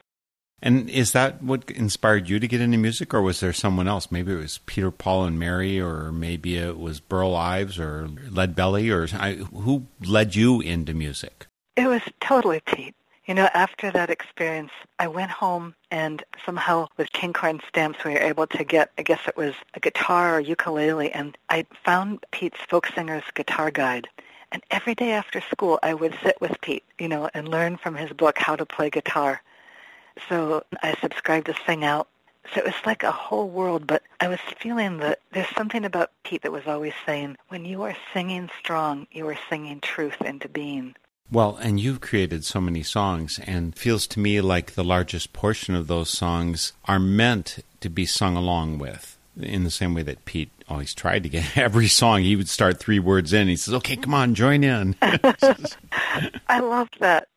And 0.61 0.89
is 0.89 1.13
that 1.13 1.41
what 1.41 1.71
inspired 1.71 2.27
you 2.27 2.39
to 2.39 2.47
get 2.47 2.59
into 2.59 2.77
music, 2.77 3.13
or 3.13 3.21
was 3.21 3.39
there 3.39 3.53
someone 3.53 3.87
else? 3.87 4.11
Maybe 4.11 4.33
it 4.33 4.37
was 4.37 4.57
Peter, 4.65 4.91
Paul, 4.91 5.23
and 5.23 5.39
Mary, 5.39 5.79
or 5.79 6.11
maybe 6.11 6.57
it 6.57 6.77
was 6.77 6.99
Burl 6.99 7.35
Ives 7.35 7.79
or 7.79 8.09
Lead 8.29 8.55
Belly, 8.55 8.89
or 8.89 9.07
who 9.07 9.87
led 10.01 10.35
you 10.35 10.59
into 10.59 10.93
music? 10.93 11.47
It 11.77 11.87
was 11.87 12.01
totally 12.19 12.59
Pete. 12.65 12.95
You 13.25 13.35
know, 13.35 13.47
after 13.53 13.91
that 13.91 14.09
experience, 14.09 14.71
I 14.97 15.07
went 15.07 15.31
home 15.31 15.75
and 15.91 16.23
somehow 16.45 16.87
with 16.97 17.11
King 17.11 17.33
Korn 17.33 17.61
stamps 17.67 18.03
we 18.03 18.13
were 18.13 18.19
able 18.19 18.47
to 18.47 18.63
get, 18.63 18.91
I 18.97 19.03
guess 19.03 19.21
it 19.27 19.37
was 19.37 19.53
a 19.73 19.79
guitar 19.79 20.35
or 20.35 20.39
ukulele, 20.39 21.11
and 21.11 21.37
I 21.49 21.65
found 21.83 22.25
Pete's 22.31 22.59
folk 22.67 22.87
singer's 22.87 23.23
guitar 23.33 23.71
guide. 23.71 24.07
And 24.51 24.63
every 24.71 24.95
day 24.95 25.11
after 25.11 25.41
school, 25.41 25.79
I 25.83 25.93
would 25.93 26.15
sit 26.23 26.39
with 26.41 26.59
Pete, 26.61 26.83
you 26.97 27.07
know, 27.07 27.29
and 27.33 27.47
learn 27.47 27.77
from 27.77 27.95
his 27.95 28.11
book 28.11 28.37
how 28.37 28.55
to 28.55 28.65
play 28.65 28.89
guitar. 28.89 29.41
So 30.27 30.63
I 30.81 30.95
subscribed 30.95 31.45
to 31.47 31.55
Sing 31.65 31.83
Out. 31.83 32.07
So 32.53 32.61
it 32.61 32.65
was 32.65 32.85
like 32.85 33.03
a 33.03 33.11
whole 33.11 33.49
world, 33.49 33.85
but 33.85 34.01
I 34.19 34.27
was 34.27 34.39
feeling 34.59 34.97
that 34.97 35.19
there's 35.33 35.55
something 35.55 35.85
about 35.85 36.11
Pete 36.23 36.41
that 36.41 36.51
was 36.51 36.65
always 36.65 36.93
saying, 37.05 37.37
when 37.49 37.63
you 37.63 37.83
are 37.83 37.95
singing 38.11 38.49
strong, 38.57 39.07
you 39.11 39.27
are 39.27 39.37
singing 39.49 39.79
truth 39.81 40.19
into 40.21 40.49
being. 40.49 40.95
Well, 41.31 41.57
and 41.61 41.79
you've 41.79 42.01
created 42.01 42.43
so 42.43 42.59
many 42.59 42.81
songs, 42.81 43.39
and 43.45 43.75
feels 43.75 44.07
to 44.07 44.19
me 44.19 44.41
like 44.41 44.73
the 44.73 44.83
largest 44.83 45.31
portion 45.31 45.75
of 45.75 45.87
those 45.87 46.09
songs 46.09 46.73
are 46.85 46.99
meant 46.99 47.59
to 47.81 47.89
be 47.89 48.07
sung 48.07 48.35
along 48.35 48.79
with, 48.79 49.17
in 49.39 49.63
the 49.63 49.69
same 49.69 49.93
way 49.93 50.01
that 50.03 50.25
Pete 50.25 50.49
always 50.67 50.93
tried 50.95 51.23
to 51.23 51.29
get 51.29 51.55
every 51.57 51.87
song. 51.87 52.21
He 52.23 52.35
would 52.35 52.49
start 52.49 52.79
three 52.79 52.99
words 52.99 53.31
in. 53.31 53.47
He 53.47 53.55
says, 53.55 53.75
"Okay, 53.75 53.95
come 53.95 54.13
on, 54.13 54.33
join 54.33 54.63
in." 54.63 54.95
I 55.01 56.59
loved 56.61 56.99
that. 56.99 57.27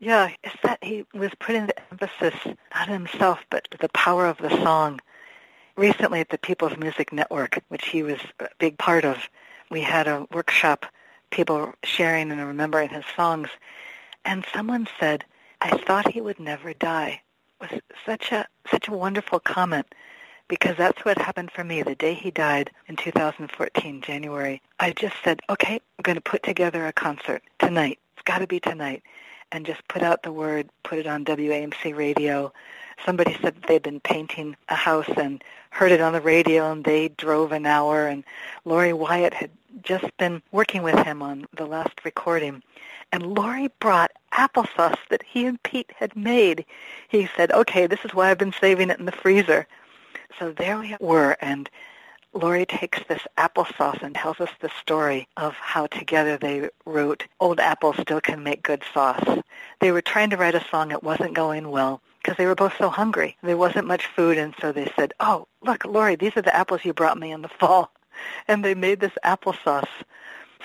Yeah, 0.00 0.30
it's 0.42 0.56
that 0.62 0.82
he 0.82 1.04
was 1.14 1.30
putting 1.38 1.66
the 1.66 1.74
emphasis 1.92 2.34
not 2.74 2.88
himself, 2.88 3.40
but 3.50 3.68
the 3.80 3.88
power 3.90 4.26
of 4.26 4.38
the 4.38 4.50
song. 4.50 5.00
Recently 5.76 6.20
at 6.20 6.28
the 6.28 6.38
People's 6.38 6.76
Music 6.76 7.12
Network, 7.12 7.62
which 7.68 7.86
he 7.86 8.02
was 8.02 8.20
a 8.38 8.48
big 8.58 8.78
part 8.78 9.04
of, 9.04 9.28
we 9.70 9.80
had 9.80 10.06
a 10.06 10.26
workshop, 10.30 10.86
people 11.34 11.74
sharing 11.82 12.30
and 12.30 12.46
remembering 12.46 12.90
his 12.90 13.04
songs, 13.16 13.48
and 14.24 14.46
someone 14.54 14.88
said, 15.00 15.24
"I 15.60 15.76
thought 15.76 16.12
he 16.12 16.20
would 16.20 16.40
never 16.40 16.72
die." 16.72 17.20
It 17.60 17.72
was 17.72 17.80
such 18.06 18.32
a 18.32 18.46
such 18.70 18.88
a 18.88 18.92
wonderful 18.92 19.40
comment 19.40 19.86
because 20.48 20.76
that's 20.76 21.04
what 21.04 21.18
happened 21.18 21.50
for 21.50 21.64
me 21.64 21.82
the 21.82 21.94
day 21.94 22.14
he 22.14 22.30
died 22.30 22.70
in 22.88 22.96
2014, 22.96 24.02
January. 24.02 24.60
I 24.78 24.92
just 24.92 25.16
said, 25.24 25.40
okay, 25.48 25.74
I'm 25.74 26.02
going 26.02 26.16
to 26.16 26.20
put 26.20 26.42
together 26.42 26.86
a 26.86 26.92
concert 26.92 27.42
tonight. 27.58 27.98
It's 28.14 28.22
got 28.24 28.38
to 28.38 28.46
be 28.46 28.60
tonight. 28.60 29.02
And 29.52 29.64
just 29.64 29.86
put 29.88 30.02
out 30.02 30.22
the 30.22 30.32
word, 30.32 30.68
put 30.82 30.98
it 30.98 31.06
on 31.06 31.24
WAMC 31.24 31.96
radio. 31.96 32.52
Somebody 33.04 33.36
said 33.40 33.54
they'd 33.66 33.82
been 33.82 34.00
painting 34.00 34.56
a 34.68 34.74
house 34.74 35.10
and 35.16 35.42
heard 35.70 35.92
it 35.92 36.00
on 36.00 36.12
the 36.12 36.20
radio 36.20 36.70
and 36.72 36.84
they 36.84 37.08
drove 37.08 37.52
an 37.52 37.66
hour 37.66 38.06
and 38.06 38.24
Lorre 38.64 38.94
Wyatt 38.96 39.34
had 39.34 39.50
just 39.82 40.16
been 40.16 40.42
working 40.52 40.82
with 40.82 40.98
him 41.04 41.22
on 41.22 41.46
the 41.56 41.66
last 41.66 42.04
recording. 42.04 42.62
And 43.12 43.22
Lorre 43.22 43.70
brought 43.80 44.12
applesauce 44.32 44.98
that 45.10 45.22
he 45.22 45.46
and 45.46 45.62
Pete 45.62 45.92
had 45.96 46.16
made. 46.16 46.64
He 47.08 47.28
said, 47.36 47.52
okay, 47.52 47.86
this 47.86 48.04
is 48.04 48.14
why 48.14 48.30
I've 48.30 48.38
been 48.38 48.54
saving 48.60 48.90
it 48.90 48.98
in 48.98 49.06
the 49.06 49.12
freezer. 49.12 49.66
So 50.38 50.52
there 50.52 50.78
we 50.78 50.96
were, 51.00 51.36
and 51.40 51.70
Lorre 52.34 52.66
takes 52.66 52.98
this 53.08 53.22
applesauce 53.38 54.02
and 54.02 54.14
tells 54.14 54.40
us 54.40 54.50
the 54.60 54.70
story 54.80 55.28
of 55.36 55.54
how 55.54 55.86
together 55.86 56.36
they 56.36 56.68
wrote 56.84 57.24
Old 57.38 57.60
Apples 57.60 57.96
Still 58.00 58.20
Can 58.20 58.42
Make 58.42 58.62
Good 58.62 58.82
Sauce. 58.92 59.38
They 59.80 59.92
were 59.92 60.02
trying 60.02 60.30
to 60.30 60.36
write 60.36 60.56
a 60.56 60.64
song. 60.68 60.90
It 60.90 61.04
wasn't 61.04 61.34
going 61.34 61.70
well 61.70 62.00
because 62.20 62.36
they 62.36 62.46
were 62.46 62.56
both 62.56 62.76
so 62.76 62.88
hungry. 62.88 63.36
There 63.42 63.56
wasn't 63.56 63.86
much 63.86 64.06
food, 64.06 64.38
and 64.38 64.54
so 64.60 64.72
they 64.72 64.90
said, 64.96 65.12
oh, 65.20 65.46
look, 65.62 65.84
Lorre, 65.84 66.18
these 66.18 66.36
are 66.36 66.42
the 66.42 66.56
apples 66.56 66.84
you 66.84 66.92
brought 66.92 67.18
me 67.18 67.30
in 67.30 67.42
the 67.42 67.48
fall. 67.48 67.92
And 68.48 68.64
they 68.64 68.74
made 68.74 69.00
this 69.00 69.12
applesauce. 69.24 69.88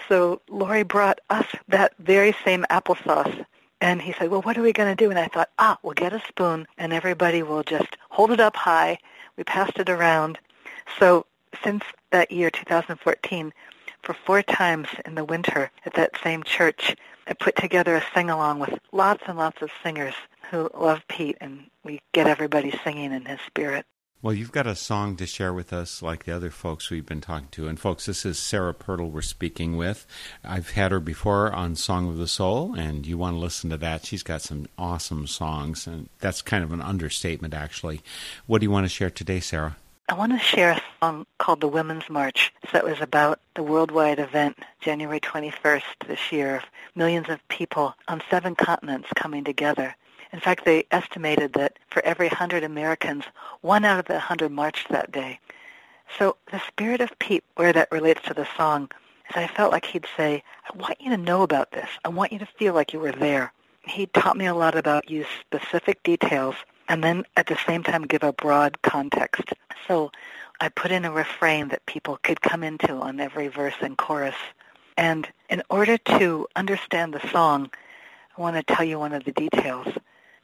So 0.07 0.41
Lorre 0.49 0.87
brought 0.87 1.19
us 1.29 1.45
that 1.67 1.93
very 1.99 2.35
same 2.43 2.65
applesauce. 2.69 3.45
And 3.81 4.01
he 4.01 4.13
said, 4.13 4.29
well, 4.29 4.41
what 4.41 4.57
are 4.57 4.61
we 4.61 4.73
going 4.73 4.95
to 4.95 5.03
do? 5.03 5.09
And 5.09 5.19
I 5.19 5.27
thought, 5.27 5.49
ah, 5.57 5.77
we'll 5.83 5.93
get 5.93 6.11
a 6.11 6.21
spoon, 6.27 6.67
and 6.77 6.91
everybody 6.91 7.43
will 7.43 7.63
just 7.63 7.95
hold 8.09 8.31
it 8.31 8.39
up 8.39 8.55
high 8.55 8.97
we 9.39 9.43
passed 9.45 9.79
it 9.79 9.89
around. 9.89 10.37
So 10.99 11.25
since 11.63 11.83
that 12.11 12.29
year, 12.29 12.51
2014, 12.51 13.53
for 14.03 14.13
four 14.13 14.43
times 14.43 14.89
in 15.05 15.15
the 15.15 15.23
winter 15.23 15.71
at 15.85 15.93
that 15.93 16.11
same 16.21 16.43
church, 16.43 16.95
I 17.25 17.33
put 17.33 17.55
together 17.55 17.95
a 17.95 18.03
sing-along 18.13 18.59
with 18.59 18.77
lots 18.91 19.23
and 19.27 19.37
lots 19.37 19.61
of 19.61 19.71
singers 19.81 20.13
who 20.51 20.69
love 20.77 21.07
Pete, 21.07 21.37
and 21.39 21.65
we 21.83 22.01
get 22.11 22.27
everybody 22.27 22.77
singing 22.83 23.13
in 23.13 23.25
his 23.25 23.39
spirit. 23.47 23.85
Well, 24.21 24.33
you've 24.33 24.51
got 24.51 24.67
a 24.67 24.75
song 24.75 25.15
to 25.15 25.25
share 25.25 25.53
with 25.53 25.71
us 25.71 26.01
like 26.01 26.25
the 26.25 26.35
other 26.35 26.49
folks 26.49 26.89
we've 26.89 27.05
been 27.05 27.21
talking 27.21 27.47
to. 27.51 27.69
And, 27.69 27.79
folks, 27.79 28.05
this 28.05 28.25
is 28.25 28.37
Sarah 28.37 28.73
Pirtle 28.73 29.09
we're 29.09 29.21
speaking 29.21 29.77
with. 29.77 30.05
I've 30.43 30.71
had 30.71 30.91
her 30.91 30.99
before 30.99 31.53
on 31.53 31.77
Song 31.77 32.09
of 32.09 32.17
the 32.17 32.27
Soul, 32.27 32.75
and 32.77 33.05
you 33.05 33.17
want 33.17 33.37
to 33.37 33.39
listen 33.39 33.69
to 33.69 33.77
that. 33.77 34.05
She's 34.05 34.21
got 34.21 34.41
some 34.41 34.67
awesome 34.77 35.25
songs, 35.25 35.87
and 35.87 36.09
that's 36.19 36.41
kind 36.41 36.65
of 36.65 36.73
an 36.73 36.81
understatement, 36.81 37.53
actually. 37.53 38.01
What 38.45 38.59
do 38.59 38.65
you 38.65 38.71
want 38.71 38.83
to 38.83 38.89
share 38.89 39.09
today, 39.09 39.39
Sarah? 39.39 39.77
I 40.09 40.15
want 40.15 40.33
to 40.33 40.39
share 40.39 40.71
a 40.71 40.81
song 40.99 41.25
called 41.37 41.61
The 41.61 41.69
Women's 41.69 42.09
March. 42.09 42.51
So 42.73 42.77
it 42.77 42.83
was 42.83 42.99
about 42.99 43.39
the 43.55 43.63
worldwide 43.63 44.19
event, 44.19 44.59
January 44.81 45.21
21st 45.21 46.07
this 46.07 46.29
year, 46.29 46.57
of 46.57 46.63
millions 46.93 47.29
of 47.29 47.39
people 47.47 47.95
on 48.09 48.21
seven 48.29 48.53
continents 48.53 49.07
coming 49.15 49.45
together 49.45 49.95
in 50.31 50.39
fact, 50.39 50.65
they 50.65 50.85
estimated 50.91 51.53
that 51.53 51.79
for 51.89 52.03
every 52.05 52.27
100 52.27 52.63
Americans, 52.63 53.25
one 53.61 53.85
out 53.85 53.99
of 53.99 54.05
the 54.05 54.13
100 54.13 54.51
marched 54.51 54.89
that 54.89 55.11
day. 55.11 55.39
So 56.17 56.37
the 56.51 56.61
spirit 56.67 57.01
of 57.01 57.17
Pete, 57.19 57.43
where 57.55 57.73
that 57.73 57.91
relates 57.91 58.21
to 58.23 58.33
the 58.33 58.47
song, 58.57 58.89
is 59.29 59.35
I 59.35 59.47
felt 59.47 59.71
like 59.71 59.85
he'd 59.85 60.07
say, 60.17 60.43
I 60.71 60.77
want 60.77 60.99
you 60.99 61.09
to 61.11 61.17
know 61.17 61.41
about 61.41 61.71
this. 61.71 61.89
I 62.05 62.09
want 62.09 62.31
you 62.31 62.39
to 62.39 62.45
feel 62.45 62.73
like 62.73 62.93
you 62.93 62.99
were 62.99 63.11
there. 63.11 63.53
He 63.83 64.07
taught 64.07 64.37
me 64.37 64.45
a 64.45 64.53
lot 64.53 64.75
about 64.75 65.09
use 65.09 65.27
specific 65.41 66.03
details 66.03 66.55
and 66.89 67.03
then 67.03 67.23
at 67.37 67.47
the 67.47 67.57
same 67.67 67.83
time 67.83 68.03
give 68.03 68.23
a 68.23 68.33
broad 68.33 68.81
context. 68.81 69.53
So 69.87 70.11
I 70.59 70.69
put 70.69 70.91
in 70.91 71.05
a 71.05 71.11
refrain 71.11 71.69
that 71.69 71.85
people 71.85 72.19
could 72.23 72.41
come 72.41 72.63
into 72.63 72.93
on 72.93 73.19
every 73.19 73.47
verse 73.47 73.75
and 73.81 73.97
chorus. 73.97 74.35
And 74.97 75.27
in 75.49 75.63
order 75.69 75.97
to 75.97 76.47
understand 76.55 77.13
the 77.13 77.27
song, 77.29 77.69
I 78.37 78.41
want 78.41 78.55
to 78.57 78.63
tell 78.75 78.85
you 78.85 78.99
one 78.99 79.13
of 79.13 79.23
the 79.23 79.31
details. 79.31 79.87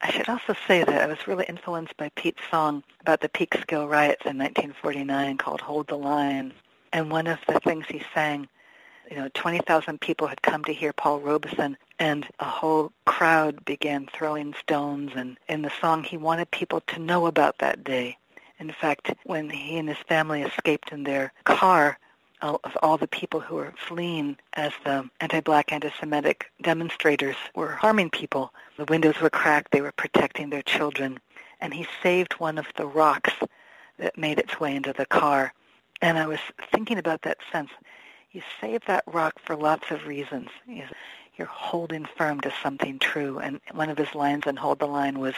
I 0.02 0.12
should 0.12 0.30
also 0.30 0.56
say 0.68 0.84
that 0.84 1.02
I 1.02 1.08
was 1.08 1.28
really 1.28 1.46
influenced 1.46 1.98
by 1.98 2.10
Pete's 2.16 2.42
song 2.52 2.84
about 3.02 3.22
the 3.22 3.30
Peekskill 3.30 3.90
riots 3.90 4.26
in 4.26 4.38
1949 4.38 5.38
called 5.38 5.62
Hold 5.62 5.88
the 5.88 5.98
Line. 5.98 6.54
And 6.94 7.12
one 7.12 7.28
of 7.28 7.40
the 7.48 7.60
things 7.60 7.86
he 7.88 8.04
sang 8.14 8.48
You 9.10 9.18
know, 9.18 9.30
20,000 9.34 10.02
people 10.02 10.28
had 10.28 10.42
come 10.42 10.64
to 10.64 10.74
hear 10.74 10.92
Paul 10.94 11.20
Robeson, 11.20 11.78
and 12.00 12.28
a 12.40 12.46
whole 12.46 12.92
crowd 13.06 13.64
began 13.66 14.08
throwing 14.08 14.54
stones. 14.56 15.12
And 15.16 15.38
in 15.48 15.62
the 15.62 15.72
song, 15.82 16.04
he 16.04 16.18
wanted 16.18 16.50
people 16.52 16.82
to 16.88 17.00
know 17.00 17.28
about 17.28 17.60
that 17.60 17.84
day. 17.84 18.18
In 18.60 18.72
fact, 18.72 19.14
when 19.26 19.50
he 19.50 19.78
and 19.78 19.90
his 19.90 19.98
family 20.08 20.42
escaped 20.42 20.92
in 20.92 21.04
their 21.04 21.34
car, 21.44 22.00
of 22.42 22.78
all 22.84 22.98
the 22.98 23.08
people 23.08 23.40
who 23.40 23.56
were 23.56 23.74
fleeing 23.78 24.38
as 24.54 24.72
the 24.84 25.10
anti-black, 25.20 25.72
anti-Semitic 25.72 26.52
demonstrators 26.62 27.36
were 27.56 27.72
harming 27.72 28.10
people. 28.10 28.54
The 28.78 28.86
windows 28.86 29.20
were 29.22 29.30
cracked. 29.30 29.72
They 29.72 29.82
were 29.82 29.92
protecting 29.92 30.50
their 30.50 30.62
children. 30.62 31.20
And 31.62 31.74
he 31.74 31.88
saved 32.04 32.34
one 32.34 32.58
of 32.58 32.68
the 32.76 32.86
rocks 32.86 33.34
that 33.98 34.18
made 34.18 34.38
its 34.38 34.60
way 34.60 34.76
into 34.76 34.94
the 34.94 35.06
car. 35.06 35.54
And 36.02 36.18
I 36.18 36.28
was 36.28 36.40
thinking 36.72 36.98
about 36.98 37.22
that 37.24 37.38
sense. 37.52 37.72
You 38.32 38.42
save 38.60 38.82
that 38.88 39.06
rock 39.08 39.40
for 39.40 39.56
lots 39.56 39.90
of 39.92 40.06
reasons. 40.06 40.50
You're 40.68 41.48
holding 41.48 42.06
firm 42.18 42.42
to 42.42 42.54
something 42.62 43.00
true. 43.00 43.40
And 43.40 43.62
one 43.72 43.90
of 43.90 43.98
his 43.98 44.14
lines 44.14 44.46
in 44.46 44.58
Hold 44.58 44.80
the 44.80 44.88
Line 44.88 45.20
was, 45.20 45.36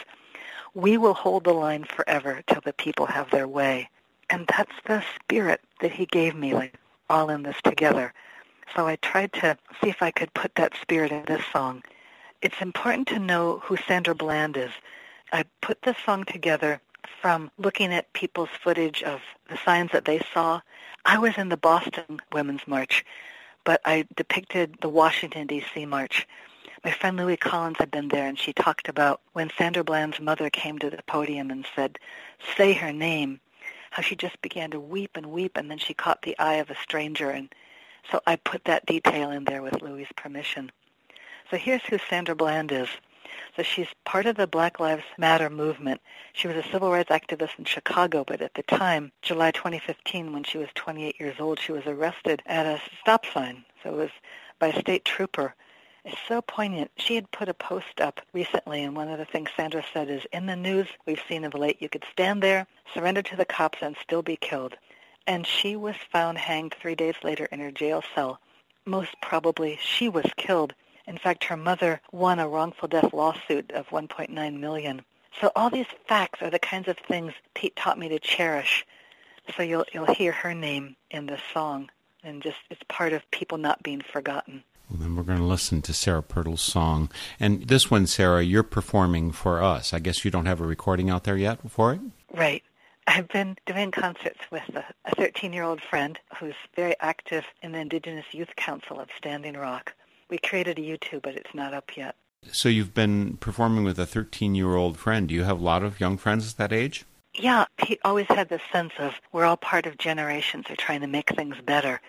we 0.74 0.98
will 0.98 1.14
hold 1.14 1.44
the 1.44 1.54
line 1.54 1.84
forever 1.84 2.42
till 2.46 2.60
the 2.60 2.72
people 2.72 3.06
have 3.06 3.30
their 3.30 3.48
way. 3.48 3.88
And 4.28 4.46
that's 4.48 4.74
the 4.84 5.02
spirit 5.14 5.60
that 5.80 5.92
he 5.92 6.06
gave 6.06 6.34
me, 6.34 6.52
like 6.52 6.74
all 7.08 7.30
in 7.30 7.42
this 7.42 7.60
together. 7.62 8.12
So 8.74 8.86
I 8.86 8.96
tried 8.96 9.32
to 9.34 9.56
see 9.80 9.88
if 9.88 10.02
I 10.02 10.10
could 10.10 10.34
put 10.34 10.54
that 10.56 10.74
spirit 10.80 11.12
in 11.12 11.24
this 11.24 11.44
song. 11.52 11.82
It's 12.42 12.60
important 12.60 13.08
to 13.08 13.18
know 13.18 13.60
who 13.64 13.76
Sandra 13.76 14.14
Bland 14.14 14.56
is. 14.56 14.70
I 15.32 15.44
put 15.60 15.82
this 15.82 15.96
song 16.04 16.24
together 16.24 16.80
from 17.20 17.50
looking 17.58 17.92
at 17.92 18.12
people's 18.12 18.50
footage 18.62 19.02
of 19.02 19.20
the 19.48 19.58
signs 19.64 19.92
that 19.92 20.04
they 20.04 20.20
saw. 20.32 20.60
I 21.04 21.18
was 21.18 21.36
in 21.36 21.48
the 21.48 21.56
Boston 21.56 22.20
Women's 22.32 22.66
March, 22.66 23.04
but 23.64 23.80
I 23.84 24.06
depicted 24.14 24.76
the 24.80 24.88
Washington, 24.88 25.46
D.C. 25.46 25.86
March. 25.86 26.26
My 26.84 26.92
friend 26.92 27.16
Louie 27.16 27.36
Collins 27.36 27.78
had 27.78 27.90
been 27.90 28.08
there, 28.08 28.28
and 28.28 28.38
she 28.38 28.52
talked 28.52 28.88
about 28.88 29.20
when 29.32 29.50
Sandra 29.58 29.82
Bland's 29.82 30.20
mother 30.20 30.48
came 30.48 30.78
to 30.78 30.90
the 30.90 31.02
podium 31.06 31.50
and 31.50 31.66
said, 31.74 31.98
say 32.56 32.72
her 32.74 32.92
name 32.92 33.40
how 33.90 34.02
she 34.02 34.16
just 34.16 34.40
began 34.42 34.70
to 34.70 34.80
weep 34.80 35.12
and 35.16 35.26
weep, 35.26 35.56
and 35.56 35.70
then 35.70 35.78
she 35.78 35.94
caught 35.94 36.22
the 36.22 36.38
eye 36.38 36.54
of 36.54 36.70
a 36.70 36.76
stranger. 36.76 37.30
And 37.30 37.52
so 38.10 38.20
I 38.26 38.36
put 38.36 38.64
that 38.64 38.86
detail 38.86 39.30
in 39.30 39.44
there 39.44 39.62
with 39.62 39.82
Louie's 39.82 40.12
permission. 40.16 40.70
So 41.50 41.56
here's 41.56 41.84
who 41.84 41.98
Sandra 41.98 42.34
Bland 42.34 42.72
is. 42.72 42.88
So 43.56 43.62
she's 43.62 43.88
part 44.04 44.26
of 44.26 44.36
the 44.36 44.46
Black 44.46 44.80
Lives 44.80 45.04
Matter 45.16 45.50
movement. 45.50 46.00
She 46.32 46.48
was 46.48 46.56
a 46.56 46.68
civil 46.70 46.90
rights 46.90 47.10
activist 47.10 47.58
in 47.58 47.64
Chicago, 47.64 48.24
but 48.26 48.40
at 48.40 48.54
the 48.54 48.62
time, 48.62 49.12
July 49.22 49.50
2015, 49.50 50.32
when 50.32 50.44
she 50.44 50.58
was 50.58 50.68
28 50.74 51.18
years 51.18 51.36
old, 51.40 51.58
she 51.58 51.72
was 51.72 51.86
arrested 51.86 52.42
at 52.46 52.66
a 52.66 52.80
stop 53.00 53.26
sign. 53.26 53.64
So 53.82 53.90
it 53.90 53.96
was 53.96 54.10
by 54.58 54.68
a 54.68 54.80
state 54.80 55.04
trooper 55.04 55.54
is 56.08 56.18
so 56.26 56.40
poignant. 56.40 56.90
She 56.96 57.14
had 57.14 57.30
put 57.30 57.48
a 57.48 57.54
post 57.54 58.00
up 58.00 58.20
recently, 58.32 58.82
and 58.82 58.96
one 58.96 59.08
of 59.08 59.18
the 59.18 59.24
things 59.26 59.50
Sandra 59.54 59.84
said 59.92 60.08
is, 60.08 60.26
in 60.32 60.46
the 60.46 60.56
news 60.56 60.88
we've 61.06 61.22
seen 61.28 61.44
of 61.44 61.54
late, 61.54 61.80
you 61.80 61.88
could 61.88 62.04
stand 62.10 62.42
there, 62.42 62.66
surrender 62.94 63.22
to 63.22 63.36
the 63.36 63.44
cops, 63.44 63.78
and 63.82 63.94
still 64.02 64.22
be 64.22 64.36
killed. 64.36 64.76
And 65.26 65.46
she 65.46 65.76
was 65.76 65.96
found 66.10 66.38
hanged 66.38 66.74
three 66.74 66.94
days 66.94 67.16
later 67.22 67.44
in 67.52 67.60
her 67.60 67.70
jail 67.70 68.02
cell. 68.14 68.40
Most 68.86 69.20
probably 69.20 69.78
she 69.82 70.08
was 70.08 70.30
killed. 70.36 70.74
In 71.06 71.18
fact, 71.18 71.44
her 71.44 71.56
mother 71.56 72.00
won 72.10 72.38
a 72.38 72.48
wrongful 72.48 72.88
death 72.88 73.12
lawsuit 73.12 73.70
of 73.72 73.88
1.9 73.88 74.58
million. 74.58 75.02
So 75.40 75.52
all 75.54 75.68
these 75.68 75.86
facts 76.06 76.40
are 76.42 76.50
the 76.50 76.58
kinds 76.58 76.88
of 76.88 76.96
things 76.96 77.34
Pete 77.54 77.76
taught 77.76 77.98
me 77.98 78.08
to 78.08 78.18
cherish. 78.18 78.86
So 79.56 79.62
you'll 79.62 79.84
you'll 79.92 80.14
hear 80.14 80.32
her 80.32 80.54
name 80.54 80.96
in 81.10 81.26
this 81.26 81.40
song, 81.52 81.90
and 82.22 82.42
just 82.42 82.58
it's 82.70 82.82
part 82.88 83.12
of 83.12 83.30
people 83.30 83.58
not 83.58 83.82
being 83.82 84.00
forgotten. 84.00 84.64
Well, 84.90 85.00
then 85.00 85.16
we're 85.16 85.22
going 85.22 85.38
to 85.38 85.44
listen 85.44 85.82
to 85.82 85.92
Sarah 85.92 86.22
Pirtle's 86.22 86.62
song. 86.62 87.10
And 87.38 87.68
this 87.68 87.90
one, 87.90 88.06
Sarah, 88.06 88.42
you're 88.42 88.62
performing 88.62 89.32
for 89.32 89.62
us. 89.62 89.92
I 89.92 89.98
guess 89.98 90.24
you 90.24 90.30
don't 90.30 90.46
have 90.46 90.60
a 90.60 90.66
recording 90.66 91.10
out 91.10 91.24
there 91.24 91.36
yet 91.36 91.58
for 91.70 91.92
it? 91.92 92.00
Right. 92.34 92.62
I've 93.06 93.28
been 93.28 93.56
doing 93.66 93.90
concerts 93.90 94.40
with 94.50 94.68
a 94.74 95.16
13-year-old 95.16 95.80
friend 95.80 96.18
who's 96.38 96.54
very 96.76 96.94
active 97.00 97.44
in 97.62 97.72
the 97.72 97.78
Indigenous 97.78 98.26
Youth 98.32 98.54
Council 98.56 99.00
of 99.00 99.08
Standing 99.16 99.54
Rock. 99.54 99.94
We 100.28 100.38
created 100.38 100.78
a 100.78 100.82
YouTube, 100.82 101.22
but 101.22 101.34
it's 101.34 101.54
not 101.54 101.72
up 101.72 101.96
yet. 101.96 102.16
So 102.52 102.68
you've 102.68 102.94
been 102.94 103.38
performing 103.38 103.84
with 103.84 103.98
a 103.98 104.06
13-year-old 104.06 104.98
friend. 104.98 105.28
Do 105.28 105.34
you 105.34 105.44
have 105.44 105.60
a 105.60 105.64
lot 105.64 105.82
of 105.82 106.00
young 106.00 106.18
friends 106.18 106.50
at 106.50 106.58
that 106.58 106.72
age? 106.72 107.04
Yeah, 107.34 107.66
he 107.78 107.98
always 108.04 108.26
had 108.26 108.48
this 108.48 108.62
sense 108.72 108.92
of 108.98 109.14
we're 109.32 109.44
all 109.44 109.56
part 109.56 109.86
of 109.86 109.96
generations 109.98 110.66
who 110.66 110.74
are 110.74 110.76
trying 110.76 111.00
to 111.00 111.06
make 111.06 111.34
things 111.34 111.56
better. 111.64 112.00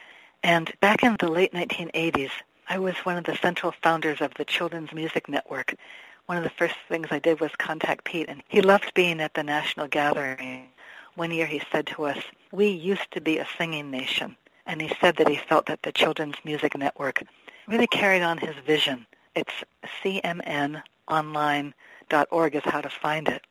And 0.43 0.71
back 0.81 1.03
in 1.03 1.17
the 1.19 1.29
late 1.29 1.53
1980s, 1.53 2.31
I 2.71 2.77
was 2.77 2.93
one 2.97 3.17
of 3.17 3.23
the 3.23 3.35
central 3.35 3.73
founders 3.81 4.21
of 4.21 4.35
the 4.35 4.45
Children's 4.45 4.93
Music 4.93 5.27
Network. 5.27 5.73
One 6.27 6.37
of 6.37 6.43
the 6.43 6.51
first 6.51 6.75
things 6.87 7.07
I 7.09 7.17
did 7.17 7.39
was 7.39 7.49
contact 7.57 8.05
Pete, 8.05 8.29
and 8.29 8.43
he 8.47 8.61
loved 8.61 8.93
being 8.93 9.19
at 9.21 9.33
the 9.33 9.41
national 9.41 9.87
gathering. 9.87 10.67
One 11.15 11.31
year 11.31 11.47
he 11.47 11.63
said 11.71 11.87
to 11.87 12.03
us, 12.03 12.19
we 12.51 12.67
used 12.67 13.09
to 13.13 13.21
be 13.21 13.39
a 13.39 13.47
singing 13.57 13.89
nation. 13.89 14.37
And 14.67 14.83
he 14.83 14.95
said 15.01 15.15
that 15.15 15.27
he 15.27 15.37
felt 15.37 15.65
that 15.65 15.81
the 15.81 15.91
Children's 15.91 16.35
Music 16.45 16.77
Network 16.77 17.23
really 17.67 17.87
carried 17.87 18.21
on 18.21 18.37
his 18.37 18.53
vision. 18.67 19.07
It's 19.33 19.63
cmnonline.org 20.03 20.83
is 22.55 22.63
how 22.65 22.81
to 22.81 22.89
find 22.89 23.27
it. 23.29 23.47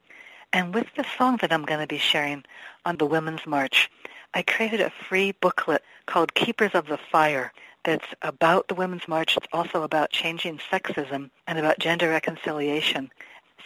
And 0.53 0.73
with 0.73 0.87
the 0.97 1.05
song 1.19 1.39
that 1.41 1.53
I'm 1.53 1.65
going 1.65 1.81
to 1.81 1.89
be 1.89 1.99
sharing 1.99 2.45
on 2.85 2.99
the 2.99 3.07
Women's 3.07 3.45
March, 3.49 3.91
I 4.33 4.43
created 4.43 4.81
a 4.81 4.93
free 5.09 5.33
booklet 5.33 5.83
called 6.07 6.35
Keepers 6.35 6.71
of 6.75 6.87
the 6.87 6.99
Fire 7.11 7.53
that's 7.85 8.07
about 8.23 8.69
the 8.69 8.75
Women's 8.75 9.09
March. 9.09 9.37
It's 9.37 9.47
also 9.53 9.83
about 9.83 10.11
changing 10.11 10.59
sexism 10.71 11.31
and 11.47 11.59
about 11.59 11.79
gender 11.79 12.09
reconciliation. 12.11 13.11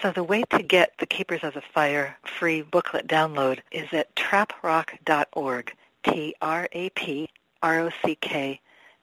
So 0.00 0.10
the 0.10 0.24
way 0.24 0.44
to 0.50 0.62
get 0.62 0.94
the 0.98 1.06
Keepers 1.06 1.44
of 1.44 1.54
the 1.54 1.60
Fire 1.60 2.16
free 2.24 2.62
booklet 2.62 3.06
download 3.06 3.60
is 3.70 3.88
at 3.92 4.14
traprock.org, 4.16 5.72
T-R-A-P-R-O-C-K 6.04 6.50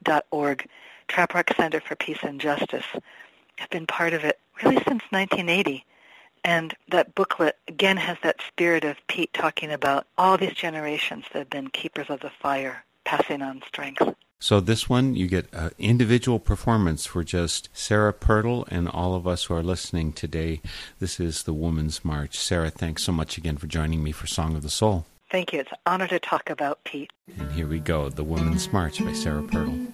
dot 0.03 0.25
org, 0.31 0.65
Traprock 1.07 1.55
Center 1.55 1.81
for 1.81 1.95
Peace 1.95 2.19
and 2.23 2.39
Justice. 2.39 2.85
I've 3.59 3.69
been 3.69 3.87
part 3.87 4.13
of 4.13 4.23
it 4.23 4.39
really 4.63 4.77
since 4.77 5.03
1980. 5.09 5.85
And 6.43 6.73
that 6.89 7.15
booklet, 7.15 7.57
again, 7.67 7.97
has 7.97 8.17
that 8.23 8.41
spirit 8.47 8.85
of 8.85 8.95
Pete 9.07 9.33
talking 9.33 9.71
about 9.71 10.07
all 10.17 10.37
these 10.37 10.53
generations 10.53 11.25
that 11.33 11.39
have 11.39 11.49
been 11.49 11.69
keepers 11.69 12.09
of 12.09 12.21
the 12.21 12.29
fire, 12.29 12.85
passing 13.03 13.41
on 13.41 13.61
strength. 13.67 14.01
So 14.41 14.61
this 14.61 14.87
one, 14.87 15.15
you 15.15 15.27
get 15.27 15.47
an 15.51 15.71
individual 15.77 16.39
performance 16.39 17.05
for 17.05 17.25
just 17.25 17.67
Sarah 17.73 18.13
Pirtle 18.13 18.65
and 18.69 18.87
all 18.87 19.13
of 19.13 19.27
us 19.27 19.43
who 19.43 19.53
are 19.53 19.61
listening 19.61 20.13
today. 20.13 20.61
This 20.99 21.19
is 21.19 21.43
the 21.43 21.53
Woman's 21.53 22.05
March. 22.05 22.39
Sarah, 22.39 22.69
thanks 22.69 23.03
so 23.03 23.11
much 23.11 23.37
again 23.37 23.57
for 23.57 23.67
joining 23.67 24.01
me 24.01 24.13
for 24.13 24.27
Song 24.27 24.55
of 24.55 24.63
the 24.63 24.69
Soul. 24.69 25.05
Thank 25.29 25.51
you. 25.51 25.59
It's 25.59 25.71
an 25.71 25.77
honor 25.85 26.07
to 26.07 26.19
talk 26.19 26.49
about 26.49 26.81
Pete. 26.85 27.11
And 27.37 27.51
here 27.51 27.67
we 27.67 27.79
go, 27.79 28.07
The 28.07 28.23
Woman's 28.23 28.71
March 28.71 29.03
by 29.03 29.11
Sarah 29.11 29.43
Pirtle. 29.43 29.91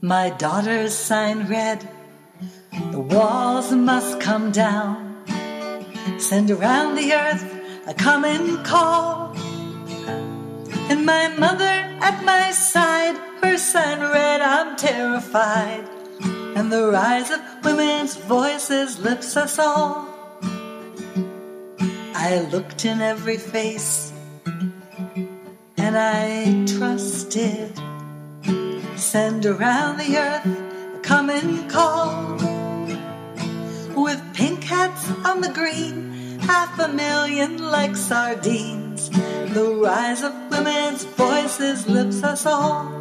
My 0.00 0.30
daughter's 0.30 0.94
sign 0.94 1.46
read, 1.46 1.86
The 2.90 3.00
walls 3.00 3.70
must 3.72 4.18
come 4.18 4.50
down. 4.50 5.14
Send 6.18 6.50
around 6.50 6.94
the 6.94 7.12
earth 7.12 7.44
a 7.86 7.92
common 7.92 8.64
call 8.64 9.36
and 10.90 11.04
my 11.04 11.28
mother 11.28 11.76
at 12.00 12.24
my 12.24 12.50
side, 12.52 13.16
her 13.42 13.56
son 13.56 14.00
read, 14.00 14.40
I'm 14.40 14.76
terrified. 14.76 15.84
And 16.56 16.72
the 16.72 16.88
rise 16.90 17.30
of 17.30 17.40
women's 17.64 18.16
voices 18.16 18.98
lifts 18.98 19.36
us 19.36 19.58
all. 19.58 20.08
I 22.14 22.48
looked 22.50 22.84
in 22.84 23.00
every 23.00 23.36
face 23.36 24.12
and 25.76 25.96
I 25.96 26.64
trusted. 26.66 27.72
Send 28.96 29.46
around 29.46 29.98
the 29.98 30.16
earth 30.16 30.46
a 30.96 31.00
common 31.02 31.68
call. 31.68 32.36
With 33.94 34.20
pink 34.34 34.64
hats 34.64 35.10
on 35.24 35.40
the 35.40 35.50
green, 35.50 36.38
half 36.40 36.78
a 36.78 36.88
million 36.88 37.58
like 37.70 37.96
sardines. 37.96 39.10
The 39.56 39.74
rise 39.74 40.22
of 40.22 40.34
women's 40.50 41.04
voices 41.04 41.88
lifts 41.88 42.22
us 42.22 42.44
all. 42.44 42.92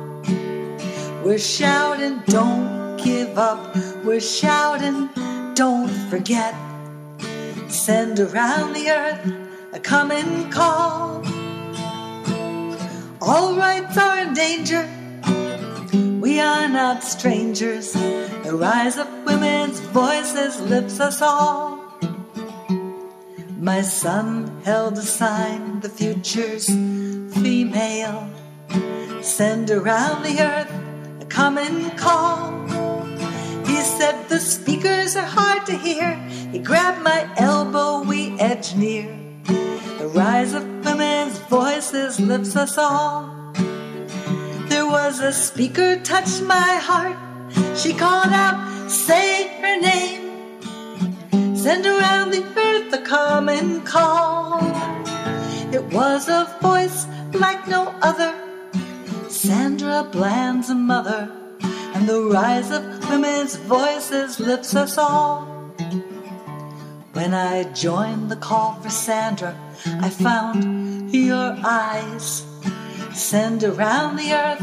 We're 1.22 1.38
shouting, 1.38 2.22
don't 2.28 2.96
give 2.96 3.38
up. 3.38 3.76
We're 4.06 4.22
shouting, 4.22 5.10
don't 5.54 5.92
forget. 6.10 6.56
Send 7.68 8.22
around 8.22 8.72
the 8.72 8.90
earth 8.90 9.34
a 9.74 9.82
common 9.82 10.50
call. 10.50 11.26
All 13.20 13.58
rights 13.58 13.98
are 13.98 14.20
in 14.20 14.34
danger. 14.34 14.88
We 16.22 16.40
are 16.40 16.70
not 16.70 17.04
strangers. 17.04 17.92
The 17.92 18.56
rise 18.56 18.98
of 18.98 19.10
women's 19.26 19.82
voices 19.82 20.62
lifts 20.62 21.02
us 21.02 21.22
all. 21.22 21.75
My 23.66 23.82
son 23.82 24.62
held 24.64 24.96
a 25.00 25.02
sign, 25.02 25.80
the 25.80 25.90
future's 25.90 26.68
female. 26.68 28.30
send 29.24 29.72
around 29.72 30.22
the 30.22 30.40
earth 30.40 30.72
a 31.20 31.26
common 31.26 31.90
call. 31.98 32.54
He 33.66 33.78
said 33.78 34.30
the 34.30 34.40
speakers 34.40 35.16
are 35.16 35.26
hard 35.26 35.66
to 35.66 35.76
hear. 35.76 36.14
He 36.52 36.60
grabbed 36.60 37.02
my 37.02 37.28
elbow, 37.38 38.04
we 38.04 38.40
edged 38.40 38.78
near. 38.78 39.10
The 39.98 40.12
rise 40.14 40.54
of 40.54 40.64
women's 40.86 41.40
voices 41.50 42.20
lifts 42.20 42.56
us 42.56 42.78
all. 42.78 43.34
There 44.70 44.86
was 44.86 45.22
a 45.22 45.34
speaker 45.34 46.00
touched 46.02 46.44
my 46.44 46.74
heart. 46.90 47.18
She 47.76 47.94
called 47.94 48.32
out, 48.32 48.92
say 48.92 49.48
her 49.60 49.82
name. 49.82 50.25
Send 51.66 51.88
around 51.88 52.30
the 52.30 52.44
earth 52.56 52.94
a 52.94 53.02
common 53.02 53.82
call. 53.82 54.60
It 55.74 55.84
was 55.92 56.30
a 56.30 56.46
voice 56.62 57.08
like 57.34 57.68
no 57.68 57.88
other. 58.04 58.36
Sandra 59.30 60.08
Bland's 60.12 60.70
mother, 60.70 61.28
and 61.96 62.08
the 62.08 62.22
rise 62.22 62.70
of 62.70 62.84
women's 63.10 63.56
voices 63.56 64.40
lifts 64.40 64.76
us 64.76 65.00
all. 65.00 65.46
When 67.14 67.34
I 67.34 67.64
joined 67.74 68.30
the 68.30 68.36
call 68.36 68.76
for 68.76 68.92
Sandra, 68.92 69.58
I 70.02 70.12
found 70.12 71.12
your 71.12 71.58
eyes. 71.66 72.46
Send 73.12 73.64
around 73.64 74.18
the 74.18 74.34
earth 74.34 74.62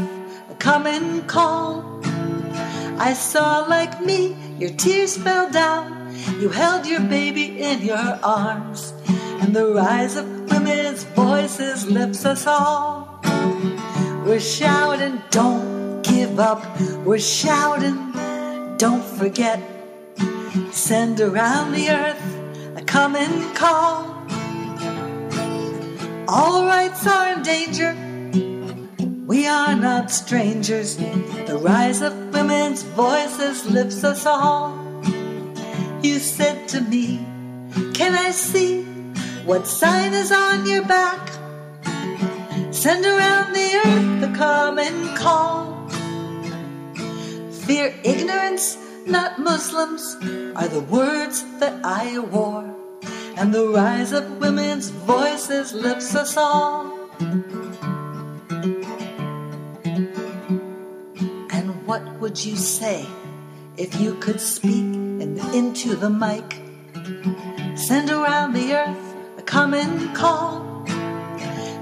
a 0.49 0.55
common 0.55 1.23
call. 1.23 1.99
I 2.97 3.11
saw 3.11 3.65
like 3.67 3.99
me, 3.99 4.37
your 4.57 4.71
tears 4.71 5.17
fell 5.17 5.51
down. 5.51 6.02
You 6.39 6.49
held 6.49 6.85
your 6.85 7.01
baby 7.01 7.61
in 7.61 7.81
your 7.81 8.19
arms, 8.23 8.93
and 9.41 9.55
the 9.55 9.67
rise 9.67 10.15
of 10.15 10.25
women's 10.51 11.03
voices 11.03 11.85
lifts 11.87 12.25
us 12.25 12.47
all. 12.47 13.19
We're 14.25 14.39
shouting, 14.39 15.21
don't 15.31 16.01
give 16.03 16.39
up. 16.39 16.63
We're 17.05 17.19
shouting, 17.19 18.13
don't 18.77 19.03
forget. 19.03 19.61
Send 20.71 21.19
around 21.19 21.73
the 21.73 21.89
earth 21.89 22.77
a 22.77 22.83
common 22.83 23.53
call. 23.53 24.13
All 26.27 26.65
rights 26.65 27.05
are 27.05 27.33
in 27.33 27.43
danger. 27.43 27.95
We 29.25 29.47
are 29.47 29.75
not 29.75 30.09
strangers. 30.09 30.97
The 30.97 31.59
rise 31.61 32.01
of 32.01 32.13
women's 32.33 32.83
voices 32.83 33.65
lifts 33.65 34.03
us 34.03 34.25
all. 34.25 34.82
You 36.03 36.19
said 36.19 36.67
to 36.67 36.81
me, 36.81 37.25
Can 37.93 38.13
I 38.13 38.31
see 38.31 38.83
what 39.45 39.65
sign 39.65 40.11
is 40.13 40.33
on 40.33 40.67
your 40.67 40.83
back? 40.83 41.31
Send 42.73 43.05
around 43.05 43.53
the 43.53 43.81
earth 43.85 44.19
the 44.19 44.37
common 44.37 45.15
call. 45.15 45.87
Fear 47.63 47.95
ignorance, 48.03 48.77
not 49.07 49.39
Muslims, 49.39 50.17
are 50.57 50.67
the 50.67 50.85
words 50.91 51.45
that 51.59 51.79
I 51.85 52.19
wore. 52.19 52.69
And 53.37 53.53
the 53.53 53.69
rise 53.69 54.11
of 54.11 54.41
women's 54.41 54.89
voices 54.89 55.71
lifts 55.71 56.15
us 56.15 56.35
all. 56.35 57.09
And 61.49 61.87
what 61.87 62.03
would 62.19 62.43
you 62.43 62.57
say 62.57 63.05
if 63.77 63.95
you 64.01 64.15
could 64.15 64.41
speak 64.41 65.02
in, 65.37 65.53
into 65.53 65.95
the 65.95 66.09
mic? 66.09 66.61
Send 67.77 68.09
around 68.09 68.53
the 68.53 68.73
earth 68.73 69.15
a 69.37 69.41
common 69.41 70.13
call. 70.13 70.83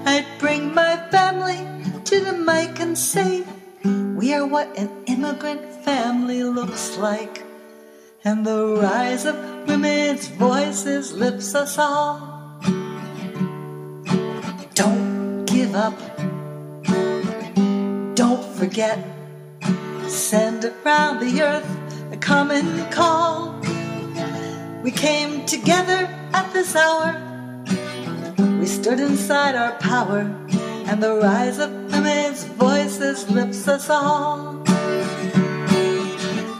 I'd 0.05 0.25
bring 0.39 0.73
my 0.73 0.97
family 1.11 1.59
to 2.05 2.19
the 2.21 2.33
mic 2.33 2.79
and 2.79 2.97
say, 2.97 3.43
We 3.83 4.33
are 4.33 4.45
what 4.45 4.77
an 4.77 4.89
immigrant 5.07 5.61
family 5.83 6.43
looks 6.43 6.97
like. 6.97 7.43
And 8.23 8.45
the 8.45 8.77
rise 8.81 9.25
of 9.25 9.35
women's 9.67 10.27
voices 10.27 11.13
lifts 11.13 11.55
us 11.55 11.77
all. 11.77 12.59
Don't 14.75 15.45
give 15.45 15.75
up. 15.75 15.97
Don't 18.15 18.45
forget. 18.55 18.99
Send 20.07 20.65
around 20.65 21.19
the 21.19 21.41
earth 21.41 21.80
common 22.21 22.89
call. 22.91 23.59
We 24.83 24.91
came 24.91 25.45
together 25.45 26.07
at 26.33 26.53
this 26.53 26.75
hour. 26.75 27.17
We 28.59 28.67
stood 28.67 28.99
inside 28.99 29.55
our 29.55 29.73
power, 29.79 30.19
and 30.87 31.01
the 31.01 31.15
rise 31.15 31.57
of 31.57 31.71
women's 31.91 32.43
voices 32.43 33.29
lifts 33.29 33.67
us 33.67 33.89
all. 33.89 34.63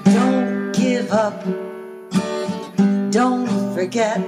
Don't 0.04 0.72
give 0.74 1.12
up. 1.12 1.44
Don't 3.12 3.74
forget. 3.74 4.20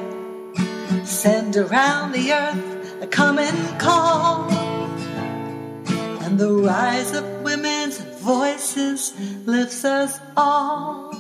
Send 1.03 1.57
around 1.57 2.11
the 2.11 2.31
earth 2.31 3.01
a 3.01 3.07
common 3.07 3.55
call. 3.79 4.49
And 6.23 6.39
the 6.39 6.53
rise 6.53 7.13
of 7.13 7.25
women's 7.41 7.97
voices 8.21 9.13
lifts 9.45 9.83
us 9.83 10.19
all. 10.37 11.12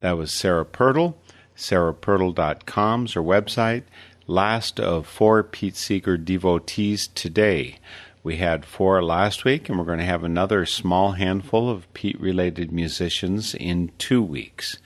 That 0.00 0.18
was 0.18 0.30
Sarah 0.30 0.66
Pirtle. 0.66 1.14
SarahPirtle.com's 1.56 3.14
her 3.14 3.22
website. 3.22 3.84
Last 4.26 4.78
of 4.78 5.06
four 5.06 5.42
Pete 5.42 5.74
Seeger 5.74 6.18
devotees 6.18 7.08
today. 7.08 7.78
We 8.22 8.36
had 8.36 8.66
four 8.66 9.02
last 9.02 9.46
week, 9.46 9.70
and 9.70 9.78
we're 9.78 9.86
going 9.86 10.00
to 10.00 10.04
have 10.04 10.22
another 10.22 10.66
small 10.66 11.12
handful 11.12 11.70
of 11.70 11.92
Pete 11.94 12.20
related 12.20 12.70
musicians 12.72 13.54
in 13.54 13.90
two 13.96 14.22
weeks. 14.22 14.76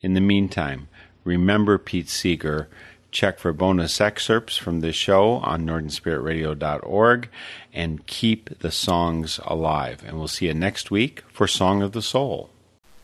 In 0.00 0.14
the 0.14 0.20
meantime, 0.20 0.86
remember 1.24 1.76
Pete 1.76 2.08
Seeger. 2.08 2.68
Check 3.10 3.40
for 3.40 3.52
bonus 3.52 4.00
excerpts 4.00 4.56
from 4.56 4.78
this 4.78 4.94
show 4.94 5.32
on 5.38 5.66
northernspiritradio.org 5.66 7.28
and 7.72 8.06
keep 8.06 8.58
the 8.60 8.70
songs 8.70 9.40
alive. 9.44 10.04
And 10.06 10.18
we'll 10.18 10.28
see 10.28 10.46
you 10.46 10.54
next 10.54 10.92
week 10.92 11.24
for 11.32 11.48
Song 11.48 11.82
of 11.82 11.92
the 11.92 12.00
Soul. 12.00 12.51